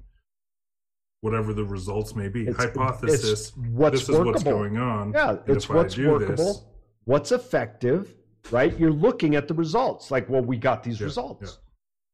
[1.22, 2.48] whatever the results may be.
[2.48, 3.32] It's, Hypothesis.
[3.32, 4.30] It's what's this workable.
[4.30, 5.14] is what's going on.
[5.14, 6.66] Yeah, it's what's workable, this,
[7.06, 8.14] what's effective,
[8.52, 8.78] right?
[8.78, 10.12] You're looking at the results.
[10.12, 11.42] Like, well, we got these yeah, results.
[11.44, 11.62] Yeah.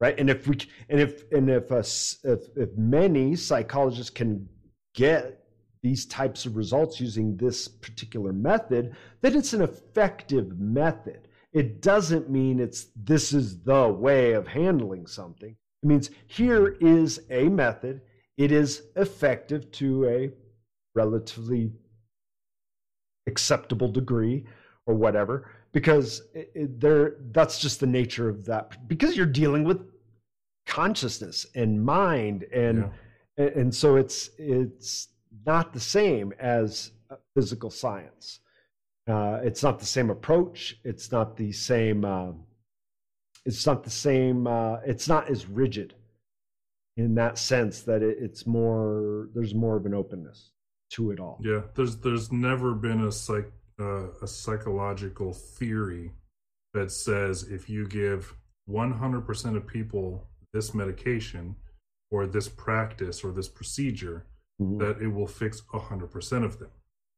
[0.00, 4.48] Right, and if we and if and if, if if many psychologists can
[4.94, 5.40] get
[5.82, 12.30] these types of results using this particular method, then it's an effective method it doesn't
[12.30, 15.56] mean it's this is the way of handling something.
[15.82, 18.00] It means here is a method.
[18.36, 20.30] It is effective to a
[20.94, 21.72] relatively
[23.26, 24.44] acceptable degree
[24.86, 29.64] or whatever because it, it, there that's just the nature of that because you're dealing
[29.64, 29.80] with
[30.66, 32.78] consciousness and mind and
[33.38, 33.44] yeah.
[33.44, 35.08] and, and so it's it's
[35.46, 38.40] not the same as uh, physical science
[39.08, 40.78] uh, it's not the same approach.
[40.84, 42.04] It's not the same.
[42.04, 42.32] Uh,
[43.44, 44.46] it's not the same.
[44.46, 45.94] Uh, it's not as rigid
[46.96, 49.28] in that sense that it, it's more.
[49.34, 50.50] There's more of an openness
[50.92, 51.40] to it all.
[51.42, 53.50] Yeah, there's there's never been a psych
[53.80, 56.12] uh, a psychological theory
[56.74, 58.34] that says if you give
[58.68, 61.56] 100% of people this medication
[62.10, 64.26] or this practice or this procedure,
[64.60, 64.78] mm-hmm.
[64.78, 66.70] that it will fix 100% of them.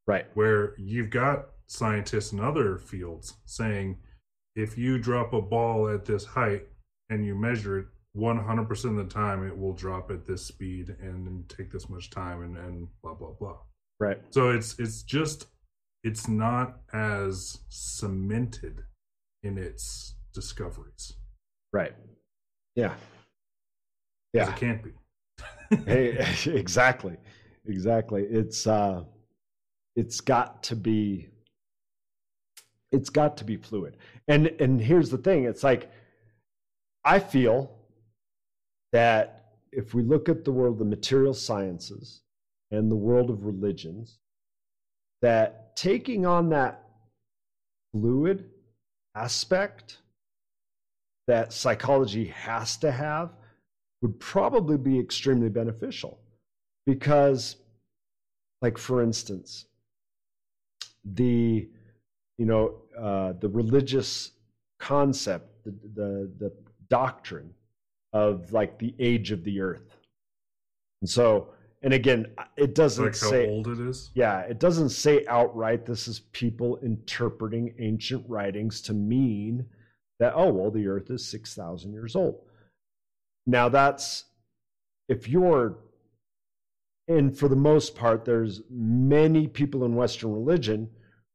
[0.06, 0.26] Right.
[0.34, 3.96] Where you've got scientists in other fields saying
[4.56, 6.66] if you drop a ball at this height
[7.10, 7.86] and you measure it
[8.16, 12.42] 100% of the time it will drop at this speed and take this much time
[12.42, 13.56] and, and blah blah blah.
[13.98, 14.20] Right.
[14.30, 15.46] So it's it's just
[16.04, 18.82] it's not as cemented
[19.42, 21.14] in its discoveries.
[21.72, 21.94] Right.
[22.76, 22.94] Yeah.
[24.32, 24.90] Yeah it can't be.
[25.86, 27.16] Hey exactly.
[27.66, 28.22] Exactly.
[28.22, 29.04] It's uh
[29.96, 31.30] it's got to be
[32.94, 33.96] it's got to be fluid.
[34.28, 35.90] And and here's the thing, it's like
[37.04, 37.70] I feel
[38.92, 42.22] that if we look at the world of the material sciences
[42.70, 44.18] and the world of religions,
[45.20, 46.84] that taking on that
[47.92, 48.50] fluid
[49.14, 49.98] aspect
[51.26, 53.30] that psychology has to have
[54.02, 56.18] would probably be extremely beneficial
[56.86, 57.56] because
[58.60, 59.64] like for instance
[61.04, 61.68] the
[62.38, 64.32] you know uh, the religious
[64.78, 66.52] concept, the, the the
[66.88, 67.50] doctrine
[68.12, 69.96] of like the age of the earth.
[71.02, 71.48] And so,
[71.82, 72.26] and again,
[72.56, 74.10] it doesn't like say how old it is.
[74.14, 75.84] Yeah, it doesn't say outright.
[75.84, 79.66] This is people interpreting ancient writings to mean
[80.20, 82.40] that oh well, the earth is six thousand years old.
[83.46, 84.24] Now that's
[85.08, 85.78] if you're
[87.06, 90.88] and for the most part, there's many people in Western religion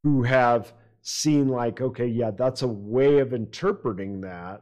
[0.04, 4.62] who have seen like okay yeah that's a way of interpreting that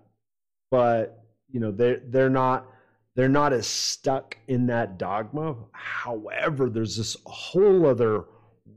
[0.72, 2.68] but you know they they're not
[3.16, 5.56] they're not as stuck in that dogma.
[5.72, 8.26] However there's this whole other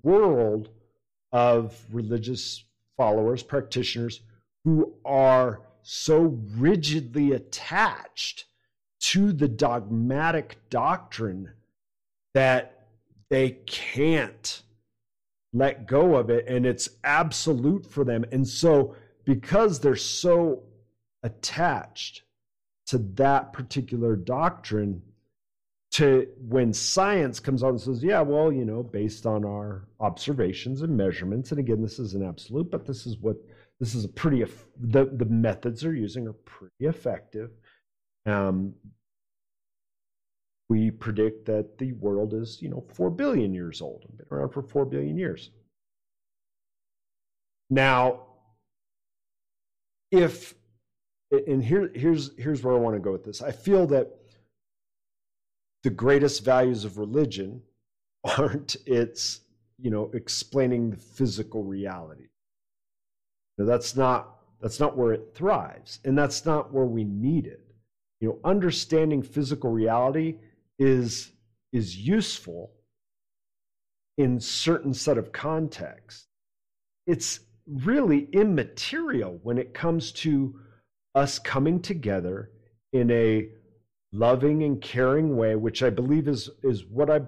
[0.02, 0.70] world
[1.30, 2.64] of religious
[2.96, 4.20] followers practitioners
[4.64, 8.46] who are so rigidly attached
[9.00, 11.52] to the dogmatic doctrine
[12.32, 12.86] that
[13.28, 14.62] they can't
[15.52, 18.24] let go of it and it's absolute for them.
[18.32, 18.94] And so,
[19.24, 20.62] because they're so
[21.22, 22.22] attached
[22.86, 25.02] to that particular doctrine,
[25.92, 30.82] to when science comes on and says, yeah, well, you know, based on our observations
[30.82, 33.36] and measurements, and again, this is an absolute, but this is what
[33.80, 34.44] this is a pretty
[34.78, 37.50] the the methods they're using are pretty effective.
[38.26, 38.74] Um,
[40.70, 44.62] we predict that the world is, you know, four billion years old, been around for
[44.62, 45.50] four billion years.
[47.68, 48.22] Now,
[50.12, 50.54] if
[51.32, 53.42] and here here's here's where I want to go with this.
[53.42, 54.16] I feel that
[55.82, 57.62] the greatest values of religion
[58.38, 59.40] aren't its
[59.78, 62.28] you know explaining the physical reality
[63.58, 67.64] now, that's not that's not where it thrives and that's not where we need it
[68.20, 70.36] you know understanding physical reality
[70.80, 71.30] is
[71.72, 72.72] is useful
[74.18, 76.26] in certain set of contexts.
[77.06, 80.58] It's really immaterial when it comes to
[81.14, 82.50] us coming together
[82.92, 83.48] in a
[84.12, 87.20] loving and caring way, which I believe is is what I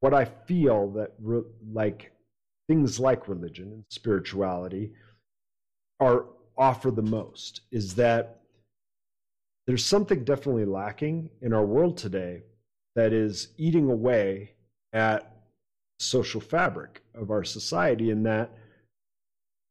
[0.00, 2.12] what I feel that re, like
[2.68, 4.92] things like religion and spirituality
[6.00, 6.26] are
[6.58, 8.40] offer the most is that
[9.66, 12.42] there's something definitely lacking in our world today
[12.96, 14.50] that is eating away
[14.92, 15.30] at
[16.00, 18.50] social fabric of our society in that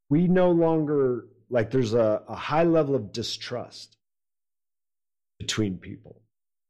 [0.09, 3.97] we no longer like there's a, a high level of distrust
[5.39, 6.21] between people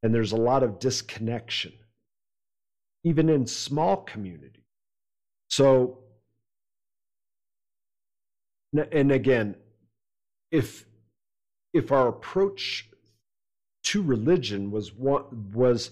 [0.03, 1.74] and there's a lot of disconnection,
[3.03, 4.62] even in small communities.
[5.49, 5.99] So,
[8.91, 9.56] and again,
[10.51, 10.86] if
[11.74, 12.89] if our approach
[13.86, 15.91] to religion was was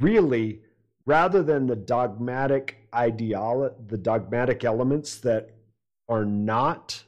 [0.00, 0.60] really
[1.06, 5.50] rather than the dogmatic ideology, the dogmatic elements that
[6.08, 7.02] are not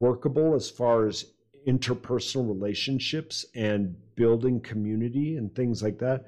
[0.00, 1.26] workable as far as
[1.66, 6.26] interpersonal relationships and building community and things like that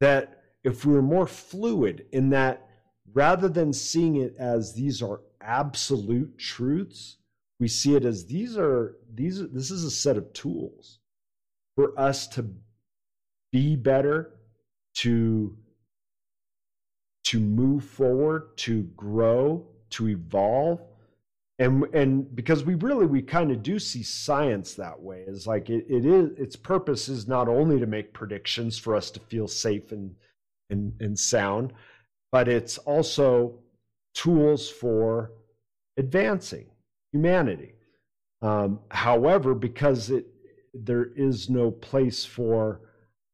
[0.00, 2.68] that if we were more fluid in that
[3.14, 7.18] rather than seeing it as these are absolute truths
[7.60, 10.98] we see it as these are these this is a set of tools
[11.76, 12.44] for us to
[13.52, 14.35] be better
[14.96, 15.56] to
[17.24, 20.80] to move forward to grow to evolve.
[21.58, 25.24] And and because we really we kind of do see science that way.
[25.26, 29.10] Is like it, it is its purpose is not only to make predictions for us
[29.12, 30.14] to feel safe and
[30.70, 31.72] and, and sound
[32.32, 33.54] but it's also
[34.14, 35.32] tools for
[35.96, 36.66] advancing
[37.12, 37.72] humanity.
[38.42, 40.26] Um, however because it
[40.74, 42.82] there is no place for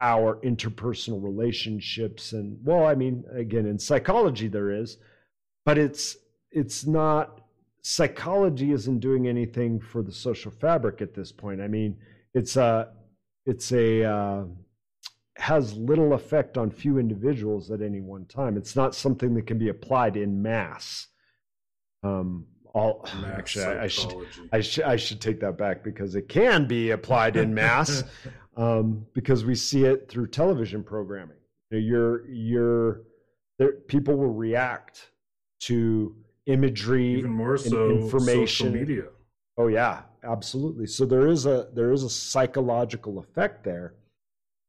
[0.03, 4.99] our interpersonal relationships and well i mean again in psychology there is
[5.65, 6.17] but it's
[6.51, 7.43] it's not
[7.83, 11.61] psychology isn't doing anything for the social fabric at this point.
[11.61, 11.97] I mean,
[12.33, 12.89] it's a
[13.45, 14.45] it's a uh,
[15.37, 18.57] has little effect on few individuals at any one time.
[18.57, 21.09] It's not something that can be applied in mass.
[22.05, 24.15] Um, all mass actually, I, I, should
[24.53, 28.03] I should I should take that back because it can be applied in mass
[28.57, 31.37] um, because we see it through television programming.
[31.71, 33.03] You're you're
[33.59, 35.11] there, people will react
[35.61, 36.15] to
[36.47, 39.05] imagery, even more so information, media.
[39.57, 40.87] Oh yeah, absolutely.
[40.87, 43.95] So there is a there is a psychological effect there,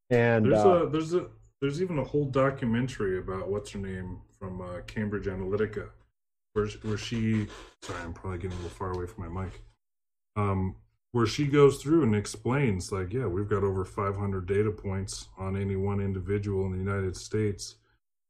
[0.10, 1.28] and there's uh, a there's a
[1.62, 5.90] there's even a whole documentary about what's her name from uh, Cambridge Analytica,
[6.54, 7.48] where where she
[7.82, 9.62] sorry I'm probably getting a little far away from my mic,
[10.36, 10.76] um,
[11.14, 15.56] where she goes through and explains like yeah we've got over 500 data points on
[15.56, 17.76] any one individual in the United States,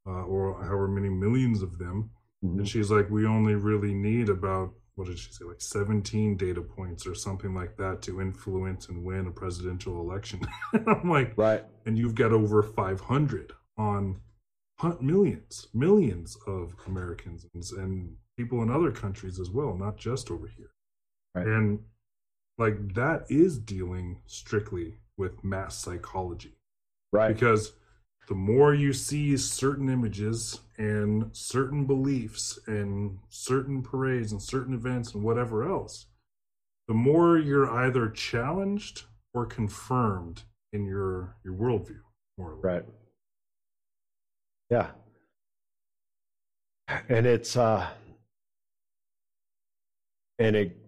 [0.08, 2.12] uh, or however many millions of them
[2.44, 2.60] Mm-hmm.
[2.60, 6.62] And she's like, we only really need about, what did she say, like 17 data
[6.62, 10.42] points or something like that to influence and win a presidential election.
[10.74, 11.64] And I'm like, right.
[11.86, 14.20] And you've got over 500 on
[15.00, 17.46] millions, millions of Americans
[17.78, 20.72] and people in other countries as well, not just over here.
[21.34, 21.48] Right.
[21.48, 21.80] And
[22.58, 26.56] like that is dealing strictly with mass psychology.
[27.12, 27.34] Right.
[27.34, 27.74] Because
[28.28, 35.14] the more you see certain images and certain beliefs and certain parades and certain events
[35.14, 36.08] and whatever else,
[36.88, 42.00] the more you're either challenged or confirmed in your your worldview.
[42.38, 42.86] More right.
[44.70, 44.88] Yeah.
[47.10, 47.88] And it's uh
[50.40, 50.83] and it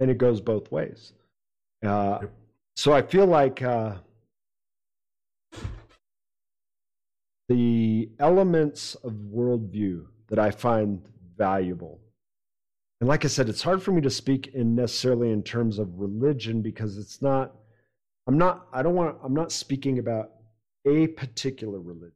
[0.00, 1.12] and it goes both ways.
[1.84, 2.32] Uh yep.
[2.76, 3.96] so I feel like uh
[7.50, 11.02] the elements of worldview that I find
[11.36, 12.00] valuable.
[13.00, 15.98] And like I said, it's hard for me to speak in necessarily in terms of
[15.98, 17.56] religion because it's not,
[18.28, 20.30] I'm not, I don't want, I'm not speaking about
[20.86, 22.12] a particular religion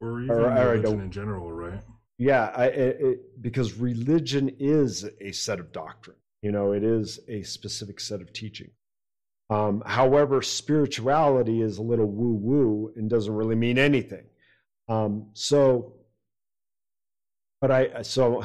[0.00, 1.80] or even or, religion in general, right?
[2.18, 6.17] Yeah, I, it, because religion is a set of doctrine.
[6.42, 8.70] You know, it is a specific set of teaching.
[9.50, 14.24] Um, however, spirituality is a little woo woo and doesn't really mean anything.
[14.88, 15.94] Um, so,
[17.60, 18.42] but I, so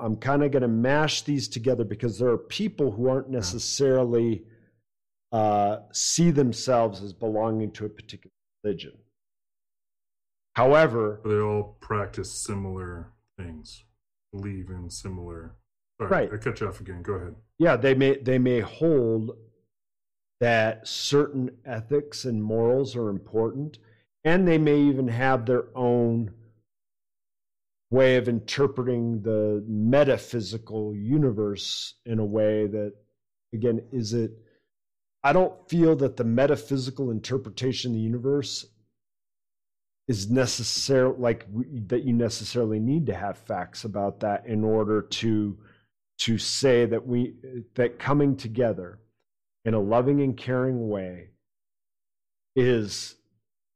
[0.00, 4.44] I'm kind of going to mash these together because there are people who aren't necessarily
[5.32, 8.32] uh, see themselves as belonging to a particular
[8.64, 8.92] religion.
[10.54, 13.84] However, they all practice similar things,
[14.32, 15.54] believe in similar.
[16.00, 16.30] Sorry, right.
[16.32, 17.02] I cut you off again.
[17.02, 17.34] Go ahead.
[17.58, 19.36] Yeah, they may they may hold
[20.40, 23.78] that certain ethics and morals are important,
[24.24, 26.32] and they may even have their own
[27.90, 32.94] way of interpreting the metaphysical universe in a way that,
[33.52, 34.32] again, is it.
[35.22, 38.64] I don't feel that the metaphysical interpretation of the universe
[40.08, 41.46] is necessary like
[41.88, 45.58] that you necessarily need to have facts about that in order to
[46.20, 47.34] to say that we
[47.74, 48.98] that coming together
[49.64, 51.28] in a loving and caring way
[52.56, 53.16] is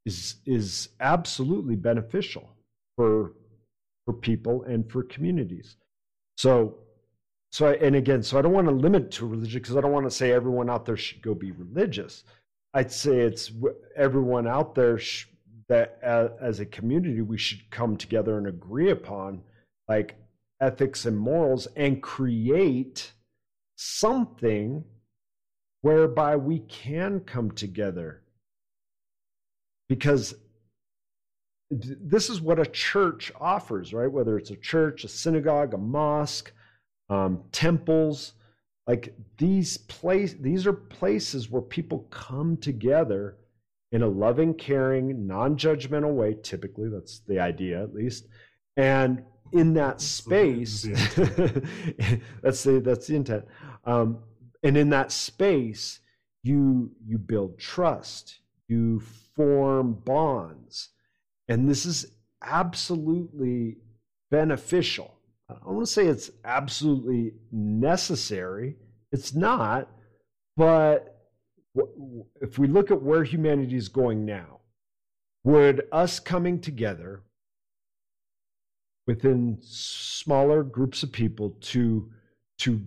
[0.07, 2.49] is is absolutely beneficial
[2.97, 3.33] for
[4.05, 5.77] for people and for communities.
[6.37, 6.79] So
[7.51, 9.93] so I, and again, so I don't want to limit to religion because I don't
[9.93, 12.25] want to say everyone out there should go be religious.
[12.75, 13.53] I'd say it's
[13.97, 15.27] everyone out there sh-
[15.69, 19.41] that as, as a community we should come together and agree upon
[19.89, 20.17] like
[20.61, 23.13] ethics and morals and create
[23.77, 24.85] something
[25.83, 28.23] whereby we can come together.
[29.89, 30.35] Because
[31.71, 34.11] this is what a church offers, right?
[34.11, 36.53] Whether it's a church, a synagogue, a mosque,
[37.11, 38.35] um, temples,
[38.87, 43.39] like these place, these are places where people come together
[43.93, 46.37] in a loving, caring, non-judgmental way.
[46.43, 48.27] Typically, that's the idea, at least.
[48.77, 49.23] And
[49.55, 50.83] in that space,
[52.43, 53.45] that's the that's the intent.
[53.85, 54.19] Um,
[54.65, 56.01] and in that space
[56.43, 59.01] you you build trust you
[59.37, 60.89] form bonds
[61.49, 62.07] and this is
[62.43, 63.77] absolutely
[64.31, 65.15] beneficial
[65.49, 68.77] i don't want to say it's absolutely necessary
[69.13, 69.89] it's not
[70.57, 71.11] but
[72.41, 74.61] if we look at where humanity is going now
[75.45, 77.23] would us coming together
[79.07, 82.11] within smaller groups of people to
[82.59, 82.85] to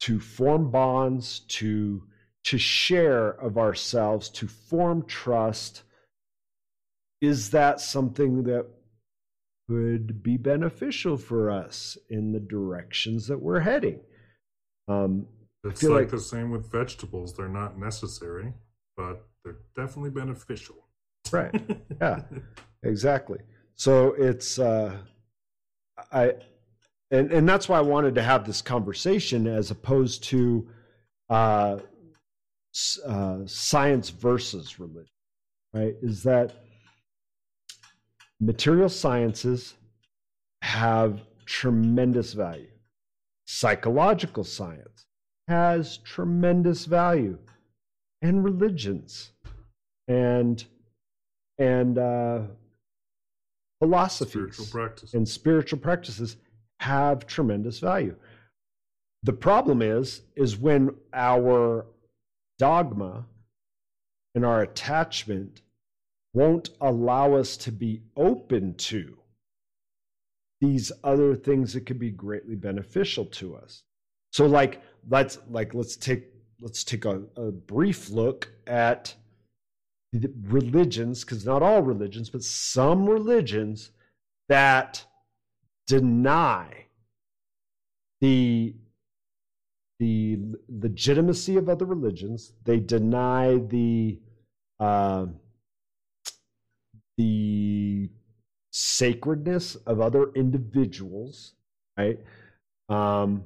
[0.00, 2.02] to form bonds, to
[2.44, 5.82] to share of ourselves, to form trust.
[7.20, 8.66] Is that something that
[9.68, 14.00] could be beneficial for us in the directions that we're heading?
[14.88, 15.26] Um,
[15.64, 17.34] it's like, like the same with vegetables.
[17.34, 18.52] They're not necessary,
[18.96, 20.76] but they're definitely beneficial.
[21.32, 21.54] Right.
[22.00, 22.20] Yeah.
[22.82, 23.38] exactly.
[23.76, 24.98] So it's uh,
[26.12, 26.34] I
[27.10, 30.68] and and that's why I wanted to have this conversation as opposed to
[31.30, 31.78] uh,
[33.06, 35.12] uh, science versus religion,
[35.72, 35.94] right?
[36.02, 36.52] Is that
[38.40, 39.74] material sciences
[40.62, 42.70] have tremendous value.
[43.46, 45.06] Psychological science
[45.46, 47.38] has tremendous value,
[48.22, 49.30] and religions,
[50.08, 50.64] and
[51.58, 52.40] and uh,
[53.84, 56.36] philosophies spiritual and spiritual practices
[56.80, 58.16] have tremendous value.
[59.22, 61.86] The problem is, is when our
[62.58, 63.26] dogma
[64.34, 65.62] and our attachment
[66.34, 69.16] won't allow us to be open to
[70.60, 73.82] these other things that could be greatly beneficial to us.
[74.32, 76.24] So like let's like let's take
[76.60, 79.14] let's take a, a brief look at
[80.42, 83.90] religions, because not all religions, but some religions
[84.48, 85.04] that
[85.86, 86.86] deny
[88.20, 88.74] the
[90.00, 90.38] the
[90.68, 92.52] legitimacy of other religions.
[92.64, 94.20] They deny the
[94.80, 95.26] uh,
[97.16, 98.10] the
[98.72, 101.54] sacredness of other individuals.
[101.96, 102.18] Right.
[102.88, 103.44] Um,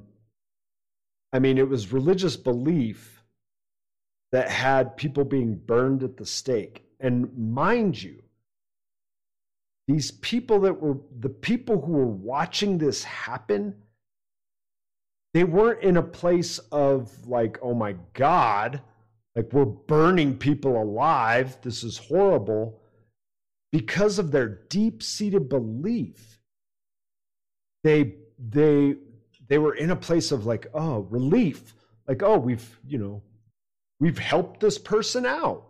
[1.31, 3.18] I mean, it was religious belief
[4.31, 6.83] that had people being burned at the stake.
[6.99, 8.21] And mind you,
[9.87, 13.75] these people that were the people who were watching this happen
[15.33, 18.81] they weren't in a place of like oh my god
[19.35, 21.57] like we're burning people alive.
[21.61, 22.81] This is horrible.
[23.71, 26.39] Because of their deep-seated belief
[27.83, 28.95] they they
[29.47, 31.73] they were in a place of like oh relief.
[32.07, 33.21] Like oh we've you know
[33.99, 35.69] we've helped this person out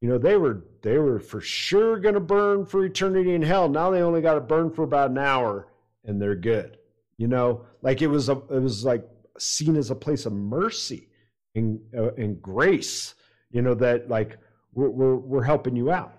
[0.00, 3.68] You know, they were they were for sure going to burn for eternity in hell.
[3.68, 5.68] Now they only got to burn for about an hour,
[6.04, 6.78] and they're good.
[7.16, 9.04] You know, like it was a it was like
[9.38, 11.08] seen as a place of mercy
[11.56, 13.14] and uh, and grace.
[13.50, 14.38] You know that like
[14.72, 16.12] we're, we're we're helping you out.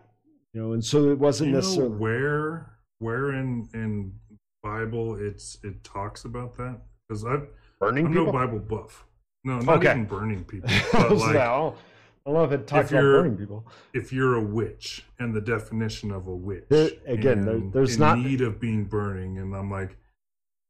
[0.54, 4.14] You know, and so it wasn't you necessarily where where in in
[4.62, 7.48] Bible it's it talks about that because I've
[7.80, 9.06] burning I'm no Bible buff.
[9.44, 9.92] No, not Okay.
[9.92, 10.70] even burning people.
[10.70, 12.68] I But like, I love it.
[12.68, 13.66] Talks about burning people.
[13.94, 18.02] if you're a witch and the definition of a witch There- again, there- there's in
[18.02, 19.96] not- need of being burning, and I'm like,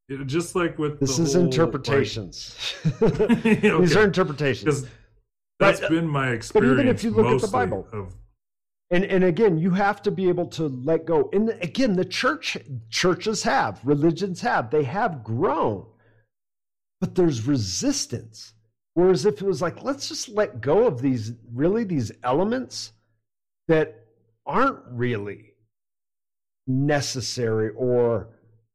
[0.07, 2.55] it, just like with This the is whole, interpretations.
[3.01, 4.87] Like, These are interpretations.
[5.59, 6.51] that's But- been my experience.
[6.75, 8.15] but even if you look at the Bible, of
[8.91, 12.57] and and again you have to be able to let go and again the church
[12.89, 15.85] churches have religions have they have grown
[16.99, 18.53] but there's resistance
[18.99, 22.93] whereas if it was like let's just let go of these really these elements
[23.67, 24.05] that
[24.45, 25.53] aren't really
[26.67, 28.29] necessary or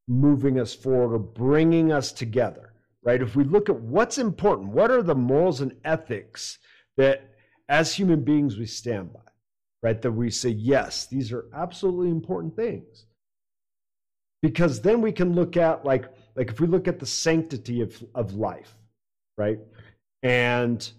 [0.09, 2.73] moving us forward or bringing us together
[3.03, 6.59] right if we look at what's important what are the morals and ethics
[6.97, 7.31] that
[7.69, 9.21] as human beings we stand by
[9.85, 10.01] right?
[10.01, 13.05] That we say, yes, these are absolutely important things.
[14.41, 18.03] Because then we can look at like like if we look at the sanctity of,
[18.15, 18.75] of life,
[19.39, 19.59] right?
[20.25, 20.91] And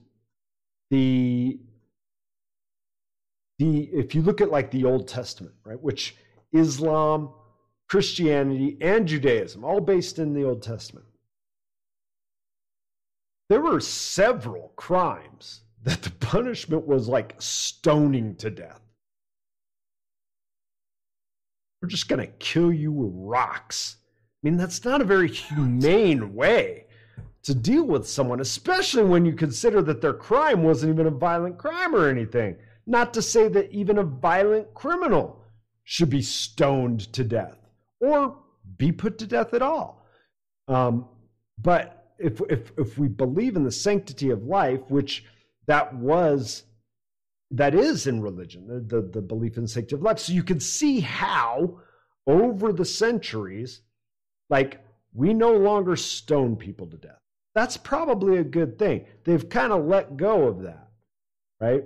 [0.92, 1.60] the
[3.58, 6.16] the if you look at like the Old Testament, right, which
[6.54, 7.34] Islam,
[7.90, 11.06] Christianity, and Judaism, all based in the Old Testament.
[13.50, 18.82] There were several crimes that the punishment was like stoning to death.
[21.82, 23.98] We're just going to kill you with rocks.
[24.44, 26.85] I mean, that's not a very humane way
[27.46, 31.58] to deal with someone, especially when you consider that their crime wasn't even a violent
[31.58, 32.56] crime or anything.
[32.88, 35.42] Not to say that even a violent criminal
[35.84, 37.58] should be stoned to death
[38.00, 38.38] or
[38.78, 40.06] be put to death at all.
[40.68, 41.08] Um,
[41.60, 45.26] but if, if, if we believe in the sanctity of life, which
[45.68, 46.64] that was
[47.52, 50.44] that is in religion the, the, the belief in the sanctity of life so you
[50.44, 51.80] can see how
[52.28, 53.82] over the centuries
[54.50, 57.22] like we no longer stone people to death
[57.56, 59.06] that's probably a good thing.
[59.24, 60.86] They've kind of let go of that
[61.60, 61.84] right?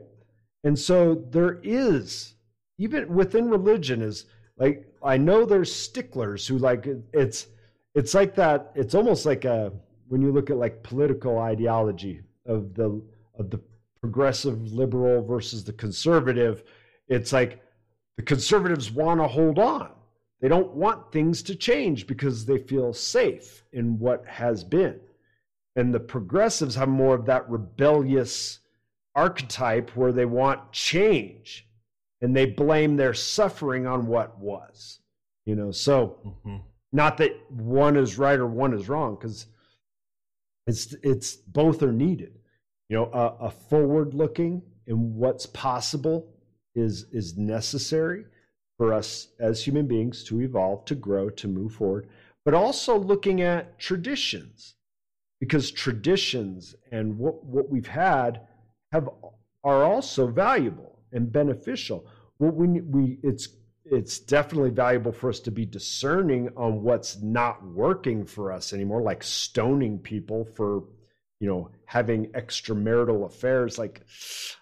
[0.64, 2.36] And so there is
[2.78, 4.26] even within religion is
[4.58, 7.48] like i know there's sticklers who like it's
[7.96, 9.72] it's like that it's almost like a
[10.08, 13.02] when you look at like political ideology of the
[13.38, 13.60] of the
[14.02, 16.64] progressive liberal versus the conservative
[17.08, 17.62] it's like
[18.18, 19.92] the conservatives want to hold on.
[20.42, 25.00] They don't want things to change because they feel safe in what has been
[25.80, 28.60] and the progressives have more of that rebellious
[29.16, 31.68] archetype where they want change
[32.22, 35.00] and they blame their suffering on what was
[35.50, 35.72] you know?
[35.72, 36.62] So Mhm.
[36.92, 39.48] not that one is right or one is wrong because
[40.68, 42.40] it's it's both are needed.
[42.90, 46.32] You know a, a forward looking and what's possible
[46.76, 48.26] is is necessary
[48.78, 52.08] for us as human beings to evolve to grow to move forward
[52.46, 54.76] but also looking at traditions
[55.40, 58.42] because traditions and what what we've had
[58.92, 59.10] have
[59.64, 62.06] are also valuable and beneficial.
[62.38, 63.50] What we we it's
[63.86, 69.02] it's definitely valuable for us to be discerning on what's not working for us anymore
[69.02, 70.84] like stoning people for
[71.40, 73.78] you know having extramarital affairs.
[73.78, 74.06] Like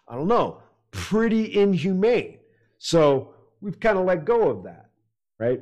[0.07, 2.39] i don't know pretty inhumane.
[2.77, 4.89] So we've kind of let go of that
[5.39, 5.61] right?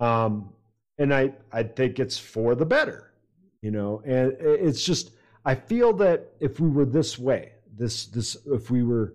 [0.00, 0.50] Um
[0.98, 3.05] and i i think it's for the better
[3.66, 4.00] you know?
[4.06, 5.10] And it's just
[5.44, 9.14] i feel that if we were this way this this if we were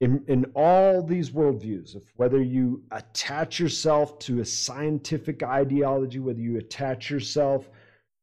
[0.00, 6.40] in in all these worldviews if whether you attach yourself to a scientific ideology whether
[6.40, 7.70] you attach yourself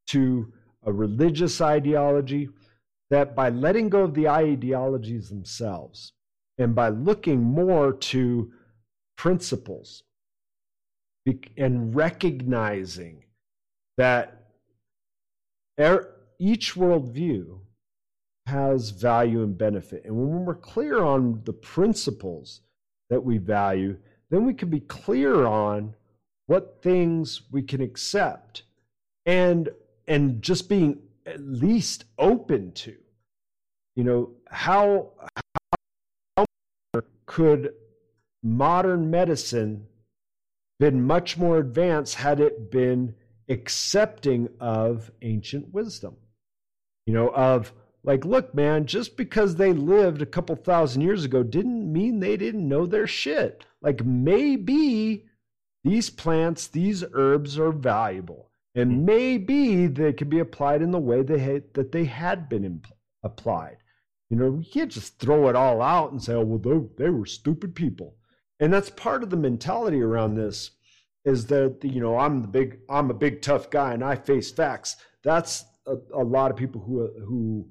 [0.08, 0.52] to
[0.86, 2.50] a religious ideology
[3.10, 6.14] that by letting go of the ideologies themselves
[6.58, 8.52] and by looking more to
[9.18, 10.04] principles
[11.58, 13.24] and recognizing
[13.98, 14.45] that
[15.80, 17.60] er- each worldview
[18.46, 20.06] has value and benefit.
[20.06, 22.62] And when we're clear on the principles
[23.10, 23.98] that we value,
[24.30, 25.96] then we can be clear on
[26.48, 28.64] what things we can accept
[29.26, 29.70] and
[30.08, 32.96] and just being at least open to
[33.96, 35.10] you know how
[36.38, 36.46] how
[37.26, 37.74] could
[38.44, 39.88] modern medicine
[40.80, 43.16] been much more advanced had it been
[43.50, 46.16] accepting of ancient wisdom
[47.06, 47.72] you know of
[48.06, 52.38] like, look, man, just because they lived a couple thousand years ago didn't mean they
[52.38, 53.66] didn't know their shit.
[53.82, 55.26] Like, maybe
[55.84, 59.06] these plants, these herbs are valuable, and hmm.
[59.06, 62.84] maybe they could be applied in the way they had, that they had been
[63.24, 63.78] applied.
[64.30, 67.10] You know, you can't just throw it all out and say, oh, well, they, they
[67.10, 68.18] were stupid people.
[68.60, 70.72] And that's part of the mentality around this
[71.26, 74.52] is that, you know, I'm the big, I'm a big tough guy and I face
[74.52, 74.96] facts.
[75.24, 77.68] That's a, a lot of people who, who,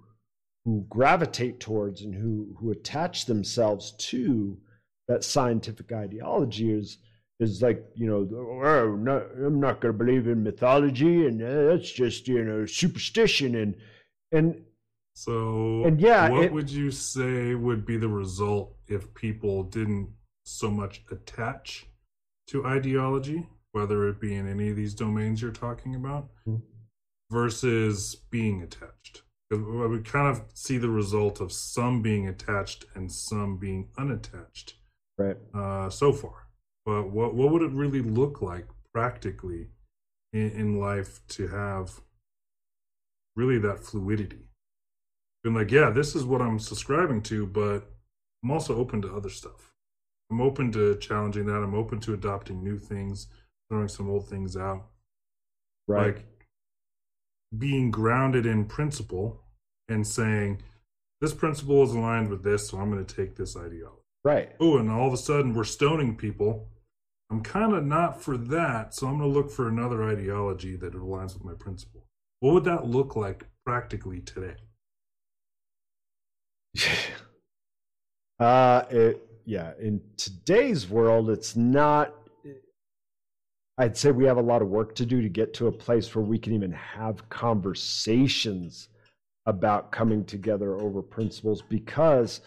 [0.65, 4.57] who gravitate towards and who who attach themselves to
[5.09, 6.99] that scientific ideology is
[7.41, 8.29] is like you know
[8.65, 12.65] oh, no, I'm not going to believe in mythology and uh, that's just you know
[12.67, 13.75] superstition and
[14.33, 14.63] and
[15.15, 20.09] so and yeah what it, would you say would be the result if people didn't
[20.45, 21.87] so much attach
[22.49, 26.63] to ideology whether it be in any of these domains you're talking about mm-hmm.
[27.31, 29.23] versus being attached.
[29.51, 34.75] We kind of see the result of some being attached and some being unattached
[35.19, 35.37] right.
[35.53, 36.47] uh, so far.
[36.87, 39.69] But what what would it really look like practically
[40.33, 42.01] in, in life to have
[43.37, 44.49] really that fluidity?
[45.43, 47.91] Been like yeah this is what i'm subscribing to but
[48.43, 49.74] i'm also open to other stuff
[50.35, 53.29] i'm open to challenging that i'm open to adopting new things
[53.71, 54.87] throwing some old things out
[55.87, 56.27] right like
[57.57, 59.41] being grounded in principle
[59.89, 60.61] and saying
[61.21, 64.03] this principle is aligned with this, so I'm going to take this ideology.
[64.25, 64.53] Right.
[64.61, 66.69] Oh, and all of a sudden we're stoning people.
[67.31, 70.93] I'm kind of not for that, so I'm going to look for another ideology that
[70.93, 72.05] aligns with my principle.
[72.41, 74.57] What would that look like practically today?
[78.39, 82.15] uh, it, yeah, in today's world, it's not
[83.77, 86.15] I'd say we have a lot of work to do to get to a place
[86.15, 88.89] where we can even have conversations
[89.47, 92.41] about coming together over principles because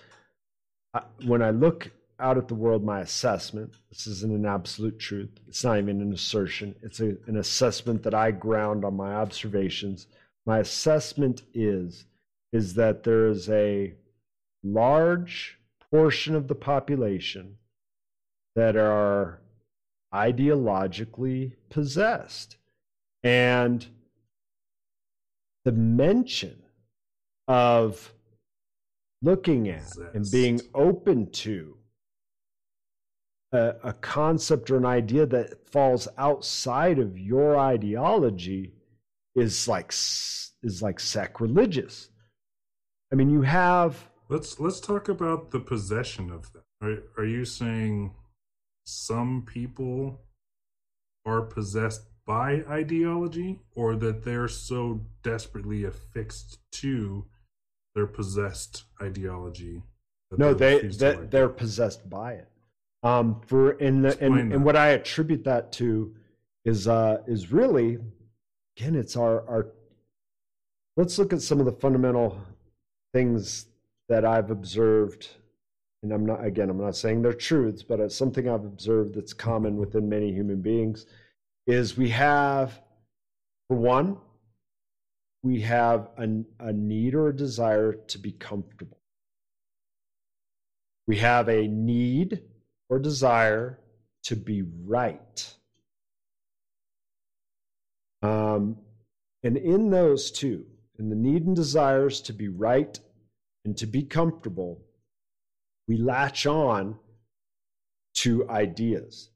[0.94, 5.30] I, when I look out at the world, my assessment, this isn't an absolute truth.
[5.48, 6.74] It's not even an assertion.
[6.82, 10.07] It's a, an assessment that I ground on my observations.
[10.45, 12.06] My assessment is,
[12.53, 13.94] is that there is a
[14.64, 15.56] large
[15.91, 17.57] portion of the population
[18.55, 19.39] that are
[20.14, 22.57] ideologically possessed.
[23.23, 23.85] And
[25.65, 26.61] the mention
[27.47, 28.14] of
[29.22, 30.15] looking at Possessed.
[30.15, 31.77] and being open to
[33.51, 38.73] a, a, concept or an idea that falls outside of your ideology
[39.35, 42.09] is like is like sacrilegious.
[43.11, 44.09] I mean, you have.
[44.30, 46.64] Let's let's talk about the possession of them.
[46.82, 48.14] Are are you saying
[48.86, 50.22] some people
[51.26, 57.26] are possessed by ideology, or that they're so desperately affixed to
[57.95, 59.82] their possessed ideology.
[60.38, 62.48] No, they that they're possessed by it.
[63.02, 66.14] Um, for in the and, and what I attribute that to
[66.66, 67.98] is uh is really
[68.78, 69.68] again it's our our
[70.98, 72.40] let's look at some of the fundamental
[73.14, 73.68] things
[74.09, 75.29] that I've observed
[76.03, 79.34] and I'm not again I'm not saying they're truths but it's something I've observed that's
[79.34, 81.05] common within many human beings
[81.65, 82.81] is we have
[83.67, 84.17] for one
[85.43, 88.99] we have a, a need or a desire to be comfortable.
[91.07, 92.41] We have a need
[92.89, 93.79] or desire
[94.23, 95.55] to be right.
[98.21, 98.77] Um,
[99.43, 100.65] and in those two,
[100.99, 102.99] in the need and desires to be right
[103.68, 104.81] and to be comfortable,
[105.89, 106.98] we latch on
[108.14, 109.30] to ideas.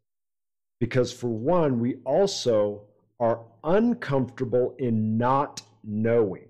[0.80, 2.84] Because for one, we also
[3.20, 6.48] are uncomfortable in not knowing.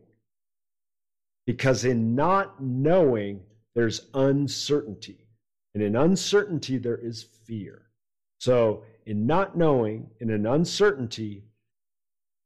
[1.47, 3.41] Because in not knowing,
[3.73, 5.25] there's uncertainty.
[5.73, 7.87] And in uncertainty, there is fear.
[8.39, 11.45] So, in not knowing, in an uncertainty,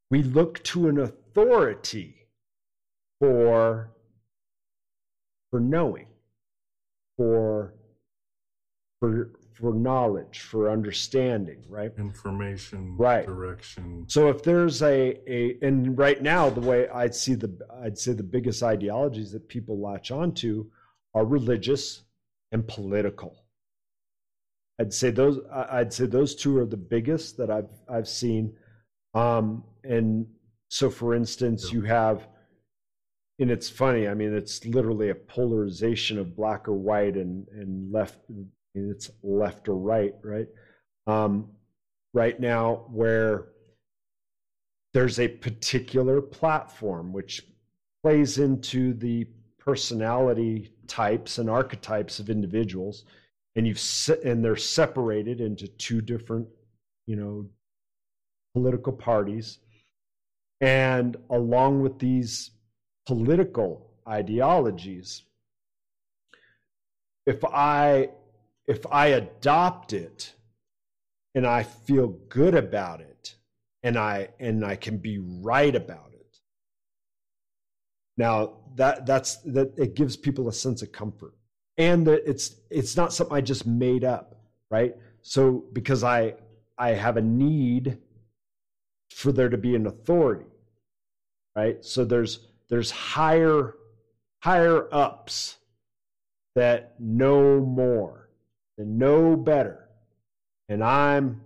[0.10, 2.30] we look to an authority
[3.20, 3.95] for,
[5.56, 6.07] for knowing,
[7.15, 7.73] for,
[8.99, 11.94] for, for knowledge, for understanding, right?
[11.98, 13.26] Information, right?
[13.26, 14.03] Direction.
[14.10, 18.11] So if there's a a and right now the way I'd see the I'd say
[18.11, 20.65] the biggest ideologies that people latch onto
[21.14, 22.03] are religious
[22.52, 23.45] and political.
[24.77, 28.57] I'd say those I'd say those two are the biggest that I've I've seen.
[29.14, 30.27] Um, and
[30.68, 31.76] so for instance, yeah.
[31.76, 32.27] you have
[33.40, 37.91] and it's funny, I mean, it's literally a polarization of black or white and, and
[37.91, 38.20] left
[38.74, 40.48] it's left or right, right?
[41.07, 41.49] Um,
[42.14, 43.48] right now, where
[44.94, 47.41] there's a particular platform which
[48.03, 49.28] plays into the
[49.60, 53.03] personality types and archetypes of individuals
[53.56, 56.48] and you've se- and they're separated into two different
[57.07, 57.45] you know
[58.53, 59.60] political parties
[60.62, 62.52] and along with these
[63.06, 65.23] political ideologies.
[67.26, 68.10] If i
[68.68, 70.34] if i adopt it
[71.34, 73.36] and i feel good about it
[73.84, 76.40] and i and i can be right about it.
[78.18, 81.34] Now that that's that it gives people a sense of comfort.
[81.77, 84.36] And that it's it's not something i just made up
[84.72, 84.95] right?
[85.22, 86.36] So because i
[86.77, 87.98] i have a need
[89.11, 90.45] for there to be an authority
[91.56, 91.84] right?
[91.84, 92.40] So there's
[92.70, 93.76] there's higher
[94.42, 95.58] higher ups
[96.56, 98.30] that know more
[98.78, 99.90] and know better.
[100.70, 101.42] And i'm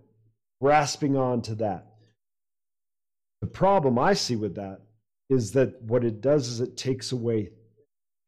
[0.62, 1.86] grasping on to that.
[3.42, 4.82] The problem i see with that
[5.30, 7.52] is that what it does is it takes away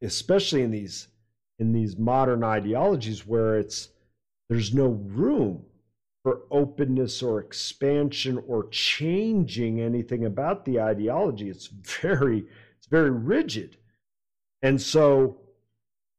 [0.02, 1.08] especially in these
[1.58, 3.88] in these modern ideologies where it's
[4.48, 5.64] there's no room
[6.24, 11.48] for openness or expansion or changing anything about the ideology.
[11.48, 12.44] It's very
[12.92, 13.76] very rigid
[14.62, 15.38] and so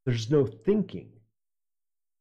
[0.04, 1.08] there's no thinking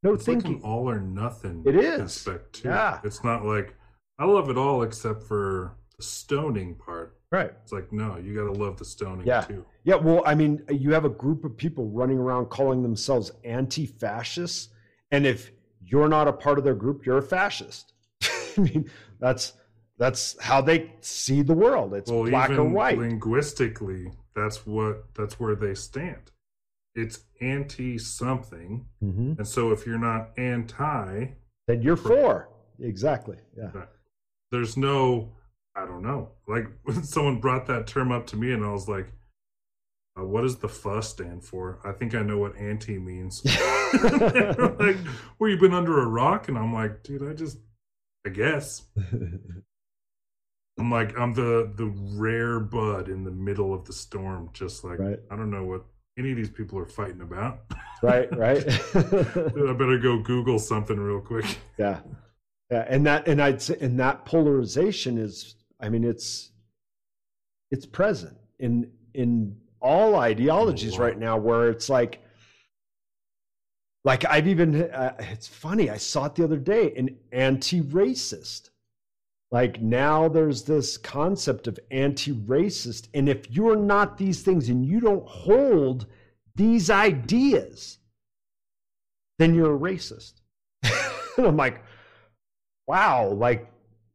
[0.03, 1.99] no it's thinking like an all or nothing It is.
[1.99, 2.69] aspect too.
[2.69, 2.99] Yeah.
[3.03, 3.75] It's not like
[4.19, 7.17] I love it all except for the stoning part.
[7.31, 9.41] right It's like no, you got to love the stoning Yeah.
[9.41, 9.65] too.
[9.85, 13.85] Yeah, well, I mean, you have a group of people running around calling themselves anti
[13.85, 14.69] fascists.
[15.11, 15.51] And if
[15.81, 17.91] you're not a part of their group, you're a fascist.
[18.57, 18.89] I mean,
[19.19, 19.53] that's
[19.97, 21.93] that's how they see the world.
[21.95, 22.97] It's well, black or white.
[22.97, 26.31] linguistically, that's what that's where they stand.
[26.95, 29.37] It's anti something, Mhm.
[29.39, 31.33] and so if you're not anti,
[31.67, 32.49] Then you're for.
[32.79, 33.37] Exactly.
[33.57, 33.71] Yeah.
[34.51, 35.31] there's no
[35.75, 36.29] I don't know.
[36.47, 36.67] Like
[37.03, 39.11] someone brought that term up to me, and I was like,
[40.19, 43.41] uh, "What does the fuss stand for?" I think I know what anti means.
[44.79, 44.97] Like,
[45.39, 47.57] "Well, you've been under a rock," and I'm like, "Dude, I just,
[48.25, 48.85] I guess."
[50.79, 54.49] I'm like, I'm the the rare bud in the middle of the storm.
[54.53, 55.19] Just like Right.
[55.29, 55.83] I don't know what
[56.17, 57.61] any of these people are fighting about.
[58.01, 58.63] right, right.
[58.95, 61.45] I better go Google something real quick.
[61.77, 61.99] yeah.
[62.71, 62.85] Yeah.
[62.87, 66.51] And that and I'd say and that polarization is I mean it's
[67.71, 71.01] it's present in in all ideologies lot.
[71.01, 72.21] right now where it's like
[74.05, 78.69] like I've even uh, it's funny I saw it the other day an anti-racist
[79.53, 84.99] like now there's this concept of anti-racist and if you're not these things and you
[84.99, 86.07] don't hold
[86.55, 87.99] these ideas
[89.37, 90.41] then you're a racist.
[91.37, 91.83] And I'm like
[92.87, 93.71] wow like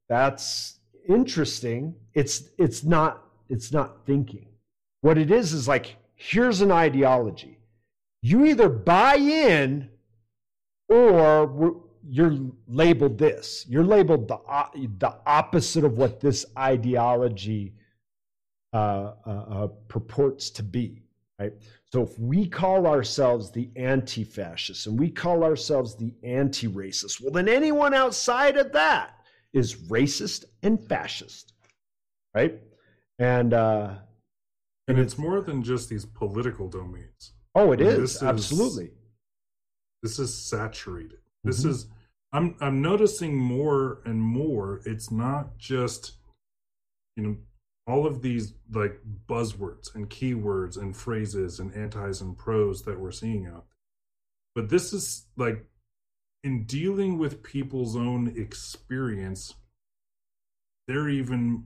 [0.08, 1.94] that's interesting.
[2.14, 4.46] It's it's not it's not thinking.
[5.02, 7.58] What it is is like here's an ideology.
[8.22, 9.90] You either buy in
[10.88, 12.36] or you're
[12.66, 14.38] labeled this you're labeled the
[14.98, 17.74] the opposite of what this ideology
[18.72, 21.02] uh, uh, uh, purports to be
[21.38, 21.52] right
[21.92, 27.48] so if we call ourselves the anti-fascists and we call ourselves the anti-racist well then
[27.48, 29.10] anyone outside of that
[29.52, 31.52] is racist and fascist
[32.34, 32.60] right
[33.18, 33.94] and uh
[34.86, 37.32] And it's more than just these political domains.
[37.54, 38.90] oh it I mean, is this is- absolutely
[40.02, 41.18] This is saturated.
[41.44, 41.70] This Mhm.
[41.70, 41.86] is
[42.32, 44.80] I'm I'm noticing more and more.
[44.84, 46.12] It's not just
[47.16, 47.36] you know
[47.86, 53.10] all of these like buzzwords and keywords and phrases and antis and pros that we're
[53.10, 53.78] seeing out there.
[54.54, 55.64] But this is like
[56.44, 59.54] in dealing with people's own experience,
[60.86, 61.64] they're even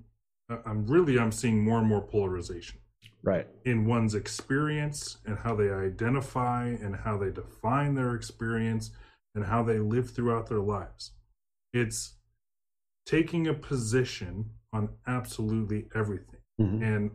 [0.48, 2.78] I'm really I'm seeing more and more polarization
[3.24, 8.90] right in one's experience and how they identify and how they define their experience
[9.34, 11.12] and how they live throughout their lives.
[11.72, 12.16] It's
[13.06, 16.40] taking a position on absolutely everything.
[16.60, 16.82] Mhm.
[16.82, 17.10] And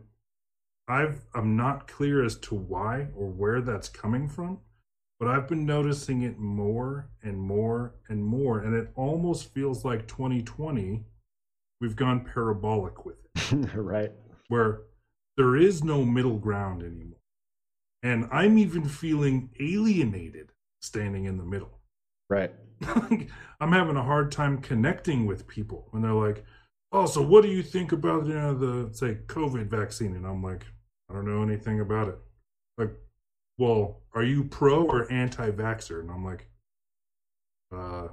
[0.88, 4.60] I've I'm not clear as to why or where that's coming from,
[5.18, 10.08] but I've been noticing it more and more and more and it almost feels like
[10.08, 11.04] 2020
[11.80, 14.12] we've gone parabolic with it right
[14.48, 14.82] where
[15.36, 17.20] there is no middle ground anymore.
[18.02, 21.77] And I'm even feeling alienated standing in the middle.
[22.28, 22.52] Right
[23.60, 26.44] I'm having a hard time connecting with people when they're like,
[26.92, 30.42] "Oh, so what do you think about you know the say COVID vaccine?" And I'm
[30.42, 30.64] like,
[31.10, 32.18] "I don't know anything about it."
[32.76, 32.92] Like,
[33.58, 36.00] well, are you pro or anti-vaxxer?
[36.00, 36.48] And I'm like,
[37.74, 38.08] uh,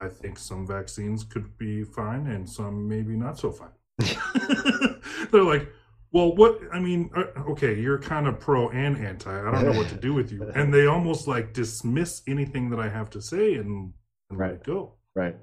[0.00, 3.70] I think some vaccines could be fine and some maybe not so fine.
[5.30, 5.68] they're like,
[6.14, 9.28] Well, what I mean, uh, okay, you're kind of pro and anti.
[9.36, 12.78] I don't know what to do with you, and they almost like dismiss anything that
[12.78, 13.92] I have to say and,
[14.30, 14.54] and let Right.
[14.54, 14.94] it go.
[15.16, 15.36] right.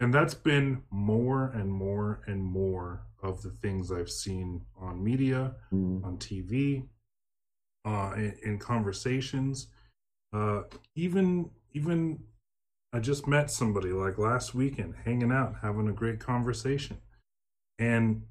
[0.00, 5.54] And that's been more and more and more of the things I've seen on media,
[5.72, 6.04] Mm.
[6.04, 6.88] on TV,
[7.84, 9.68] uh, in, in conversations.
[10.32, 10.62] Uh,
[10.96, 12.18] even even
[12.92, 16.98] I just met somebody like last weekend, hanging out, having a great conversation,
[17.78, 18.22] and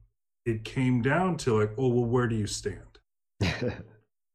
[0.46, 3.00] it came down to like, oh well, where do you stand?
[3.42, 3.74] I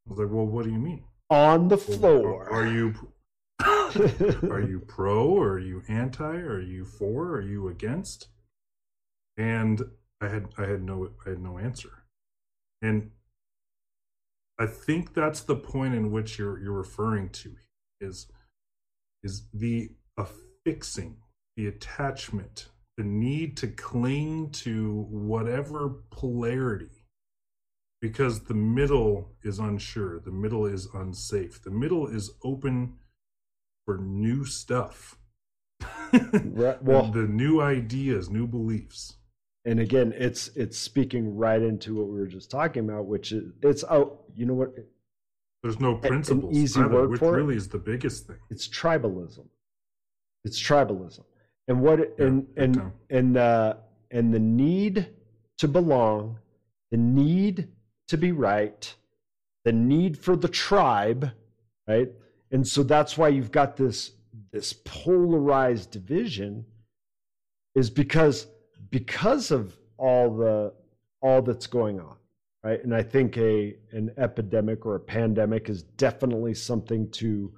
[0.07, 1.05] was like, well, what do you mean?
[1.31, 2.49] On the floor.
[2.49, 2.95] Are, are you
[4.51, 8.29] are you pro or are you anti are you for are you against
[9.37, 9.83] and
[10.21, 12.05] i had i had no i had no answer
[12.81, 13.11] and
[14.59, 17.57] i think that's the point in which you're you're referring to
[18.01, 18.29] is
[19.23, 21.17] is the affixing
[21.57, 22.69] the attachment
[23.01, 27.07] the need to cling to whatever polarity
[28.03, 32.93] because the middle is unsure the middle is unsafe the middle is open
[33.87, 35.19] for new stuff
[36.13, 39.17] Right, well- the new ideas new beliefs
[39.67, 43.53] and again, it's it's speaking right into what we were just talking about, which is
[43.63, 44.73] it's oh, you know what?
[45.63, 47.43] there's no an principles easy either, word which for it?
[47.43, 49.47] really is the biggest thing It's tribalism.
[50.47, 51.25] It's tribalism,
[51.71, 53.75] and what Yeah, and and and uh,
[54.11, 55.09] and the need
[55.59, 56.39] to belong,
[56.91, 57.69] the need
[58.09, 58.93] to be right,
[59.65, 61.31] the need for the tribe,
[61.87, 62.11] right?
[62.51, 64.13] And so that's why you've got this
[64.53, 66.65] this polarized division
[67.77, 68.49] is because
[68.91, 70.73] because of all the
[71.23, 72.17] all that's going on
[72.65, 77.53] right and i think a an epidemic or a pandemic is definitely something to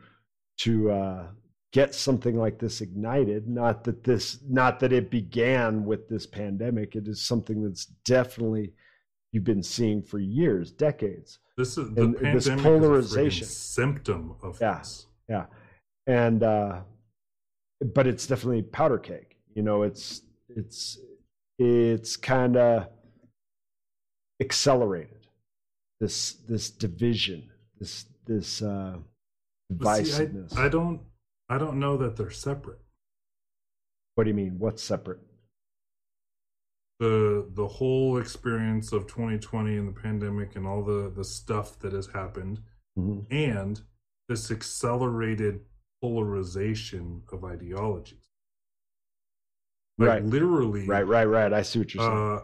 [0.59, 1.27] to uh
[1.73, 6.95] get something like this ignited not that this not that it began with this pandemic.
[6.97, 8.73] It is something that's definitely
[9.33, 11.39] you've been seeing for years decades.
[11.57, 13.47] This is the and pandemic this polarization.
[13.47, 14.79] symptom of Yeah.
[14.79, 15.07] this.
[15.29, 15.47] yeah.
[16.07, 16.81] And uh
[17.95, 20.99] but it's definitely powder cake you know it's it's
[21.59, 22.87] it's kind of
[24.41, 25.27] accelerated
[26.01, 28.97] this this division this this uh
[29.71, 30.57] But see, divisiveness.
[30.57, 31.01] I, I don't
[31.53, 32.81] i don't know that they're separate
[34.15, 35.21] what do you mean what's separate
[36.99, 41.93] the the whole experience of 2020 and the pandemic and all the the stuff that
[41.93, 42.61] has happened
[42.99, 43.27] Mhm.
[43.31, 43.83] and
[44.29, 45.61] this accelerated
[46.01, 48.31] polarization of ideologies
[49.99, 50.25] like Right.
[50.25, 52.41] literally right right right i see what you're saying uh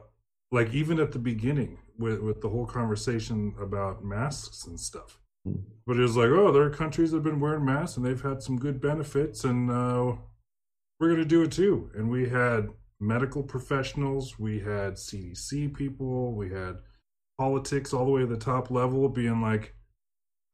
[0.51, 5.18] like even at the beginning with with the whole conversation about masks and stuff.
[5.87, 8.43] But it's like oh there are countries that have been wearing masks and they've had
[8.43, 10.12] some good benefits and uh
[11.01, 11.91] we're gonna do it too.
[11.95, 12.69] And we had
[13.01, 16.79] medical professionals we had cdc people we had
[17.39, 19.73] politics all the way to the top level being like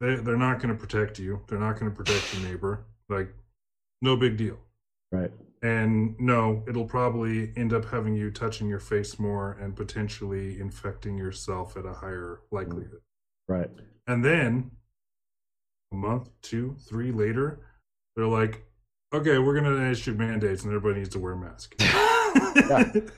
[0.00, 1.40] they, they're not going to protect you.
[1.48, 2.84] They're not going to protect your neighbor.
[3.08, 3.34] Like
[4.02, 4.58] no big deal.
[5.10, 5.30] Right.
[5.62, 11.16] And no, it'll probably end up having you touching your face more and potentially infecting
[11.16, 13.00] yourself at a higher likelihood.
[13.48, 13.70] right.
[14.06, 14.72] And then
[15.94, 17.60] a month, two, three later,
[18.16, 18.64] they're like,
[19.14, 21.74] okay, we're going to issue mandates and everybody needs to wear a mask.
[22.34, 23.10] and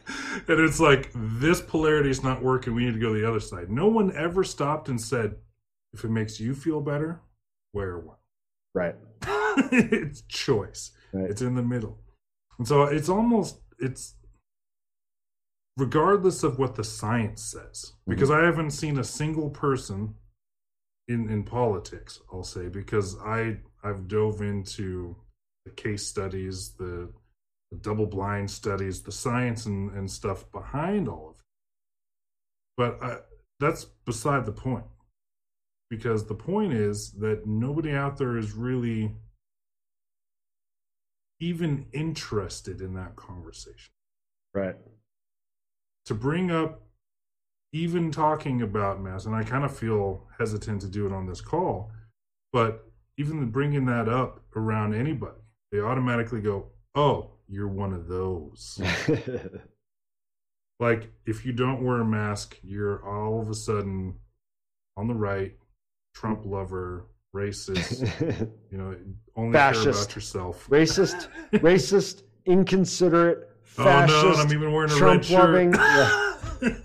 [0.49, 2.75] it's like, this polarity is not working.
[2.75, 3.71] We need to go to the other side.
[3.71, 5.37] No one ever stopped and said,
[5.93, 7.23] if it makes you feel better,
[7.73, 8.17] wear one.
[8.75, 8.95] right
[9.73, 10.93] it's choice.
[11.13, 11.99] right It's in the middle.
[12.59, 14.15] And so it's almost it's
[15.79, 17.93] regardless of what the science says.
[18.07, 18.43] Because mm-hmm.
[18.43, 20.15] I haven't seen a single person
[21.09, 25.17] in in politics, I'll say, because I I've dove into
[25.65, 27.13] the case studies, the,
[27.71, 31.43] the double blind studies, the science and, and stuff behind all of it.
[32.77, 33.19] But I,
[33.61, 34.85] that's beside the point.
[35.89, 39.15] Because the point is that nobody out there is really
[41.39, 43.93] even interested in that conversation.
[44.55, 44.77] right
[46.07, 46.86] To bring up
[47.77, 51.41] even talking about mass, and I kind of feel hesitant to do it on this
[51.41, 51.91] call,
[52.53, 55.39] but even bringing that up around anybody,
[55.71, 58.81] they automatically go, "Oh, you're one of those."
[60.81, 64.15] like if you don't wear a mask, you're all of a sudden
[64.97, 65.57] on the right,
[66.15, 68.51] Trump lover, racist.
[68.71, 68.97] You know,
[69.37, 70.03] only care Fascist.
[70.05, 70.67] about yourself.
[70.69, 73.49] racist racist inconsiderate
[73.79, 75.39] Oh fascist no, I'm even wearing a Trump red shirt.
[75.39, 76.33] loving yeah.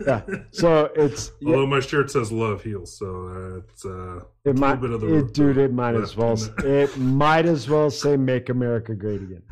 [0.06, 0.22] Yeah.
[0.52, 4.82] So it's yeah, Although my shirt says "Love Heals," so it's uh, it a might
[4.82, 8.18] little bit of the it, dude it might as well it might as well say
[8.18, 9.44] make america great again.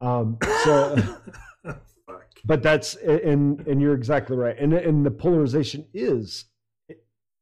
[0.00, 0.96] Um so
[1.64, 2.26] Fuck.
[2.44, 4.56] but that's and and you're exactly right.
[4.58, 6.44] And and the polarization is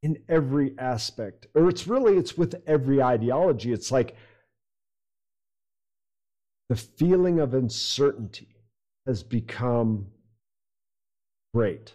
[0.03, 3.73] in every aspect or it's really it's with every ideology.
[3.73, 4.15] It's like
[6.69, 8.47] the feeling of uncertainty
[9.07, 10.07] has become
[11.55, 11.95] great.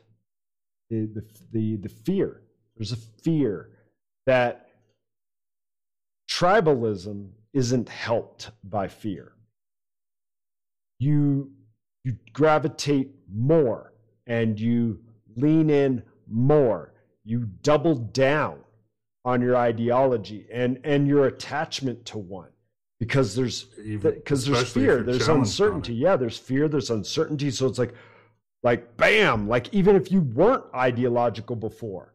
[0.90, 2.42] The the the, the fear
[2.76, 3.70] there's a fear
[4.26, 4.70] that
[6.30, 9.34] tribalism isn't helped by fear.
[11.00, 11.52] You
[12.04, 13.94] you gravitate more
[14.28, 15.00] and you
[15.36, 16.94] lean in more.
[17.24, 18.60] You double down
[19.24, 22.50] on your ideology and and your attachment to one
[23.00, 27.94] because there's because there's fear there's uncertainty yeah there's fear there's uncertainty so it's like
[28.64, 32.14] like bam like even if you weren't ideological before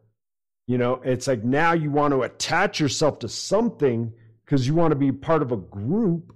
[0.67, 4.11] you know it's like now you want to attach yourself to something
[4.43, 6.35] because you want to be part of a group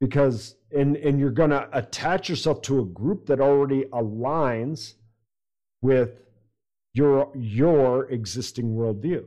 [0.00, 4.94] because and and you're going to attach yourself to a group that already aligns
[5.82, 6.20] with
[6.92, 9.26] your your existing worldview.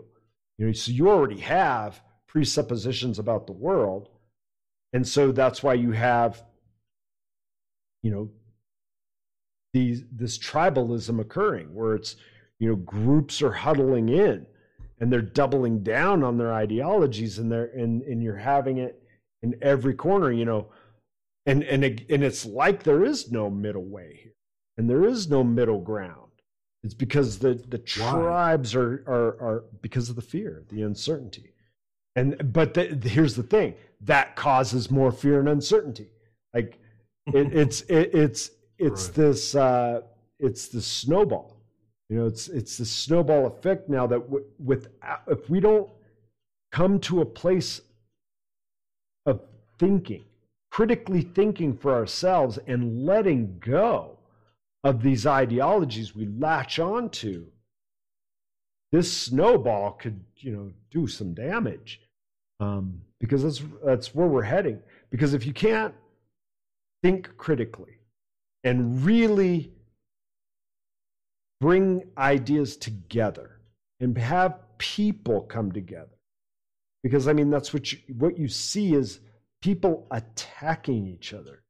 [0.58, 4.10] You know, so you already have presuppositions about the world,
[4.94, 6.44] and so that's why you have,
[8.02, 8.30] you know,
[9.74, 12.16] these this tribalism occurring where it's
[12.60, 14.46] you know groups are huddling in
[15.00, 19.04] and they're doubling down on their ideologies and they're and and you're having it
[19.44, 20.68] in every corner you know
[21.46, 24.34] and and and it's like there is no middle way here
[24.80, 26.32] and there is no middle ground.
[26.84, 31.52] It's because the the tribes are are are because of the fear, the uncertainty.
[32.16, 36.10] And but the, here's the thing that causes more fear and uncertainty.
[36.54, 36.80] Like
[37.28, 39.16] it, it's it, it's it's right.
[39.16, 40.02] this uh,
[40.40, 41.58] it's the snowball.
[42.10, 44.88] You know, it's it's the snowball effect now that w- with
[45.28, 45.90] if we don't
[46.72, 47.82] come to a place
[49.26, 49.42] of
[49.78, 50.24] thinking,
[50.72, 54.18] critically thinking for ourselves and letting go
[54.84, 57.46] of these ideologies we latch onto,
[58.92, 62.02] this snowball could, you know, do some damage.
[62.60, 64.80] Um, because that's that's where we're heading.
[65.10, 65.94] Because if you can't
[67.04, 67.98] think critically
[68.64, 69.72] and really
[71.60, 73.60] bring ideas together
[74.00, 76.18] and have people come together,
[77.04, 79.20] because I mean that's what you, what you see is
[79.62, 81.64] people attacking each other,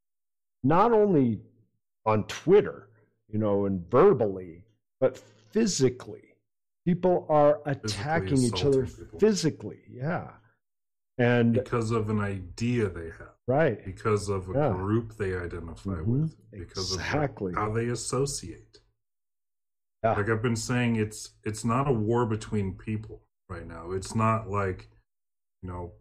[0.63, 1.39] not only
[2.05, 2.89] on Twitter,
[3.31, 4.63] you know, and verbally,
[4.99, 5.17] but
[5.51, 6.23] physically.
[6.85, 9.19] People are attacking each other people.
[9.19, 9.79] physically.
[9.91, 10.29] Yeah.
[11.19, 13.35] And because of an idea they have.
[13.47, 13.83] Right.
[13.83, 14.69] Because of a yeah.
[14.69, 16.21] group they identify mm-hmm.
[16.21, 16.35] with.
[16.51, 17.51] Because exactly.
[17.51, 18.79] of how they associate.
[20.03, 20.13] Yeah.
[20.13, 23.91] Like I've been saying, it's it's not a war between people right now.
[23.91, 24.87] It's not like,
[25.61, 25.91] you know,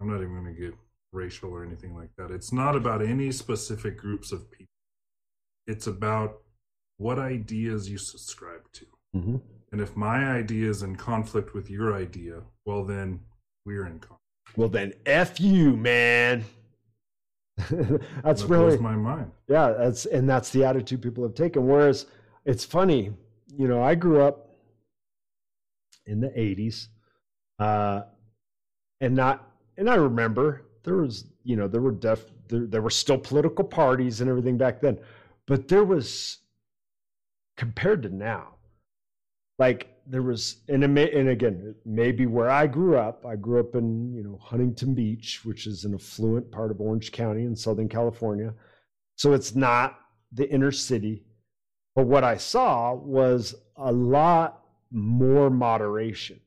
[0.00, 0.74] I'm not even gonna get
[1.12, 2.30] racial or anything like that.
[2.30, 4.66] It's not about any specific groups of people
[5.70, 6.42] it's about
[6.98, 8.86] what ideas you subscribe to.
[9.16, 9.36] Mm-hmm.
[9.72, 13.20] And if my idea is in conflict with your idea, well, then
[13.64, 14.20] we're in conflict.
[14.56, 16.44] Well, then F you, man.
[17.56, 19.30] that's that really my mind.
[19.48, 21.66] Yeah, that's and that's the attitude people have taken.
[21.66, 22.06] Whereas
[22.44, 23.12] it's funny,
[23.56, 24.56] you know, I grew up
[26.06, 26.88] in the '80s,
[27.58, 28.02] uh,
[29.00, 32.90] and not, and I remember there was, you know, there were def, there, there were
[32.90, 34.98] still political parties and everything back then.
[35.46, 36.38] But there was,
[37.56, 38.54] compared to now,
[39.58, 43.74] like there was, and, may, and again, maybe where I grew up, I grew up
[43.74, 47.88] in, you know, Huntington Beach, which is an affluent part of Orange County in Southern
[47.88, 48.54] California.
[49.16, 49.98] So it's not
[50.32, 51.24] the inner city.
[51.94, 56.40] But what I saw was a lot more moderation.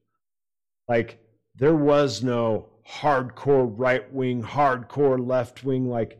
[0.87, 1.19] Like
[1.55, 5.89] there was no hardcore right wing, hardcore left wing.
[5.89, 6.19] Like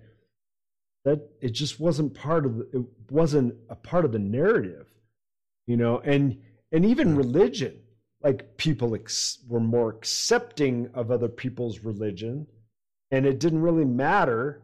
[1.05, 4.87] that it just wasn't part of the, it wasn't a part of the narrative
[5.65, 6.37] you know and
[6.73, 7.17] and even hmm.
[7.17, 7.79] religion
[8.21, 12.47] like people ex- were more accepting of other people's religion
[13.11, 14.61] and it didn't really matter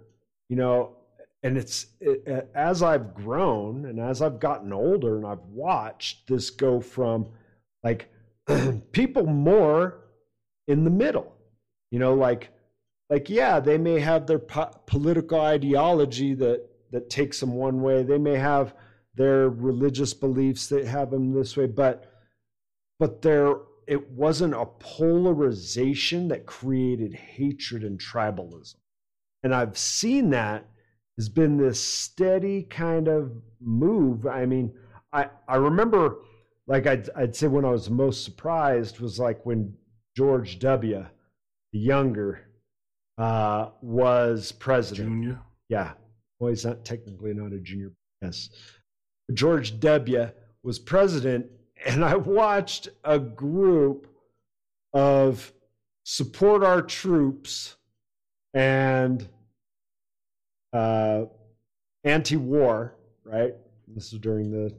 [0.50, 0.96] you know
[1.44, 6.50] and it's it, as i've grown and as i've gotten older and i've watched this
[6.50, 7.28] go from
[7.84, 8.12] like
[8.92, 10.00] people more
[10.68, 11.34] in the middle
[11.92, 12.50] you know like
[13.10, 18.04] like yeah they may have their po- political ideology that that takes them one way
[18.04, 18.74] they may have
[19.20, 22.12] their religious beliefs that have them this way but
[23.00, 28.76] but there it wasn't a polarization that created hatred and tribalism
[29.44, 30.66] and i've seen that
[31.18, 33.32] has been this steady kind of
[33.62, 34.74] move i mean
[35.14, 36.16] i i remember
[36.66, 39.76] like i'd, I'd say when i was most surprised was like when
[40.16, 41.06] george w
[41.72, 42.50] the younger
[43.20, 45.10] uh, was president.
[45.10, 45.40] Junior?
[45.68, 45.92] Yeah.
[46.40, 47.92] Well, he's not technically not a junior.
[48.22, 48.50] Yes.
[49.34, 50.30] George W.
[50.64, 51.48] was president,
[51.86, 54.08] and I watched a group
[54.94, 55.54] of
[56.04, 57.76] support our troops
[58.54, 59.28] and
[60.74, 61.26] uh,
[62.04, 63.54] anti-war, right?
[63.88, 64.76] This is during the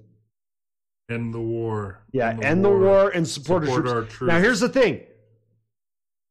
[1.11, 2.05] end the war.
[2.13, 3.95] Yeah, end the, end war, the war, and support, support our, troops.
[3.95, 4.33] our, troops.
[4.33, 5.01] Now, here's the thing: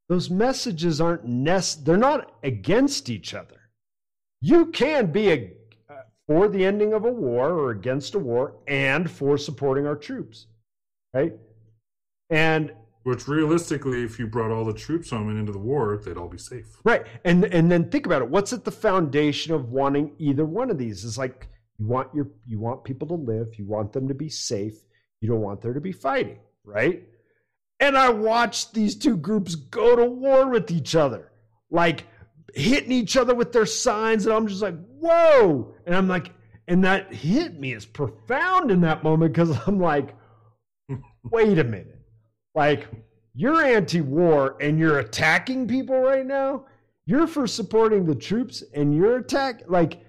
[0.07, 1.85] those messages aren't nest.
[1.85, 3.69] They're not against each other.
[4.41, 5.53] You can be a,
[6.29, 10.45] for the ending of a war or against a war, and for supporting our troops,
[11.11, 11.33] right?
[12.29, 16.17] And which realistically, if you brought all the troops home and into the war, they'd
[16.17, 16.67] all be safe.
[16.83, 17.03] Right.
[17.25, 18.29] And and then think about it.
[18.29, 21.03] What's at the foundation of wanting either one of these?
[21.03, 21.47] Is like
[21.79, 24.75] you want your you want people to live, you want them to be safe,
[25.21, 27.01] you don't want there to be fighting, right?
[27.79, 31.31] And I watched these two groups go to war with each other,
[31.71, 32.05] like
[32.55, 35.73] hitting each other with their signs, and I'm just like, whoa!
[35.85, 36.31] And I'm like,
[36.67, 40.15] and that hit me as profound in that moment because I'm like,
[41.23, 42.01] wait a minute,
[42.55, 42.87] like
[43.33, 46.65] you're anti-war and you're attacking people right now.
[47.05, 50.03] You're for supporting the troops, and you're attack like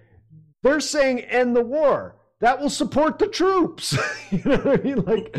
[0.62, 2.16] they're saying end the war.
[2.40, 3.96] That will support the troops.
[4.30, 5.04] you know what I mean?
[5.04, 5.36] Like,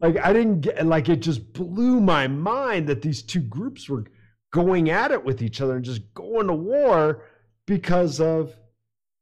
[0.00, 4.04] like I didn't get like it just blew my mind that these two groups were
[4.54, 7.24] going at it with each other and just going to war
[7.66, 8.56] because of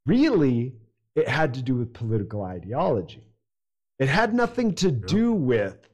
[0.04, 0.74] really
[1.16, 3.24] it had to do with political ideology.
[3.98, 5.88] It had nothing to do with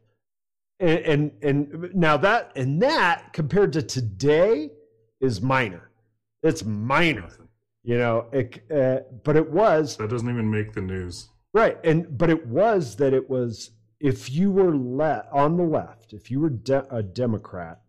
[0.81, 4.71] and, and and now that and that compared to today
[5.21, 5.91] is minor.
[6.43, 7.29] It's minor
[7.89, 12.19] you know it, uh, but it was that doesn't even make the news right and
[12.19, 13.71] but it was that it was
[14.01, 17.81] if you were le- on the left if you were de- a democrat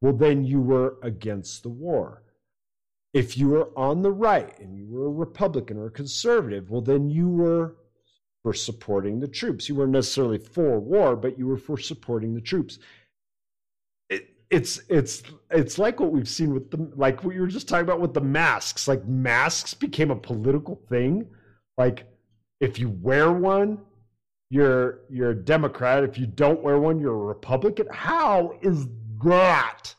[0.00, 2.22] well then you were against the war.
[3.14, 6.82] If you were on the right and you were a republican or a conservative well
[6.82, 7.76] then you were
[8.42, 9.68] for supporting the troops.
[9.68, 12.78] You weren't necessarily for war but you were for supporting the troops.
[14.50, 17.84] It's it's it's like what we've seen with the like what you were just talking
[17.84, 18.88] about with the masks.
[18.88, 21.26] Like masks became a political thing.
[21.76, 22.06] Like
[22.60, 23.78] if you wear one
[24.50, 26.04] you're you're a democrat.
[26.04, 27.86] If you don't wear one you're a republican.
[27.90, 28.86] How is
[29.24, 29.94] that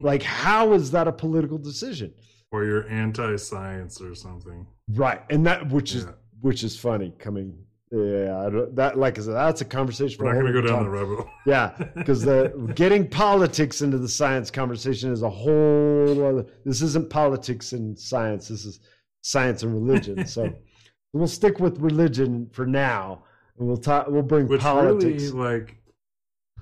[0.00, 2.12] like how is that a political decision
[2.50, 6.06] or you're anti-science or something right and that which is
[6.40, 7.56] which is funny coming
[7.92, 10.24] yeah, that like I said, that's a conversation.
[10.24, 11.30] We're not going to go down the rabbit hole.
[11.44, 16.24] Yeah, because the getting politics into the science conversation is a whole.
[16.24, 18.48] Other, this isn't politics and science.
[18.48, 18.80] This is
[19.20, 20.24] science and religion.
[20.24, 20.54] So
[21.12, 23.24] we'll stick with religion for now,
[23.58, 24.06] and we'll talk.
[24.08, 25.24] We'll bring Which politics.
[25.24, 25.76] Really, like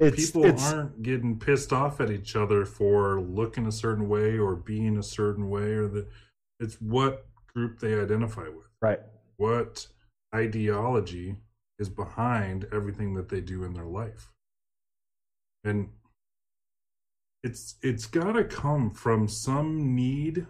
[0.00, 4.38] it's, people it's, aren't getting pissed off at each other for looking a certain way
[4.38, 6.06] or being a certain way, or the.
[6.58, 8.66] It's what group they identify with.
[8.82, 9.00] Right.
[9.36, 9.86] What
[10.34, 11.36] ideology
[11.78, 14.30] is behind everything that they do in their life
[15.64, 15.88] and
[17.42, 20.46] it's it's got to come from some need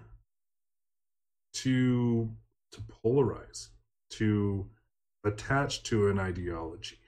[1.53, 2.31] to
[2.73, 3.69] to polarize
[4.11, 4.69] to
[5.25, 6.99] attach to an ideology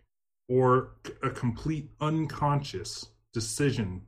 [0.49, 0.93] or
[1.23, 4.03] a complete unconscious decision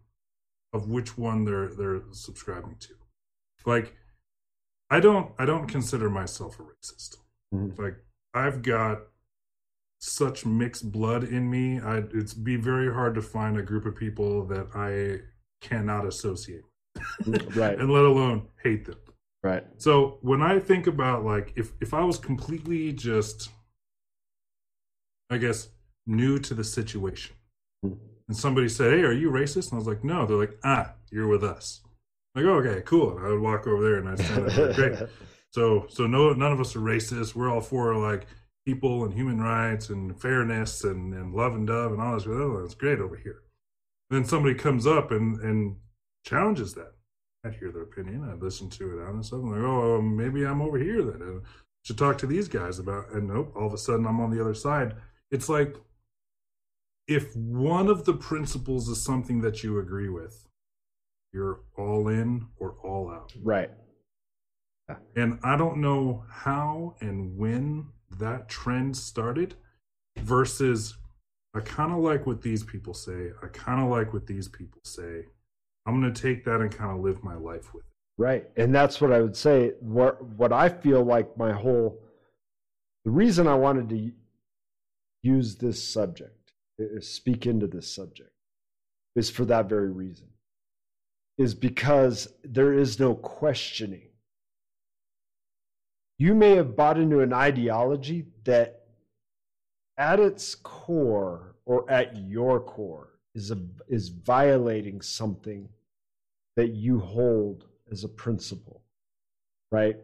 [0.73, 2.95] of which one they're they're subscribing to
[3.65, 3.95] like
[4.91, 7.17] i don't i don't consider myself a racist
[7.55, 7.81] mm-hmm.
[7.81, 7.97] like
[8.35, 8.99] I've got
[10.01, 11.81] such mixed blood in me.
[11.81, 15.23] I, it's be very hard to find a group of people that I
[15.67, 16.65] cannot associate,
[17.55, 17.79] right?
[17.79, 18.99] and let alone hate them,
[19.43, 19.65] right?
[19.79, 23.51] So when I think about like if if I was completely just,
[25.31, 25.69] I guess,
[26.07, 27.35] new to the situation,
[27.85, 27.97] mm.
[28.29, 30.95] and somebody said, "Hey, are you racist?" and I was like, "No," they're like, "Ah,
[31.11, 31.81] you're with us."
[32.35, 33.17] I'm like, oh, okay, cool.
[33.17, 35.09] And I would walk over there and I'd stand there, great.
[35.55, 37.37] So so no none of us are racist.
[37.37, 38.27] We're all for like
[38.67, 42.27] people and human rights and fairness and, and love and dove and all this.
[42.27, 43.43] Oh, that's great over here.
[44.11, 45.77] And then somebody comes up and and
[46.25, 46.95] challenges that.
[47.45, 48.29] I hear their opinion.
[48.29, 49.43] I listen to it out and stuff.
[49.43, 51.23] I'm like, oh, maybe I'm over here then.
[51.23, 51.47] I
[51.85, 53.13] should talk to these guys about.
[53.13, 54.97] And nope, all of a sudden I'm on the other side.
[55.31, 55.77] It's like
[57.07, 60.47] if one of the principles is something that you agree with,
[61.33, 63.33] you're all in or all out.
[63.43, 63.71] Right.
[65.17, 69.55] And I don't know how and when that trend started
[70.19, 70.97] versus
[71.55, 73.31] I kind of like what these people say.
[73.43, 75.27] I kind of like what these people say.
[75.87, 77.93] I'm going to take that and kind of live my life with it.
[78.17, 78.49] Right.
[78.57, 79.73] And that's what I would say.
[79.81, 82.01] What, what I feel like my whole,
[83.05, 84.13] the reason I wanted to
[85.23, 86.44] use this subject,
[87.01, 88.33] speak into this subject,
[89.17, 90.29] is for that very reason.
[91.37, 94.09] Is because there is no questioning
[96.19, 98.85] you may have bought into an ideology that
[99.99, 105.69] at its core or at your core is a, is violating something
[106.57, 108.83] that you hold as a principle
[109.73, 109.97] right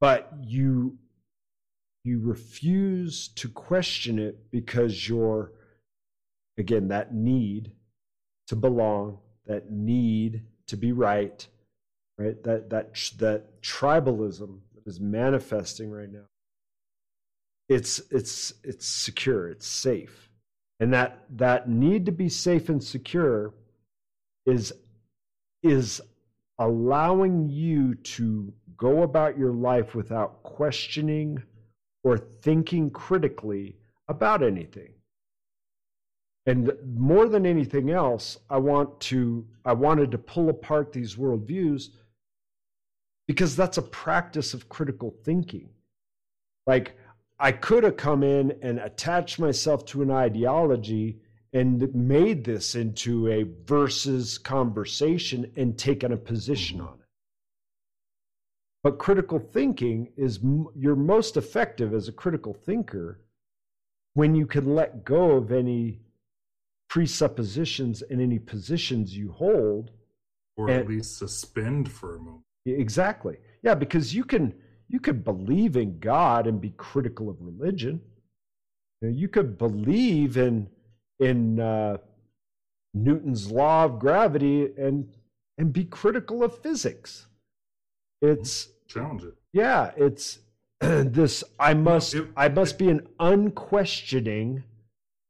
[0.00, 0.96] but you
[2.04, 5.52] you refuse to question it because you're
[6.58, 7.72] again that need
[8.48, 11.46] to belong that need to be right
[12.18, 12.42] right?
[12.42, 16.26] That that that tribalism that is manifesting right now.
[17.68, 20.30] It's it's it's secure it's safe.
[20.78, 23.54] And that that need to be safe and secure
[24.44, 24.72] is
[25.62, 26.00] is
[26.58, 31.42] allowing you to go about your life without questioning
[32.04, 33.76] or thinking critically
[34.08, 34.90] about anything
[36.46, 41.90] and more than anything else i want to i wanted to pull apart these worldviews
[43.26, 45.68] because that's a practice of critical thinking.
[46.66, 46.96] Like
[47.38, 51.18] i could have come in and attached myself to an ideology
[51.52, 57.06] and made this into a versus conversation and taken a position on it.
[58.82, 60.40] But critical thinking is
[60.76, 63.20] you're most effective as a critical thinker
[64.14, 66.00] when you can let go of any
[66.88, 69.90] presuppositions and any positions you hold
[70.56, 72.44] or and, at least suspend for a moment.
[72.64, 73.36] Exactly.
[73.62, 74.54] Yeah because you can
[74.88, 78.00] you could believe in god and be critical of religion.
[79.02, 80.68] You, know, you could believe in
[81.18, 81.98] in uh,
[82.94, 85.08] newton's law of gravity and
[85.58, 87.26] and be critical of physics.
[88.22, 89.34] It's challenge it.
[89.52, 90.38] Yeah it's
[90.80, 94.62] this i must it, i must be an unquestioning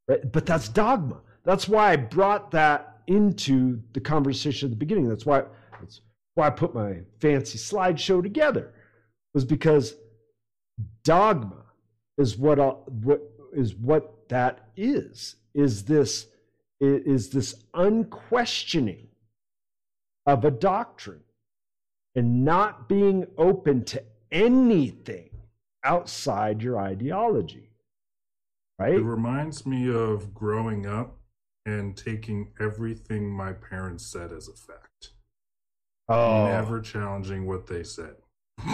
[0.09, 0.33] right?
[0.33, 5.09] but that's dogma that's why I brought that into the conversation at the beginning.
[5.09, 5.45] That's why
[5.81, 6.01] that's
[6.35, 8.75] why I put my fancy slideshow together
[9.33, 9.95] was because
[11.05, 11.63] dogma
[12.19, 12.59] is what
[12.91, 13.23] what
[13.55, 16.27] is what that is is this
[16.81, 19.09] is this unquestioning
[20.27, 21.23] of a doctrine
[22.17, 24.03] and not being open to
[24.33, 25.31] anything
[25.85, 27.71] outside your ideology
[28.79, 31.16] right it reminds me of growing up
[31.67, 35.11] and taking everything my parents said as a fact.
[36.09, 36.47] Oh.
[36.47, 38.15] Never challenging what they said.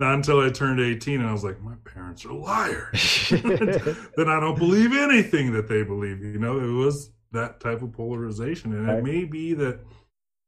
[0.00, 3.28] Not until I turned 18 and I was like, my parents are liars.
[3.30, 6.22] then I don't believe anything that they believe.
[6.22, 8.72] You know, it was that type of polarization.
[8.72, 8.98] And right.
[8.98, 9.80] it may be that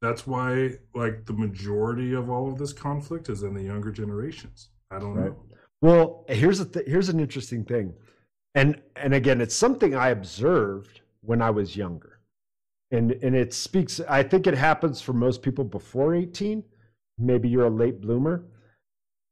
[0.00, 4.68] that's why, like, the majority of all of this conflict is in the younger generations.
[4.92, 5.26] I don't right.
[5.26, 5.44] know.
[5.82, 7.94] Well, here's a th- here's an interesting thing,
[8.54, 12.20] and and again, it's something I observed when I was younger.
[12.90, 16.64] And and it speaks I think it happens for most people before 18.
[17.18, 18.44] Maybe you're a late bloomer.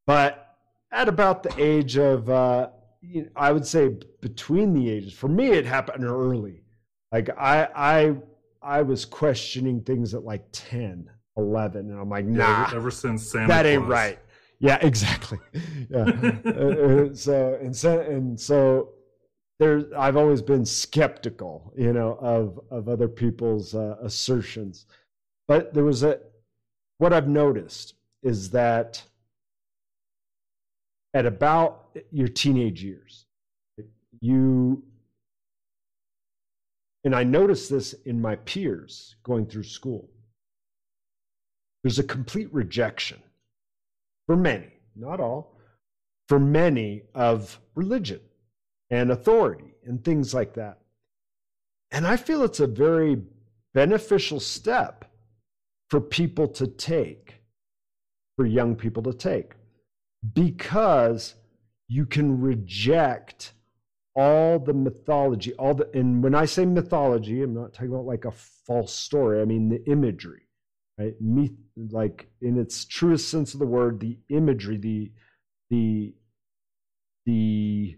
[0.06, 0.56] But
[0.92, 2.68] at about the age of uh,
[3.36, 5.12] I would say between the ages.
[5.12, 6.62] For me it happened early.
[7.10, 8.14] Like I I
[8.62, 13.30] I was questioning things at like 10, 11 and I'm like, "Nah." Yeah, ever since
[13.30, 13.66] Santa That Claus.
[13.66, 14.18] ain't right.
[14.60, 15.38] Yeah, exactly.
[15.90, 15.98] Yeah.
[16.44, 18.90] uh, uh, so and so and so
[19.60, 24.86] I've always been skeptical, you know, of of other people's uh, assertions.
[25.48, 26.20] But there was a
[26.98, 29.02] what I've noticed is that
[31.14, 33.26] at about your teenage years,
[34.20, 34.84] you
[37.04, 40.08] and I noticed this in my peers going through school.
[41.82, 43.22] There's a complete rejection
[44.26, 45.56] for many, not all,
[46.28, 48.20] for many of religion
[48.90, 50.78] and authority and things like that.
[51.90, 53.22] And I feel it's a very
[53.74, 55.04] beneficial step
[55.88, 57.42] for people to take,
[58.36, 59.52] for young people to take,
[60.34, 61.34] because
[61.88, 63.52] you can reject
[64.14, 68.24] all the mythology, all the, and when I say mythology, I'm not talking about like
[68.24, 70.42] a false story, I mean the imagery,
[70.98, 71.14] right?
[71.20, 71.52] Myth,
[71.90, 75.12] like in its truest sense of the word, the imagery, the,
[75.70, 76.14] the,
[77.24, 77.96] the,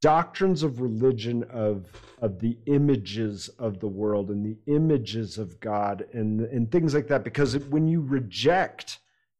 [0.00, 1.86] doctrines of religion of
[2.20, 7.08] of the images of the world and the images of God and and things like
[7.08, 7.24] that.
[7.24, 8.98] Because when you reject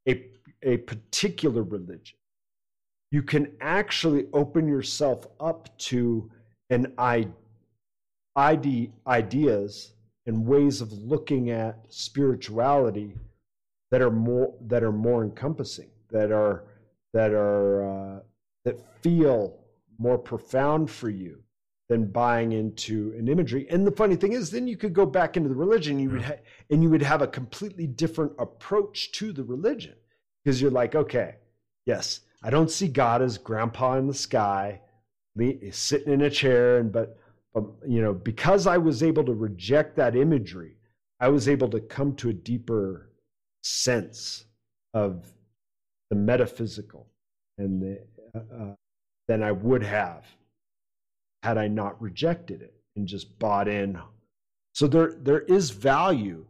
[0.09, 0.27] a
[0.63, 2.19] a particular religion
[3.11, 6.31] you can actually open yourself up to
[6.71, 9.93] an id ideas
[10.27, 13.15] and ways of looking at spirituality
[13.91, 16.65] that are more that are more encompassing that are
[17.13, 18.21] that are uh,
[18.65, 19.59] that feel
[20.01, 21.39] more profound for you
[21.89, 23.67] than buying into an imagery.
[23.71, 26.23] And the funny thing is, then you could go back into the religion, you would
[26.23, 29.95] ha- and you would have a completely different approach to the religion
[30.43, 31.37] because you're like, okay,
[31.87, 34.81] yes, I don't see God as grandpa in the sky.
[35.71, 37.19] sitting in a chair and but
[37.55, 40.77] um, you know because i was able to reject that imagery
[41.21, 43.11] i was able to come to a deeper
[43.63, 44.45] sense
[44.93, 45.33] of
[46.11, 47.07] the metaphysical
[47.59, 48.01] and the
[48.35, 48.75] uh, uh,
[49.31, 50.25] than i would have
[51.45, 53.99] had i not rejected it and just bought in.
[54.75, 56.45] So there there is value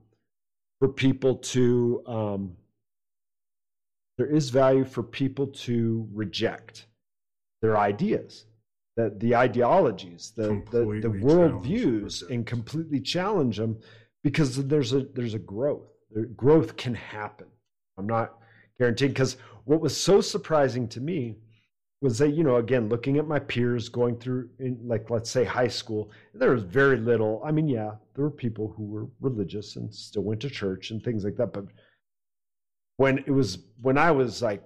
[0.78, 2.56] for people to um,
[4.18, 6.86] there is value for people to reject
[7.62, 8.46] their ideas
[8.96, 13.78] the, the ideologies the, the, the world views and completely challenge them
[14.22, 15.88] because there's a there's a growth.
[16.10, 17.46] There, growth can happen.
[17.96, 18.38] I'm not
[18.78, 21.36] guaranteed because what was so surprising to me
[22.00, 25.44] was that you know again looking at my peers going through in like let's say
[25.44, 29.76] high school there was very little i mean yeah there were people who were religious
[29.76, 31.64] and still went to church and things like that but
[32.96, 34.62] when it was when i was like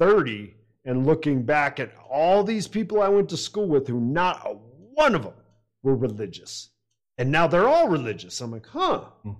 [0.00, 4.44] 30 and looking back at all these people i went to school with who not
[4.44, 4.50] a
[4.94, 5.34] one of them
[5.82, 6.70] were religious
[7.18, 9.32] and now they're all religious i'm like huh hmm.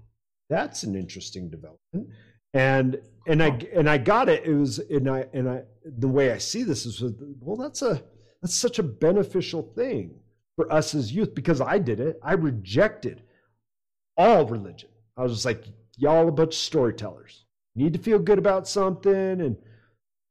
[0.49, 2.09] that's an interesting development
[2.55, 4.45] and and I and I got it.
[4.47, 7.03] It was and I and I the way I see this is
[7.41, 8.03] well, that's a
[8.43, 10.15] that's such a beneficial thing
[10.57, 12.19] for us as youth because I did it.
[12.23, 13.23] I rejected
[14.17, 14.91] all religion.
[15.17, 15.65] I was just like,
[15.97, 17.45] y'all a bunch of storytellers.
[17.75, 19.41] Need to feel good about something.
[19.41, 19.57] And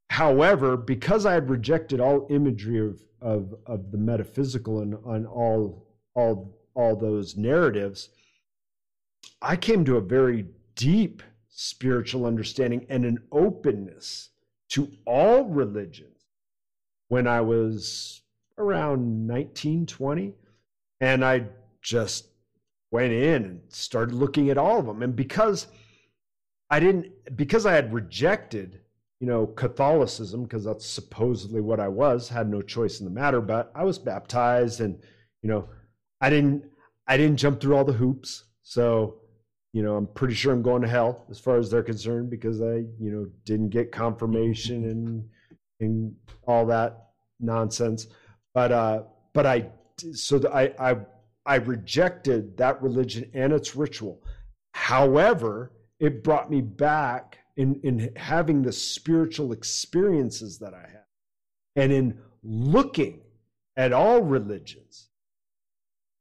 [0.10, 5.88] however, because I had rejected all imagery of of of the metaphysical and on all
[6.16, 8.10] all all those narratives,
[9.42, 14.30] I came to a very deep spiritual understanding and an openness
[14.74, 16.26] to all religions
[17.08, 18.24] when I was
[18.58, 20.34] around 19, 20.
[21.00, 21.46] And I
[21.84, 22.28] just
[22.90, 25.04] went in and started looking at all of them.
[25.04, 25.68] And because
[26.72, 28.80] I didn't, because I had rejected,
[29.20, 33.42] you know, Catholicism, because that's supposedly what I was, had no choice in the matter,
[33.42, 34.98] but I was baptized and,
[35.44, 35.70] you know,
[36.20, 36.64] I didn't,
[37.06, 38.46] I didn't jump through all the hoops.
[38.64, 39.20] So
[39.74, 42.62] you know, I'm pretty sure I'm going to hell as far as they're concerned because
[42.62, 45.30] I, you know, didn't get confirmation and
[45.80, 46.16] and
[46.48, 47.10] all that
[47.40, 48.08] nonsense.
[48.54, 49.68] But uh, but I
[50.14, 50.98] so I I
[51.46, 54.24] I rejected that religion and its ritual.
[54.76, 61.06] However, it brought me back in in having the spiritual experiences that I had,
[61.76, 63.22] and in looking
[63.76, 65.10] at all religions,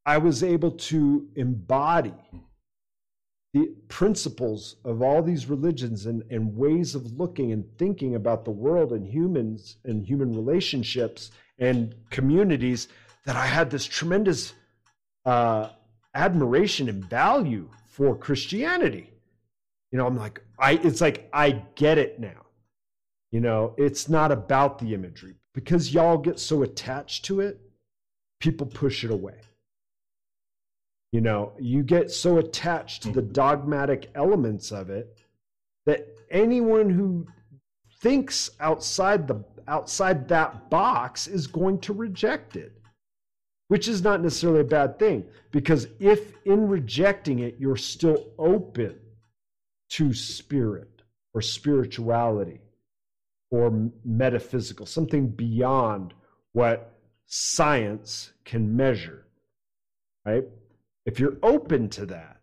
[0.07, 2.15] I was able to embody
[3.53, 8.51] the principles of all these religions and, and ways of looking and thinking about the
[8.51, 12.89] world and humans and human relationships and communities
[13.27, 14.55] that I had this tremendous
[15.27, 15.69] uh,
[16.15, 19.11] admiration and value for Christianity.
[19.91, 22.47] You know, I'm like, I it's like I get it now.
[23.31, 27.61] You know, it's not about the imagery because y'all get so attached to it,
[28.41, 29.35] people push it away.
[31.13, 33.33] You know, you get so attached to the mm-hmm.
[33.33, 35.19] dogmatic elements of it
[35.85, 37.27] that anyone who
[38.01, 42.73] thinks outside the outside that box is going to reject it.
[43.69, 48.99] Which is not necessarily a bad thing because if in rejecting it you're still open
[49.91, 51.03] to spirit
[51.33, 52.61] or spirituality
[53.51, 56.13] or metaphysical, something beyond
[56.53, 59.27] what science can measure,
[60.27, 60.45] right?
[61.07, 62.41] If you're open to that,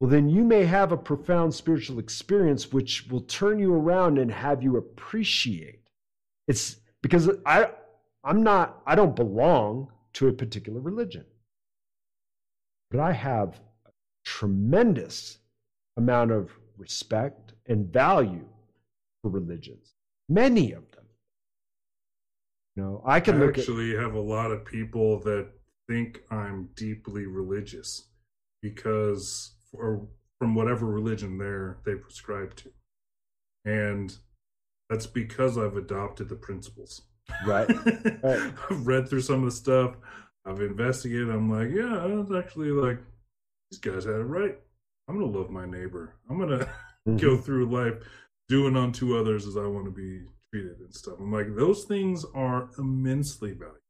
[0.00, 4.32] well, then you may have a profound spiritual experience which will turn you around and
[4.32, 5.88] have you appreciate.
[6.48, 7.70] It's because I,
[8.24, 11.24] I'm not, I don't belong to a particular religion,
[12.90, 13.90] but I have a
[14.24, 15.38] tremendous
[15.96, 18.48] amount of respect and value
[19.22, 19.94] for religions,
[20.28, 21.04] many of them.
[22.74, 25.48] Know, I can I actually at, have a lot of people that
[25.92, 28.06] think I'm deeply religious
[28.62, 30.06] because or
[30.38, 32.70] from whatever religion they're they prescribe to.
[33.64, 34.16] And
[34.88, 37.02] that's because I've adopted the principles.
[37.46, 37.68] Right.
[38.22, 38.52] right.
[38.70, 39.96] I've read through some of the stuff.
[40.44, 41.30] I've investigated.
[41.30, 42.98] I'm like, yeah, it's actually like
[43.70, 44.58] these guys had it right.
[45.08, 46.16] I'm gonna love my neighbor.
[46.28, 46.66] I'm gonna
[47.06, 47.16] mm-hmm.
[47.18, 47.94] go through life
[48.48, 51.14] doing unto others as I want to be treated and stuff.
[51.20, 53.81] I'm like, those things are immensely valuable.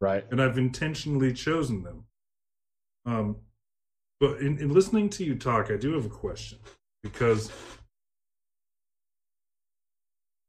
[0.00, 0.24] Right.
[0.30, 2.04] And I've intentionally chosen them.
[3.04, 3.36] Um,
[4.20, 6.58] but in, in listening to you talk, I do have a question
[7.02, 7.50] because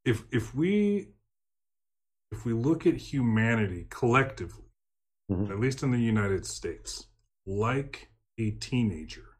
[0.04, 1.08] if if we
[2.32, 4.70] if we look at humanity collectively,
[5.30, 5.50] mm-hmm.
[5.50, 7.06] at least in the United States,
[7.46, 9.36] like a teenager,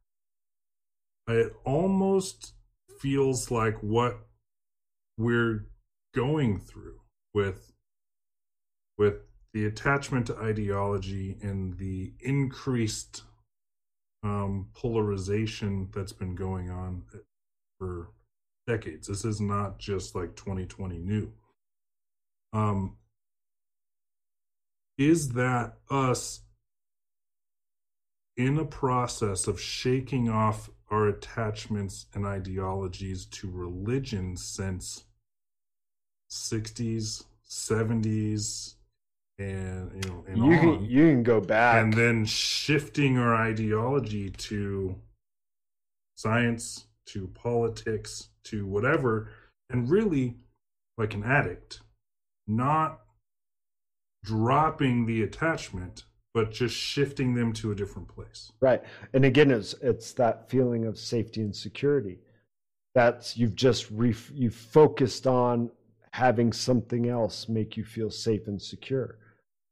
[1.29, 2.55] it almost
[3.01, 4.19] feels like what
[5.17, 5.67] we're
[6.15, 7.01] going through
[7.35, 7.73] with
[8.99, 13.23] with the attachment to ideology and the increased
[14.23, 17.03] um, polarization that's been going on
[17.79, 18.11] for
[18.67, 19.09] decades.
[19.09, 21.33] This is not just like 2020 new.
[22.53, 22.97] Um,
[24.99, 26.41] is that us
[28.37, 35.05] in a process of shaking off our attachments and ideologies to religion since
[36.31, 38.75] 60s 70s
[39.41, 41.83] and you know and you on, can you can go back.
[41.83, 44.97] And then shifting our ideology to
[46.17, 49.31] science to politics to whatever
[49.71, 50.37] and really
[50.99, 51.81] like an addict.
[52.47, 53.01] Not
[54.25, 58.53] dropping the attachment but just shifting them to a different place.
[58.61, 58.83] Right.
[59.15, 62.19] And again it's it's that feeling of safety and security.
[62.95, 65.71] That's you've just ref, you've focused on
[66.13, 69.17] having something else make you feel safe and secure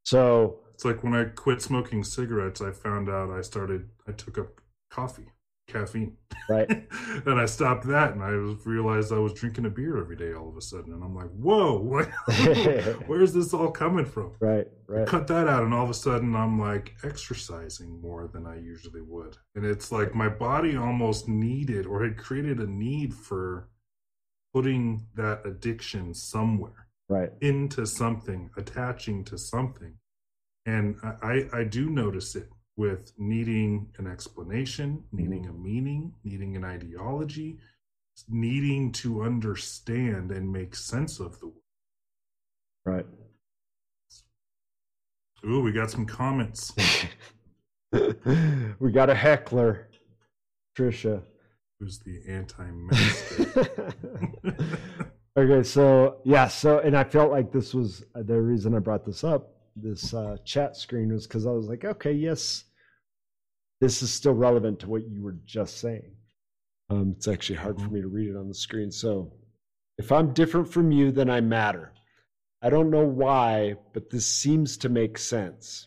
[0.08, 4.38] so it's like when i quit smoking cigarettes i found out i started i took
[4.38, 4.60] up
[4.90, 5.28] coffee
[5.68, 6.16] caffeine.
[6.48, 6.68] Right.
[7.26, 8.30] and I stopped that and I
[8.68, 10.92] realized I was drinking a beer every day all of a sudden.
[10.92, 11.78] And I'm like, whoa,
[13.06, 14.32] where's this all coming from?
[14.40, 15.06] Right, right.
[15.06, 15.62] Cut that out.
[15.62, 19.36] And all of a sudden I'm like exercising more than I usually would.
[19.54, 23.68] And it's like my body almost needed or had created a need for
[24.52, 26.87] putting that addiction somewhere.
[27.08, 27.30] Right.
[27.40, 29.94] Into something, attaching to something.
[30.66, 35.16] And I, I do notice it with needing an explanation, mm-hmm.
[35.16, 37.58] needing a meaning, needing an ideology,
[38.28, 41.62] needing to understand and make sense of the world.
[42.84, 43.06] Right.
[45.44, 46.72] Ooh, we got some comments.
[47.92, 49.88] we got a heckler,
[50.76, 51.22] Trisha.
[51.78, 53.94] Who's the anti-master?
[55.38, 59.24] okay, so yeah, so and I felt like this was the reason I brought this
[59.24, 59.54] up.
[59.76, 62.64] This uh, chat screen was because I was like, okay, yes,
[63.80, 66.12] this is still relevant to what you were just saying.
[66.90, 67.94] Um, it's actually hard for mm-hmm.
[67.94, 68.90] me to read it on the screen.
[68.90, 69.32] So,
[69.98, 71.92] if I'm different from you, then I matter.
[72.62, 75.86] I don't know why, but this seems to make sense.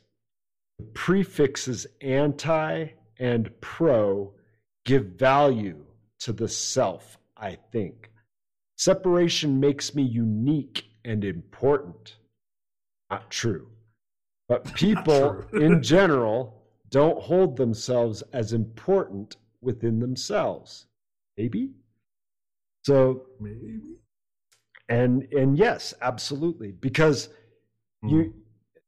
[0.79, 2.87] The prefixes anti
[3.19, 4.33] and pro
[4.85, 5.85] give value
[6.19, 8.10] to the self, I think.
[8.81, 12.15] Separation makes me unique and important.
[13.11, 13.67] Not true.
[14.49, 20.87] But people in general don't hold themselves as important within themselves.
[21.37, 21.73] Maybe.
[22.83, 23.81] So maybe.
[24.89, 26.71] And and yes, absolutely.
[26.71, 27.29] Because
[28.03, 28.09] mm.
[28.09, 28.33] you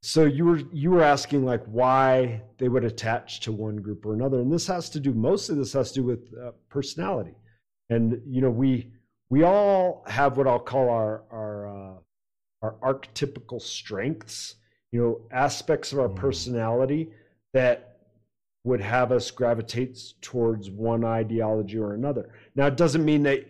[0.02, 4.16] so you were you were asking like why they would attach to one group or
[4.16, 7.36] another and this has to do mostly this has to do with uh, personality
[7.90, 8.92] and you know we
[9.34, 11.96] we all have what i'll call our our uh,
[12.62, 14.56] our archetypical strengths
[14.92, 16.16] you know aspects of our mm.
[16.16, 17.10] personality
[17.54, 17.94] that
[18.64, 22.30] would have us gravitate towards one ideology or another.
[22.56, 23.46] Now, it doesn't mean that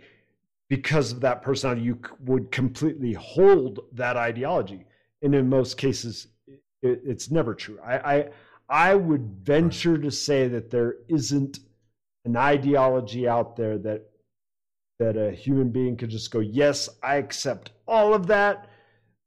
[0.69, 4.85] because of that personality, you would completely hold that ideology.
[5.21, 6.27] And in most cases,
[6.81, 7.79] it, it's never true.
[7.85, 8.29] I, I,
[8.69, 11.59] I would venture to say that there isn't
[12.25, 14.09] an ideology out there that
[14.99, 18.69] that a human being could just go, yes, I accept all of that.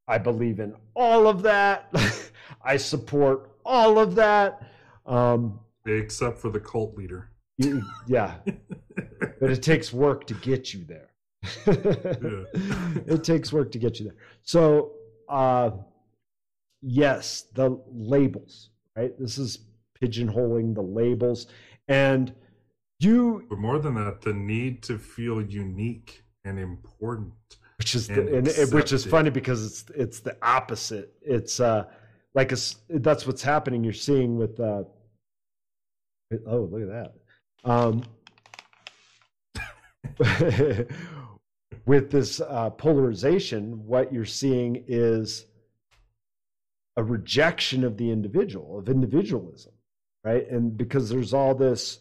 [0.09, 1.93] I believe in all of that.
[2.62, 4.62] I support all of that.
[5.05, 7.30] Um, except for the cult leader.
[7.59, 8.34] You, yeah,
[9.40, 11.10] but it takes work to get you there.
[13.06, 14.16] it takes work to get you there.
[14.43, 14.93] So,
[15.28, 15.70] uh,
[16.82, 19.12] yes, the labels, right?
[19.18, 19.60] This is
[20.01, 21.47] pigeonholing the labels,
[21.88, 22.34] and
[23.01, 23.47] you.
[23.48, 27.32] But more than that, the need to feel unique and important,
[27.78, 31.14] which is the, and, and which is funny because it's it's the opposite.
[31.23, 31.85] It's uh
[32.35, 32.56] like a,
[32.90, 33.82] that's what's happening.
[33.82, 34.85] You're seeing with uh,
[36.47, 37.14] Oh, look at that.
[37.64, 38.02] Um,
[41.86, 45.47] with this uh, polarization, what you're seeing is
[46.97, 49.73] a rejection of the individual, of individualism,
[50.24, 50.48] right?
[50.51, 52.01] And because there's all this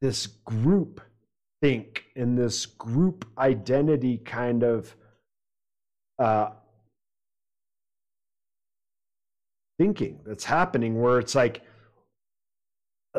[0.00, 1.00] this group
[1.62, 4.94] think and this group identity kind of
[6.18, 6.50] uh,
[9.78, 11.62] thinking that's happening, where it's like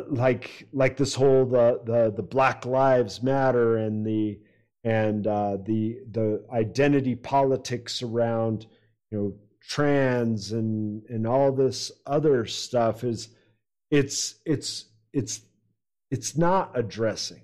[0.09, 4.39] like like this whole the the the Black Lives Matter and the
[4.83, 8.67] and uh, the the identity politics around
[9.11, 13.29] you know trans and and all this other stuff is
[13.91, 15.41] it's it's it's
[16.11, 17.41] it's not addressing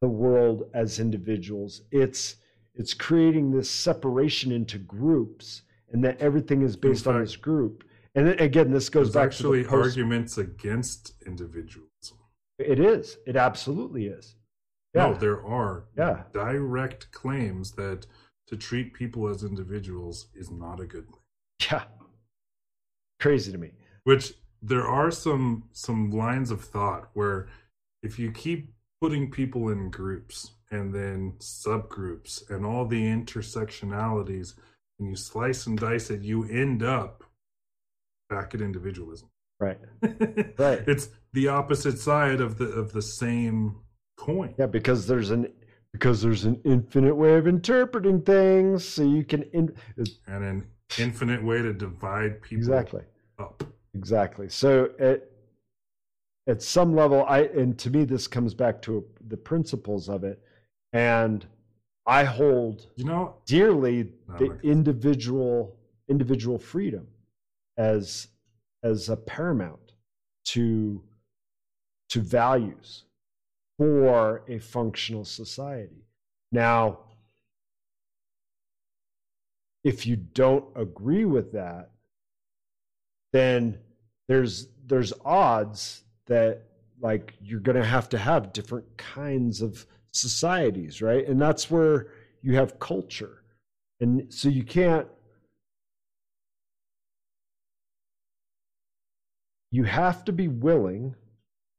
[0.00, 2.36] the world as individuals it's
[2.74, 5.62] it's creating this separation into groups
[5.92, 7.84] and that everything is based on this group.
[8.14, 12.16] And then, again, this goes back actually to the post- arguments against individualism.
[12.58, 13.18] It is.
[13.26, 14.36] It absolutely is.
[14.94, 15.08] Yeah.
[15.08, 16.24] No, there are Yeah.
[16.32, 18.06] direct claims that
[18.46, 21.20] to treat people as individuals is not a good thing.
[21.70, 21.84] yeah.
[23.20, 23.72] Crazy to me.
[24.04, 24.32] Which
[24.62, 27.48] there are some some lines of thought where
[28.02, 34.54] if you keep putting people in groups and then subgroups and all the intersectionalities
[34.98, 37.24] and you slice and dice it, you end up
[38.30, 39.28] back at individualism.
[39.60, 39.78] Right.
[40.58, 40.82] Right.
[40.86, 43.76] It's the opposite side of the of the same
[44.16, 44.54] coin.
[44.58, 45.52] Yeah, because there's an
[45.92, 49.74] because there's an infinite way of interpreting things, so you can in,
[50.26, 50.66] And an
[50.98, 53.02] infinite way to divide people exactly.
[53.38, 53.64] up.
[53.94, 54.48] Exactly.
[54.48, 55.28] So at
[56.48, 60.42] at some level, I and to me this comes back to the principles of it,
[60.92, 61.46] and
[62.06, 65.76] I hold You know, dearly No, the I'm not gonna- individual
[66.08, 67.06] individual freedom
[67.76, 68.28] as
[68.82, 69.92] as a paramount
[70.46, 71.02] to
[72.08, 73.04] to values
[73.78, 76.04] for a functional society.
[76.50, 76.98] Now,
[79.84, 81.91] if you don't agree with that,
[83.32, 83.78] then
[84.28, 86.62] there's there's odds that
[87.00, 91.26] like you're going to have to have different kinds of societies, right?
[91.26, 92.08] And that's where
[92.42, 93.42] you have culture.
[94.00, 95.06] And so you can't
[99.70, 101.14] you have to be willing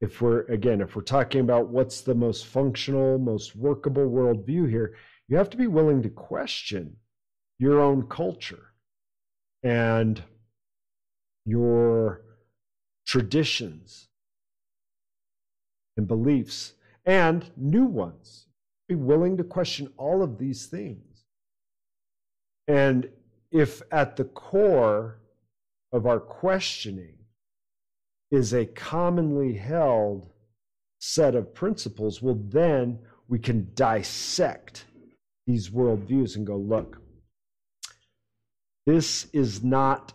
[0.01, 4.95] if we're again if we're talking about what's the most functional most workable worldview here
[5.29, 6.95] you have to be willing to question
[7.59, 8.73] your own culture
[9.63, 10.21] and
[11.45, 12.21] your
[13.05, 14.09] traditions
[15.97, 16.73] and beliefs
[17.05, 18.47] and new ones.
[18.87, 21.25] Be willing to question all of these things.
[22.67, 23.09] And
[23.51, 25.19] if at the core
[25.91, 27.17] of our questioning
[28.31, 30.29] is a commonly held
[30.99, 34.85] set of principles, well, then we can dissect
[35.45, 37.01] these worldviews and go, look,
[38.85, 40.13] this is not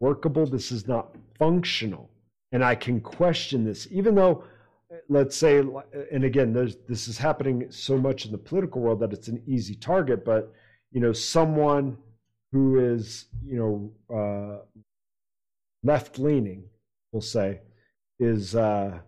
[0.00, 2.10] workable, this is not functional.
[2.52, 4.44] And I can question this, even though,
[5.08, 5.58] let's say,
[6.12, 6.52] and again,
[6.88, 10.52] this is happening so much in the political world that it's an easy target, but,
[10.90, 11.96] you know, someone
[12.52, 14.64] who is, you know, uh,
[15.82, 16.64] left leaning,
[17.12, 17.60] we'll say,
[18.18, 18.98] is uh,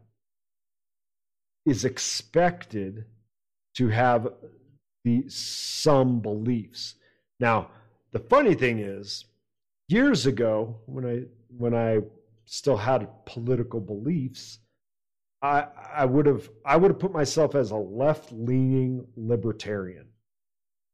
[1.66, 3.04] is expected
[3.74, 4.28] to have
[5.04, 6.94] the some beliefs.
[7.38, 7.70] Now,
[8.12, 9.24] the funny thing is,
[9.90, 11.22] years ago when I
[11.56, 12.00] when I
[12.44, 14.58] still had political beliefs,
[15.42, 20.06] I I would have I would have put myself as a left leaning libertarian,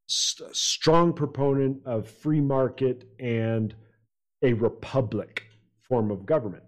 [0.08, 3.74] St- strong proponent of free market and
[4.42, 5.44] a republic
[5.88, 6.64] form of government.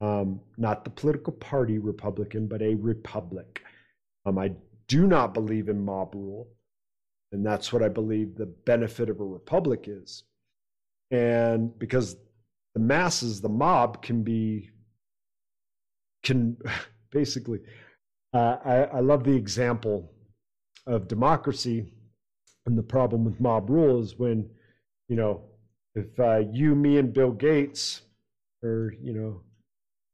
[0.00, 3.62] Um, not the political party Republican, but a republic.
[4.26, 4.52] Um, I
[4.88, 6.48] do not believe in mob rule,
[7.32, 10.24] and that's what I believe the benefit of a republic is.
[11.10, 12.16] And because
[12.74, 14.70] the masses, the mob, can be
[16.22, 16.56] can
[17.10, 17.60] basically.
[18.34, 20.12] Uh, I, I love the example
[20.86, 21.92] of democracy,
[22.66, 24.48] and the problem with mob rule is when,
[25.08, 25.44] you know,
[25.94, 28.02] if uh, you, me, and Bill Gates
[28.62, 29.40] are, you know,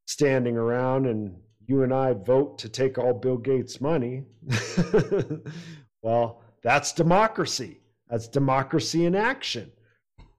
[0.06, 1.34] standing around and
[1.66, 4.24] you and I vote to take all Bill Gates' money,
[6.02, 7.80] well, that's democracy.
[8.08, 9.72] That's democracy in action,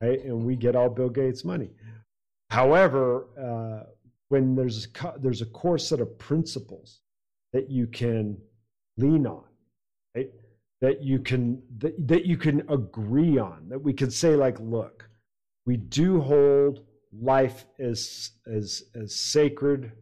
[0.03, 0.23] right?
[0.25, 1.69] And we get all Bill Gates' money.
[2.49, 3.89] However, uh,
[4.29, 6.99] when there's a, there's a core set of principles
[7.53, 8.37] that you can
[8.97, 9.45] lean on,
[10.15, 10.29] right?
[10.81, 13.69] That you can that, that you can agree on.
[13.69, 15.07] That we can say like, look,
[15.65, 16.81] we do hold
[17.13, 19.93] life as as as sacred.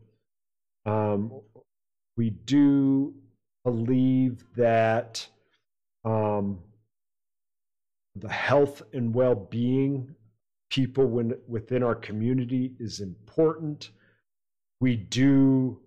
[0.86, 1.41] Um,
[2.18, 3.14] we do
[3.64, 5.28] believe that
[6.03, 6.60] um,
[8.16, 10.16] the health and well-being
[10.70, 13.92] people when, within our community is important.
[14.80, 15.80] We do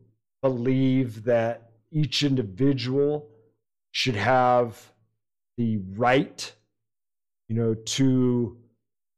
[0.43, 3.29] believe that each individual
[3.93, 4.93] should have
[5.57, 6.53] the right,
[7.49, 8.59] you know, to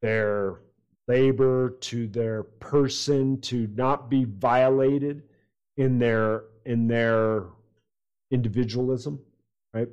[0.02, 0.60] their
[1.08, 5.22] labor, to their person, to not be violated
[5.76, 7.44] in their in their
[8.30, 9.20] individualism,
[9.72, 9.88] right?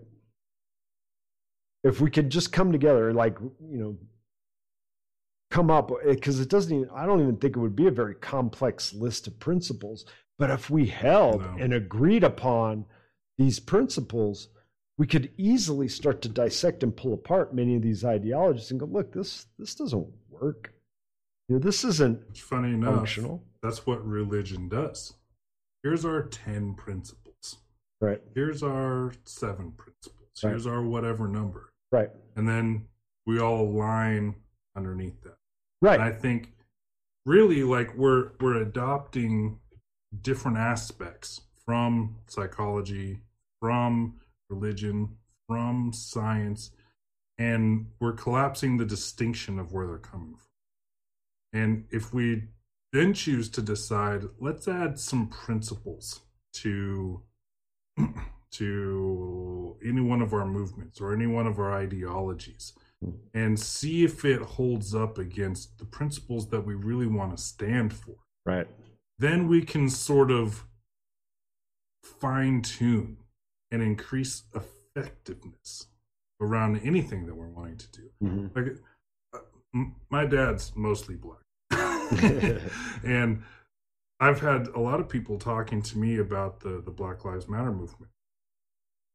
[1.84, 3.98] If we could just come together, like you know,
[5.52, 7.92] come up eh, because it doesn't even i don't even think it would be a
[7.92, 10.04] very complex list of principles
[10.40, 11.56] but if we held No.
[11.60, 12.86] and agreed upon
[13.38, 14.48] these principles
[14.98, 18.88] we could easily start to dissect and pull apart many of these ideologies and go
[18.88, 20.74] look this this doesn't work.
[21.50, 22.96] You know, this isn't It's funny enough.
[22.96, 23.44] functional.
[23.62, 25.14] That's what religion does.
[25.84, 27.58] Here's our 10 principles.
[28.02, 28.22] Right.
[28.34, 30.30] Here's our seven principles.
[30.44, 30.50] Right.
[30.52, 31.73] Here's our whatever number.
[31.94, 32.10] Right.
[32.36, 32.88] And then
[33.28, 34.34] we all align
[34.76, 35.38] underneath that.
[35.80, 36.00] Right.
[36.00, 36.52] And I think
[37.24, 39.60] really like we're we're adopting
[40.22, 43.20] different aspects from psychology,
[43.62, 44.16] from
[44.50, 45.18] religion,
[45.48, 46.72] from science,
[47.38, 51.62] and we're collapsing the distinction of where they're coming from.
[51.62, 52.46] And if we
[52.92, 56.22] then choose to decide, let's add some principles
[56.54, 57.22] to
[58.54, 62.74] to any one of our movements or any one of our ideologies
[63.34, 67.94] and see if it holds up against the principles that we really want to stand
[67.94, 68.16] for.
[68.46, 68.68] right.
[69.20, 70.66] Then we can sort of
[72.02, 73.18] fine tune
[73.72, 75.88] and increase effectiveness
[76.42, 78.10] around anything that we're wanting to do.
[78.22, 78.78] hmm Like,
[79.34, 81.40] uh, my dad's mostly black.
[83.04, 83.44] and
[84.20, 87.72] I've had a lot of people talking to me about the, the Black Lives Matter
[87.72, 88.12] movement.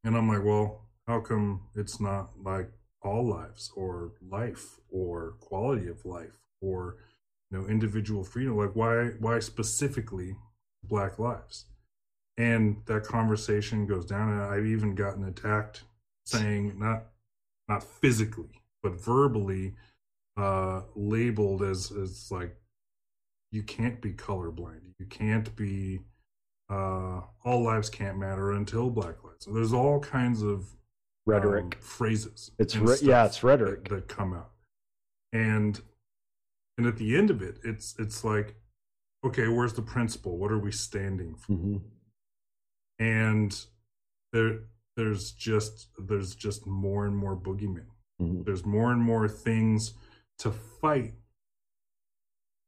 [0.04, 2.70] And I'm like, well, how come it's not like
[3.02, 6.96] all lives or life or quality of life or
[7.50, 8.56] you know individual freedom?
[8.56, 10.36] Like why why specifically
[10.84, 11.66] black lives?
[12.36, 15.82] And that conversation goes down and I've even gotten attacked
[16.24, 17.04] saying not
[17.68, 19.74] not physically, but verbally
[20.36, 22.56] uh labeled as as like
[23.50, 26.00] you can't be colorblind you can't be
[26.70, 29.44] uh all lives can't matter until black lives.
[29.46, 30.66] So there's all kinds of
[31.26, 31.64] Rhetoric.
[31.64, 33.88] um, phrases It's re- yeah, it's rhetoric.
[33.88, 34.50] that, that come out.
[35.32, 35.80] And
[36.76, 38.54] and at the end of it it's it's like
[39.24, 40.36] okay where's the principle?
[40.38, 41.52] What are we standing for?
[41.54, 41.76] Hmm
[43.00, 43.64] and
[44.32, 44.60] there
[44.96, 47.86] there's just there's just more and more boogeymen.
[48.18, 49.94] Hmm there's more and more things
[50.40, 51.14] to fight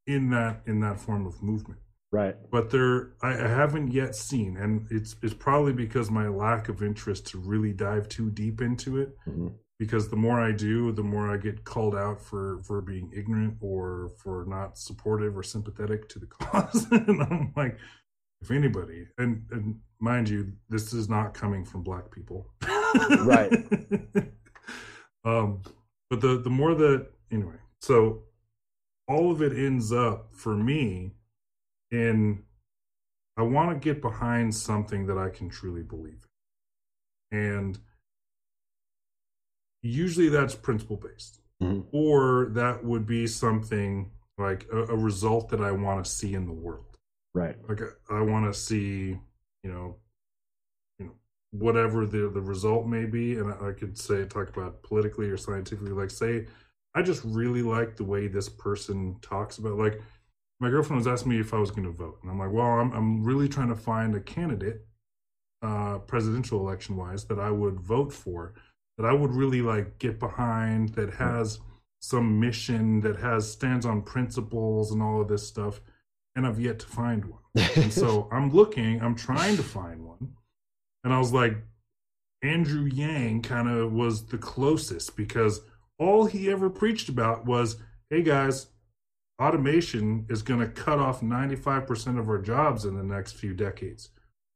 [0.06, 1.80] in that in that form of movement
[2.12, 2.34] Right.
[2.50, 6.82] but there I, I haven't yet seen and it's it's probably because my lack of
[6.82, 11.02] interest to really dive too deep into it hmm because the more i do the
[11.02, 16.08] more i get called out for for being ignorant or for not supportive or sympathetic
[16.08, 17.78] to the cause and i'm like
[18.42, 22.46] if anybody and and mind you this is not coming from black people
[23.20, 23.52] Right.
[25.24, 25.62] um
[26.08, 28.24] but the the more that anyway so
[29.08, 31.12] all of it ends up for me
[31.90, 32.42] in
[33.36, 36.26] i want to get behind something that i can truly believe
[37.32, 37.78] in and
[39.82, 41.86] usually that's principle based Mhm.
[41.92, 46.46] or that would be something like a, a result that i want to see in
[46.46, 46.98] the world
[47.34, 47.56] Right.
[47.68, 49.16] like I, I want to see,
[49.62, 49.96] you know,
[50.98, 51.12] you know,
[51.52, 55.36] whatever the the result may be, and I, I could say talk about politically or
[55.36, 55.92] scientifically.
[55.92, 56.48] Like, say,
[56.92, 59.78] I just really like the way this person talks about.
[59.78, 60.02] Like,
[60.60, 62.66] my girlfriend was asking me if I was going to vote, and I'm like, well,
[62.66, 64.84] I'm I'm really trying to find a candidate,
[65.62, 68.54] uh, presidential election wise, that I would vote for,
[68.98, 71.58] that I would really like get behind, that has
[72.00, 75.80] some mission, that has stands on principles and all of this stuff
[76.36, 77.40] and I've yet to find one.
[77.76, 80.36] And so I'm looking, I'm trying to find one.
[81.04, 81.56] And I was like,
[82.42, 85.60] Andrew Yang kind of was the closest because
[85.98, 87.76] all he ever preached about was,
[88.08, 88.68] hey guys,
[89.40, 94.10] automation is going to cut off 95% of our jobs in the next few decades.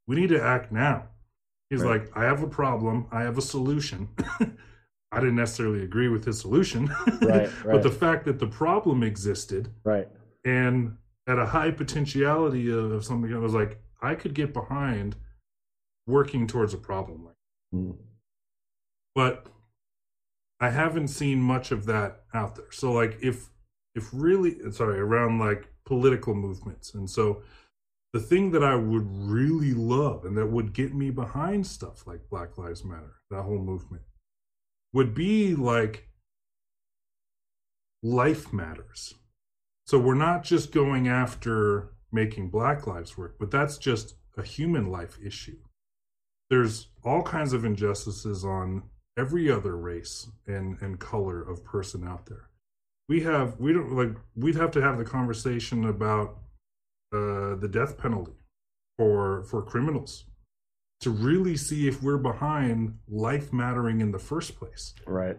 [0.06, 1.08] We need to act now.
[1.70, 2.02] He's Right.
[2.02, 4.10] like, I have a problem, I have a solution.
[5.10, 6.88] I didn't necessarily agree with his solution.
[7.22, 10.08] Right, But the fact that the problem existed right.
[10.44, 15.16] and at a high potentiality of, of something I was like, I could get behind
[16.06, 17.34] working towards a problem like
[17.74, 17.96] Mm.
[19.16, 19.46] but
[20.60, 22.70] I haven't seen much of that out there.
[22.70, 23.48] So like if
[23.94, 26.94] if really sorry, around like political movements.
[26.94, 27.42] And so
[28.12, 32.30] the thing that I would really love and that would get me behind stuff like
[32.30, 34.02] Black Lives Matter, that whole movement,
[34.92, 36.08] would be like
[38.02, 39.14] life matters.
[39.86, 44.90] So we're not just going after making black lives work, but that's just a human
[44.90, 45.58] life issue.
[46.50, 48.84] There's all kinds of injustices on
[49.18, 52.48] every other race and, and color of person out there.
[53.08, 56.38] We have we don't like we'd have to have the conversation about
[57.12, 58.32] uh, the death penalty
[58.98, 60.24] for for criminals
[61.00, 64.94] to really see if we're behind life mattering in the first place.
[65.06, 65.36] Right.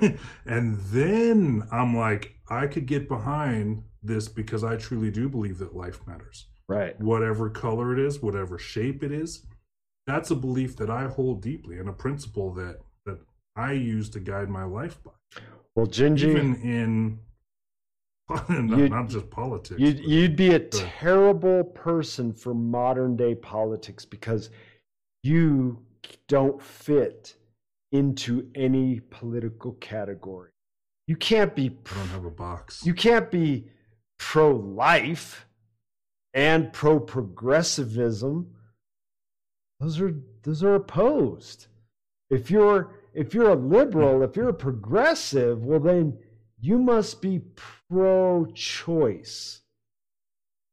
[0.46, 5.74] and then I'm like, I could get behind this because I truly do believe that
[5.74, 6.46] life matters.
[6.68, 6.98] Right.
[7.00, 9.44] Whatever color it is, whatever shape it is,
[10.06, 13.18] that's a belief that I hold deeply and a principle that that
[13.56, 15.10] I use to guide my life by.
[15.78, 17.20] Well, Gingy, Even in
[18.48, 19.80] not, not just politics.
[19.80, 24.50] You'd, you'd be a terrible person for modern day politics because
[25.22, 25.78] you
[26.26, 27.36] don't fit
[27.92, 30.50] into any political category.
[31.06, 32.84] You can't be I don't have a box.
[32.84, 33.68] you can't be
[34.18, 35.46] pro life
[36.34, 38.52] and pro progressivism.
[39.78, 41.68] Those are those are opposed.
[42.30, 46.18] If you're if you're a liberal, if you're a progressive, well then
[46.60, 47.40] you must be
[47.88, 49.60] pro choice.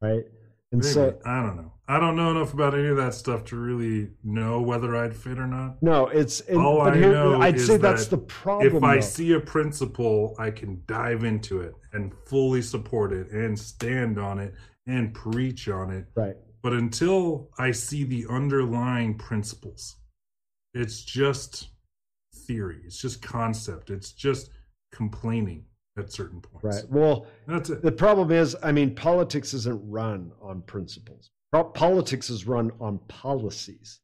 [0.02, 0.24] Right?
[0.72, 0.94] And Maybe.
[0.94, 1.72] so I don't know.
[1.88, 5.38] I don't know enough about any of that stuff to really know whether I'd fit
[5.38, 5.82] or not.
[5.84, 8.76] no, it's All I here, know I'd say that's that the problem.
[8.76, 9.02] if I though.
[9.02, 14.40] see a principle, I can dive into it and fully support it and stand on
[14.40, 14.56] it
[14.88, 16.06] and preach on it.
[16.16, 16.36] right.
[16.64, 19.98] But until I see the underlying principles,
[20.74, 21.70] it's just
[22.46, 22.82] theory.
[22.86, 23.90] It's just concept.
[23.90, 24.50] It's just
[24.92, 25.66] complaining
[25.98, 26.64] at certain points.
[26.64, 26.92] Right.
[26.92, 27.82] Well, That's it.
[27.82, 31.30] The problem is, I mean, politics isn't run on principles.
[31.52, 34.02] Politics is run on policies.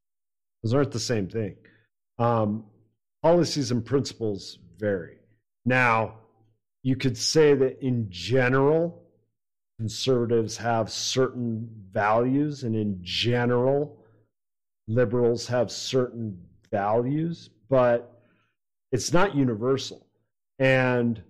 [0.63, 1.55] Those aren't the same thing.
[2.17, 2.65] Um,
[3.23, 5.17] policies and principles vary.
[5.65, 6.15] Now,
[6.83, 9.03] you could say that in general,
[9.79, 14.05] conservatives have certain values, and in general,
[14.87, 16.39] liberals have certain
[16.71, 18.10] values, but
[18.91, 20.05] it's not universal.
[20.59, 21.21] And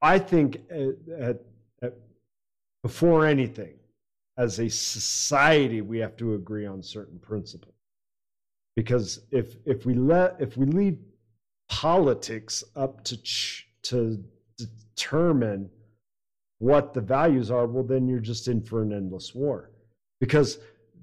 [0.00, 1.40] I think at,
[1.82, 1.94] at,
[2.82, 3.74] before anything,
[4.36, 7.74] as a society, we have to agree on certain principles.
[8.74, 10.98] Because if if we let if we leave
[11.68, 14.24] politics up to ch- to
[14.56, 15.70] determine
[16.58, 19.70] what the values are, well, then you're just in for an endless war.
[20.20, 20.58] Because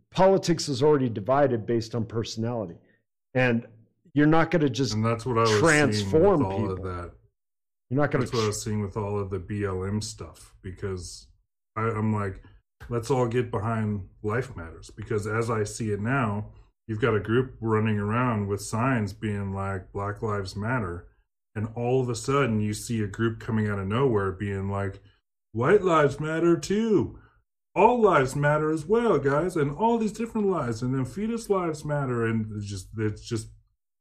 [0.09, 2.75] politics is already divided based on personality,
[3.35, 3.67] and
[4.13, 6.71] you're not going to just And that's what I was transform all people.
[6.73, 7.11] of that.
[7.89, 8.29] you're not going to.
[8.29, 11.27] That's what I was seeing with all of the BLM stuff because
[11.75, 12.41] I, I'm like,
[12.89, 16.47] let's all get behind life matters because as I see it now,
[16.87, 21.07] you've got a group running around with signs being like Black Lives Matter,
[21.55, 25.01] and all of a sudden you see a group coming out of nowhere being like,
[25.51, 27.19] White Lives Matter too.
[27.75, 31.85] All lives matter as well, guys, and all these different lives, and then fetus lives
[31.85, 33.49] matter, and it's just it's just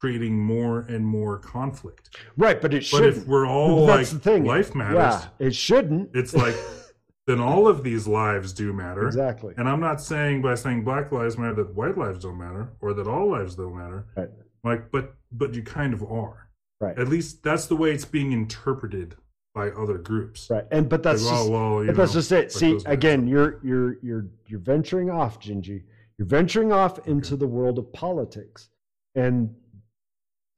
[0.01, 2.17] creating more and more conflict.
[2.37, 3.17] right, but it But shouldn't.
[3.17, 4.45] if we're all That's like the thing.
[4.45, 4.95] life matters,
[5.41, 6.11] Yeah, it shouldn't.
[6.15, 6.55] it's like
[7.27, 9.07] then all of these lives do matter.
[9.07, 9.55] exactly.
[9.57, 12.95] And I'm not saying by saying black lives matter that white lives don't matter or
[12.95, 14.07] that all lives don't matter.
[14.17, 14.31] Right.
[14.65, 16.49] Like, but but you kind of are.
[16.81, 16.97] Right.
[16.99, 19.17] At least that's the way it's being interpreted
[19.55, 20.49] by other groups.
[20.49, 22.53] Right, and but that's Like, just, well, but that's just it.
[22.53, 25.83] See, again, you're you're you're you're venturing off, Gingy.
[26.19, 28.69] You're venturing off into the world of politics,
[29.17, 29.55] and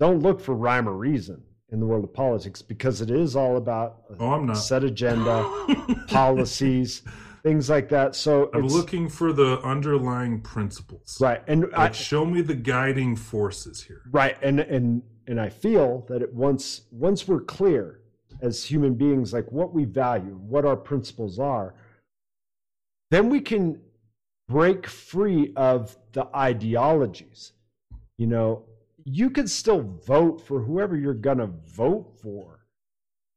[0.01, 3.57] don't look for rhyme or reason in the world of politics because it is all
[3.57, 5.45] about a Oh, set agenda,
[6.09, 7.03] policies,
[7.45, 8.17] things like that.
[8.17, 11.19] So I'm looking for the underlying principles.
[11.21, 14.03] right, and I, show me the guiding forces here.
[14.11, 18.01] right and and and i feel that it once once we're clear
[18.43, 21.75] as human beings like what we value what our principles are
[23.11, 23.81] then we can
[24.49, 27.53] break free of the ideologies
[28.17, 28.65] you know
[29.05, 32.61] you can still vote for whoever you're going to vote for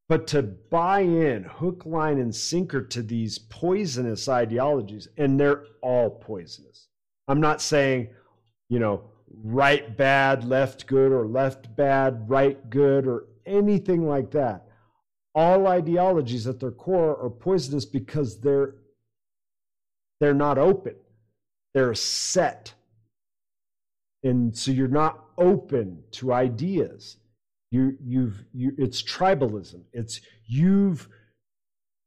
[0.09, 6.09] but to buy in hook line and sinker to these poisonous ideologies and they're all
[6.09, 6.87] poisonous.
[7.27, 8.09] I'm not saying
[8.69, 9.09] you know
[9.43, 14.67] right bad left good or left bad right good or anything like that.
[15.35, 18.75] All ideologies at their core are poisonous because they're
[20.19, 20.95] they're not open.
[21.73, 22.73] They're set.
[24.23, 27.17] And so you're not open to ideas.
[27.71, 29.81] You you've you it's tribalism.
[29.93, 31.09] It's you've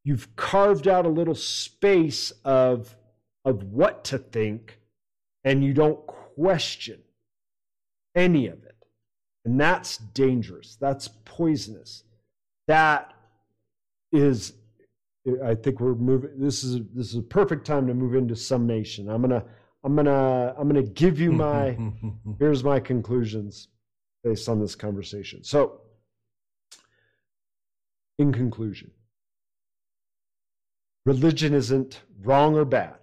[0.04, 2.96] you've carved out a little space of
[3.44, 4.78] of what to think
[5.44, 7.00] and you don't question
[8.14, 8.76] any of it.
[9.44, 10.76] And that's dangerous.
[10.80, 12.02] That's poisonous.
[12.66, 13.12] That
[14.12, 14.54] is
[15.44, 19.08] i think we're moving this is this is a perfect time to move into summation.
[19.08, 19.44] I'm gonna
[19.86, 21.78] i'm gonna i'm gonna give you my
[22.38, 23.68] here's my conclusions
[24.26, 25.44] based on this conversation.
[25.44, 25.80] So
[28.18, 28.90] in conclusion
[31.04, 32.98] religion isn't wrong or bad.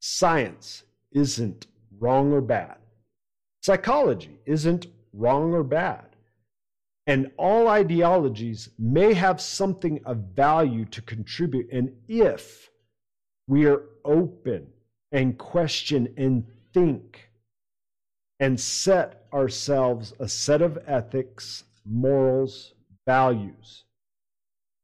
[0.00, 1.66] Science isn't
[1.98, 2.76] wrong or bad.
[3.62, 6.04] Psychology isn't wrong or bad.
[7.06, 12.68] And all ideologies may have something of value to contribute and if
[13.46, 14.66] we are open
[15.12, 17.30] and question and think
[18.40, 22.74] and set ourselves a set of ethics morals
[23.06, 23.84] values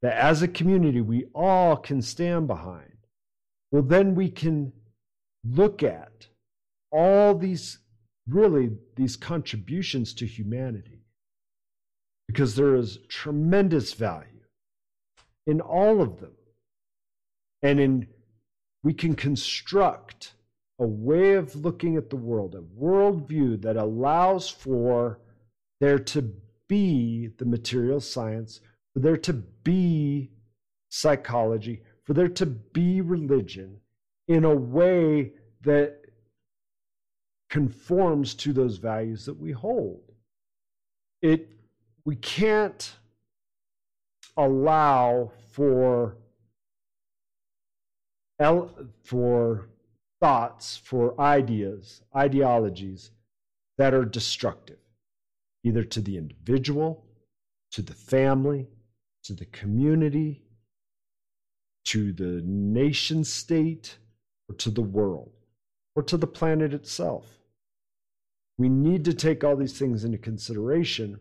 [0.03, 2.97] that as a community we all can stand behind,
[3.71, 4.73] well, then we can
[5.45, 6.27] look at
[6.91, 7.79] all these
[8.29, 11.01] really these contributions to humanity
[12.29, 14.41] because there is tremendous value
[15.47, 16.33] in all of them
[17.63, 18.07] and in
[18.85, 20.35] we can construct
[20.79, 25.19] a way of looking at the world a worldview that allows for
[25.81, 26.33] there to
[26.69, 28.61] be the material science
[28.93, 30.31] for there to be
[30.89, 33.81] psychology for there to be religion
[34.29, 35.33] in a way
[35.63, 36.01] that
[37.49, 40.03] conforms to those values that we hold.
[41.23, 41.49] It
[42.05, 42.97] we can't
[44.37, 46.17] allow for
[48.39, 49.69] for
[50.21, 53.11] thoughts, for ideas, ideologies
[53.79, 54.79] that are destructive,
[55.65, 57.05] either to the individual,
[57.73, 58.69] to the family,
[59.25, 60.43] to the community,
[61.85, 63.99] to the nation state,
[64.49, 65.33] or to the world,
[65.97, 67.27] or to the planet itself.
[68.57, 71.19] We need to take all these things into consideration.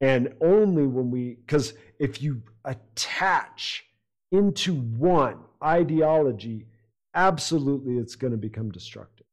[0.00, 3.84] And only when we, because if you attach
[4.32, 6.66] into one ideology,
[7.14, 9.26] absolutely it's going to become destructive.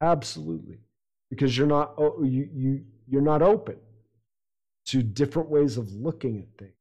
[0.00, 0.78] Absolutely.
[1.30, 3.76] Because you're not, you, you, you're not open
[4.86, 6.72] to different ways of looking at things.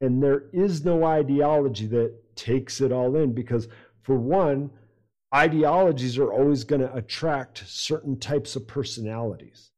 [0.00, 3.68] And there is no ideology that takes it all in because,
[4.02, 4.70] for one,
[5.34, 9.70] ideologies are always going to attract certain types of personalities.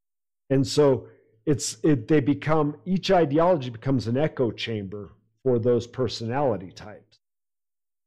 [0.51, 1.09] And so
[1.45, 5.11] it's it, they become each ideology becomes an echo chamber
[5.43, 7.12] for those personality types.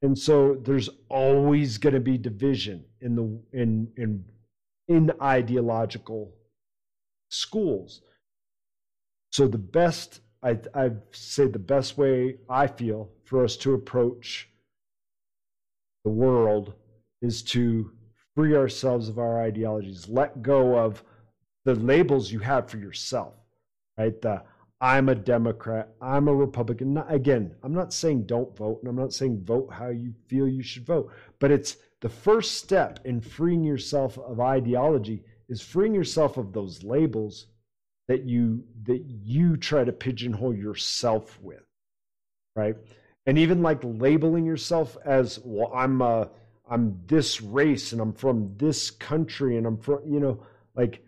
[0.01, 4.25] And so there's always going to be division in the in in
[4.87, 6.33] in ideological
[7.29, 8.01] schools.
[9.31, 14.49] So the best I I say the best way I feel for us to approach
[16.03, 16.73] the world
[17.21, 17.91] is to
[18.35, 21.03] free ourselves of our ideologies, let go of
[21.63, 23.33] the labels you have for yourself,
[23.97, 24.21] right?
[24.21, 24.43] The
[24.81, 26.97] I'm a Democrat, I'm a Republican.
[27.07, 30.63] Again, I'm not saying don't vote, and I'm not saying vote how you feel you
[30.63, 36.37] should vote, but it's the first step in freeing yourself of ideology is freeing yourself
[36.37, 37.47] of those labels
[38.07, 41.63] that you that you try to pigeonhole yourself with,
[42.55, 42.75] right?
[43.25, 46.29] And even like labeling yourself as well, I'm a
[46.69, 50.43] I'm this race and I'm from this country and I'm from, you know,
[50.75, 51.03] like,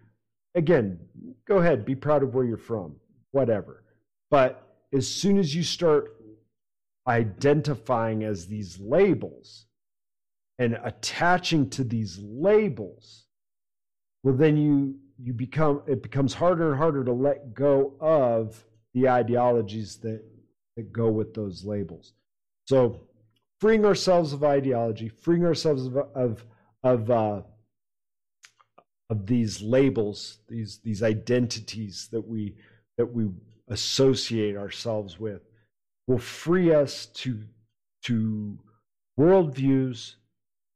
[0.56, 1.00] again,
[1.48, 2.96] go ahead, be proud of where you're from,
[3.32, 3.84] whatever.
[4.30, 4.64] But
[4.94, 6.16] as soon as you start
[7.08, 9.66] identifying as these labels
[10.60, 13.26] and attaching to these labels,
[14.24, 19.08] well, then you, you become, it becomes harder and harder to let go of the
[19.08, 20.24] ideologies that,
[20.76, 22.14] that go with those labels.
[22.68, 23.08] So,
[23.60, 26.46] freeing ourselves of ideology, freeing ourselves of of
[26.84, 27.42] of, uh,
[29.10, 32.56] of these labels, these these identities that we
[32.98, 33.30] that we
[33.70, 35.42] associate ourselves with,
[36.08, 37.44] will free us to
[38.04, 38.58] to
[39.20, 40.16] worldviews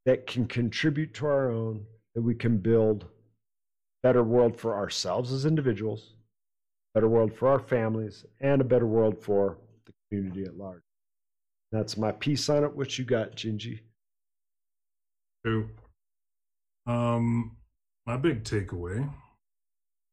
[0.06, 1.85] that can contribute to our own,
[2.15, 3.06] that we can build
[4.03, 6.15] better world for ourselves as individuals,
[6.93, 10.81] better world for our families, and a better world for the community at large.
[11.72, 12.76] That's my piece on it.
[12.76, 13.80] What you got, Gingy?
[15.45, 15.69] Two.
[16.88, 17.56] Um,
[18.06, 19.10] my big takeaway.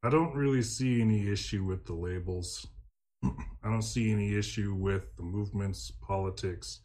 [0.01, 2.65] I don't really see any issue with the labels.
[3.23, 6.79] I don't see any issue with the movements, politics.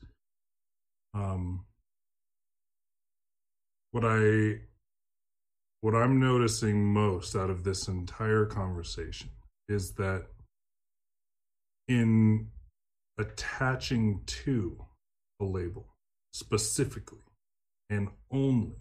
[1.14, 1.64] Um,
[3.92, 4.58] what I
[5.80, 9.30] what I'm noticing most out of this entire conversation
[9.68, 10.26] is that
[11.86, 12.48] in
[13.18, 14.84] attaching to
[15.40, 15.86] a label
[16.32, 17.20] specifically
[17.90, 18.74] and only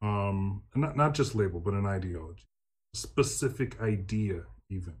[0.00, 2.47] um not not just label but an ideology
[2.98, 4.94] specific idea even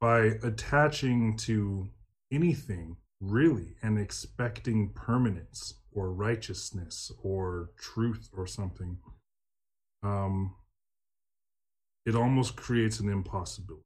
[0.00, 1.88] by attaching to
[2.30, 8.98] anything really and expecting permanence or righteousness or truth or something
[10.02, 10.54] um
[12.08, 13.84] it almost creates an impossibility.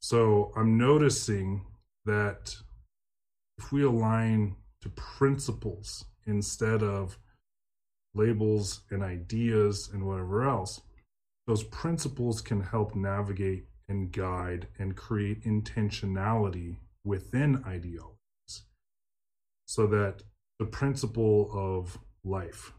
[0.00, 1.64] So I'm noticing
[2.04, 2.54] that
[3.56, 7.18] if we align to principles instead of
[8.14, 10.82] labels and ideas and whatever else,
[11.46, 18.16] those principles can help navigate and guide and create intentionality within ideologies
[19.66, 20.22] so that
[20.58, 22.72] the principle of life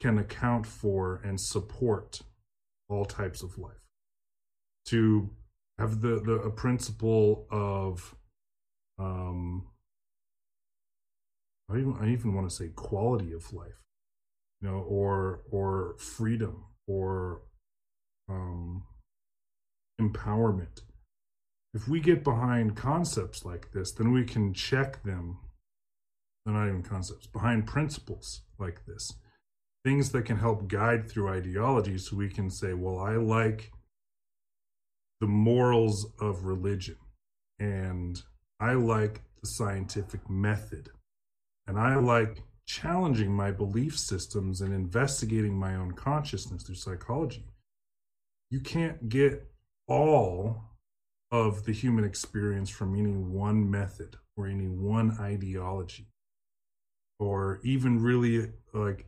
[0.00, 2.20] can account for and support
[2.88, 3.74] all types of life.
[4.86, 5.30] To
[5.78, 8.14] have the the a principle of
[8.98, 9.66] um,
[11.70, 13.82] I even I even want to say quality of life,
[14.60, 17.42] you know, or or freedom or
[18.30, 18.84] um,
[20.00, 20.82] empowerment.
[21.74, 25.38] If we get behind concepts like this, then we can check them.
[26.44, 29.12] They're not even concepts, behind principles like this.
[29.84, 33.70] Things that can help guide through ideology so we can say, well, I like
[35.20, 36.96] the morals of religion
[37.58, 38.20] and
[38.58, 40.90] I like the scientific method
[41.66, 47.44] and I like challenging my belief systems and investigating my own consciousness through psychology.
[48.50, 49.48] You can't get
[49.86, 50.64] all
[51.30, 56.08] of the human experience from any one method or any one ideology
[57.20, 59.06] or even really like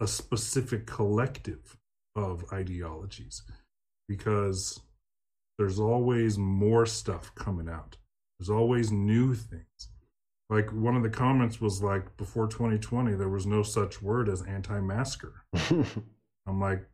[0.00, 1.76] a specific collective
[2.14, 3.42] of ideologies
[4.08, 4.80] because
[5.58, 7.96] there's always more stuff coming out.
[8.38, 9.88] There's always new things.
[10.48, 14.42] Like one of the comments was like, before 2020, there was no such word as
[14.42, 15.42] anti masker.
[16.46, 16.86] I'm like,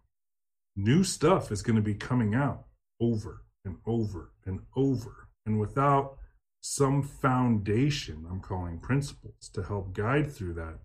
[0.77, 2.65] new stuff is going to be coming out
[3.01, 5.29] over and over and over.
[5.47, 6.17] And without
[6.61, 10.79] some foundation, I'm calling principles to help guide through that,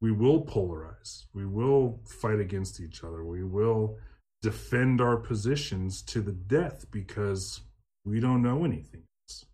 [0.00, 1.26] we will polarize.
[1.32, 3.24] We will fight against each other.
[3.24, 3.98] We will
[4.40, 7.60] defend our positions to the death because
[8.04, 9.44] we don't know anything else.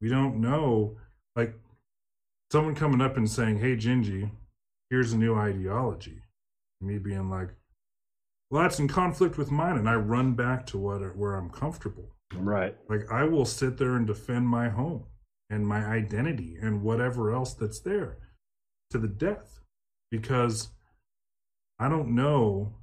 [0.00, 0.96] We don't know,
[1.36, 1.54] like
[2.50, 4.30] someone coming up and saying, Hey, Gingy,
[4.88, 6.22] here's a new ideology.
[6.80, 7.50] Me being like,
[8.50, 9.76] Well, that's in conflict with mine.
[9.76, 12.14] And I run back to what where I'm comfortable.
[12.34, 12.76] Right.
[12.88, 15.04] Like I will sit there and defend my home
[15.50, 18.18] and my identity and whatever else that's there
[18.90, 19.60] to the death
[20.10, 20.68] because
[21.78, 22.74] I don't know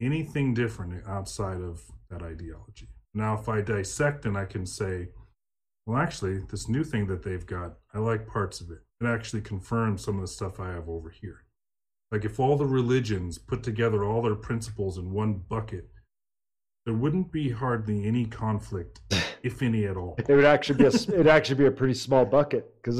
[0.00, 2.88] anything different outside of that ideology.
[3.14, 5.08] Now, if I dissect and I can say,
[5.86, 8.80] well, actually, this new thing that they've got, I like parts of it.
[9.00, 11.44] It actually confirms some of the stuff I have over here.
[12.14, 15.88] Like if all the religions put together all their principles in one bucket,
[16.86, 19.00] there wouldn't be hardly any conflict,
[19.42, 20.14] if any at all.
[20.18, 22.98] It would actually be a, it'd actually be a pretty small bucket because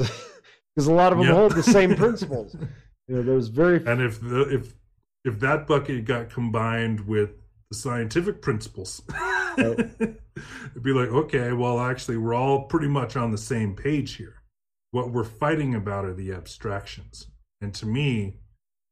[0.75, 1.35] because a lot of them yep.
[1.37, 2.57] hold the same principles.
[3.07, 4.73] You know, there's very and if the, if
[5.23, 7.37] if that bucket got combined with
[7.71, 9.01] the scientific principles,
[9.57, 10.19] it'd
[10.81, 14.41] be like, okay, well, actually, we're all pretty much on the same page here.
[14.91, 17.27] What we're fighting about are the abstractions.
[17.61, 18.39] And to me,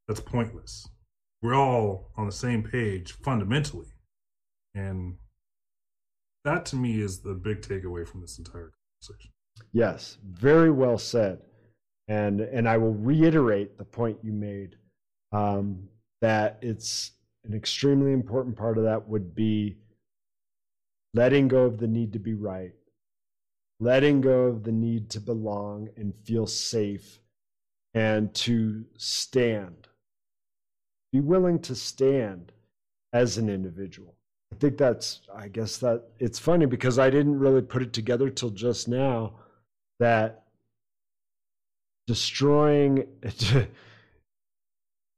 [0.07, 0.87] that's pointless.
[1.41, 3.87] We're all on the same page fundamentally.
[4.75, 5.17] And
[6.45, 9.31] that to me is the big takeaway from this entire conversation.
[9.71, 11.39] Yes, very well said.
[12.07, 14.75] And and I will reiterate the point you made.
[15.31, 15.89] Um,
[16.21, 17.11] that it's
[17.43, 19.77] an extremely important part of that would be
[21.13, 22.73] letting go of the need to be right,
[23.79, 27.19] letting go of the need to belong and feel safe,
[27.93, 29.87] and to stand.
[31.13, 32.51] Be willing to stand
[33.13, 34.15] as an individual.
[34.51, 38.31] I think that's, I guess that it's funny because I didn't really put it together
[38.31, 39.33] till just now
[39.99, 40.45] that
[42.07, 43.07] destroying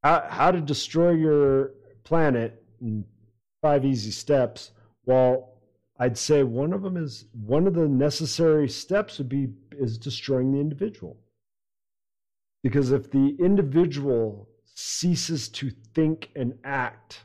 [0.03, 1.71] how, how to destroy your
[2.03, 3.05] planet in
[3.61, 4.71] five easy steps.
[5.05, 5.53] Well,
[5.97, 10.51] I'd say one of them is one of the necessary steps would be is destroying
[10.51, 11.17] the individual.
[12.63, 17.23] Because if the individual ceases to think and act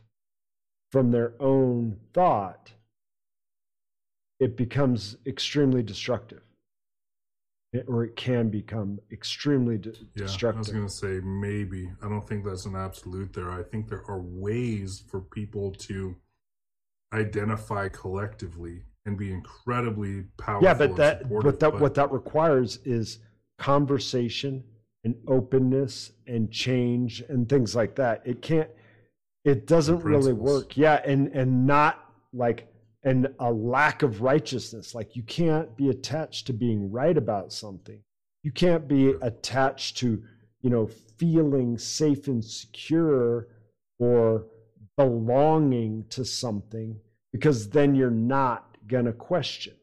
[0.91, 2.73] from their own thought,
[4.39, 6.43] it becomes extremely destructive
[7.87, 10.57] or it can become extremely de- yeah, destructive.
[10.57, 11.91] I was going to say maybe.
[12.03, 13.51] I don't think that's an absolute there.
[13.51, 16.17] I think there are ways for people to
[17.13, 20.67] identify collectively and be incredibly powerful.
[20.67, 23.19] Yeah, but that but that but, what that requires is
[23.59, 24.65] conversation
[25.05, 28.23] and openness and change and things like that.
[28.25, 28.69] It can't
[29.45, 30.77] it doesn't really work.
[30.77, 32.69] Yeah, and and not like
[33.03, 34.95] and a lack of righteousness.
[34.95, 38.01] Like you can't be attached to being right about something.
[38.43, 40.23] You can't be attached to,
[40.63, 40.89] you know,
[41.19, 43.49] feeling safe and secure
[43.99, 44.47] or
[44.97, 46.99] belonging to something
[47.33, 49.75] because then you're not going to question.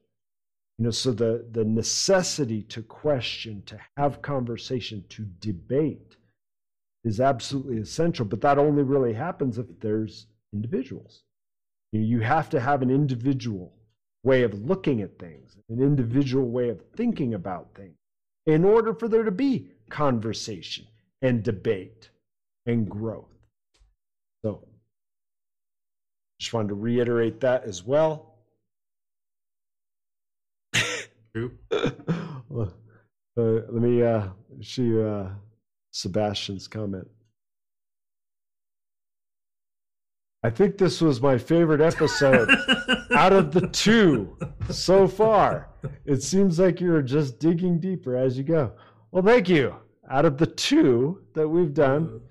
[0.78, 6.18] You know, so the the necessity to question, to have conversation, to debate
[7.04, 11.24] is absolutely essential, but that only really happens if there's individuals.
[11.92, 13.74] You you have to have an individual
[14.24, 17.96] way of looking at things, an individual way of thinking about things
[18.46, 20.86] in order for there to be conversation
[21.22, 22.10] and debate
[22.66, 23.34] and growth.
[24.44, 24.68] So,
[26.40, 28.37] just wanted to reiterate that as well.
[33.38, 34.30] Uh, let me uh,
[34.62, 35.30] show you uh,
[35.92, 37.08] Sebastian's comment.
[40.44, 42.50] I think this was my favorite episode
[43.16, 44.38] out of the two
[44.70, 45.70] so far.
[46.06, 48.74] It seems like you're just digging deeper as you go.
[49.12, 49.76] Well, thank you.
[50.10, 52.22] Out of the two that we've done,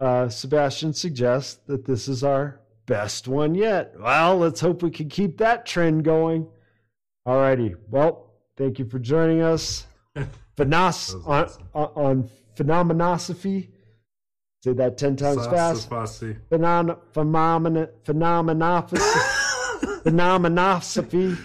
[0.00, 3.94] uh, Sebastian suggests that this is our best one yet.
[3.98, 6.48] Well, let's hope we can keep that trend going.
[7.26, 7.74] All righty.
[7.90, 9.86] Well, thank you for joining us.
[10.56, 11.68] Phenos- on, awesome.
[11.74, 13.68] on, on phenomenosophy.
[14.62, 15.90] Say that 10 times fast.
[15.90, 18.98] Phenom- phenomena- phenomenosophy.
[20.04, 21.36] phenomenosophy.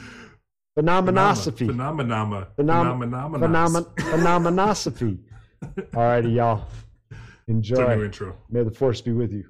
[0.78, 1.68] Phenomenosophy.
[1.68, 2.48] Phenomenama.
[2.58, 3.42] Phenom- Phenomenon.
[3.42, 5.18] phenomen- phenomenosophy.
[5.96, 6.66] All righty, y'all.
[7.48, 8.06] It's our new Enjoy.
[8.06, 8.38] intro.
[8.50, 9.46] May the force be with you.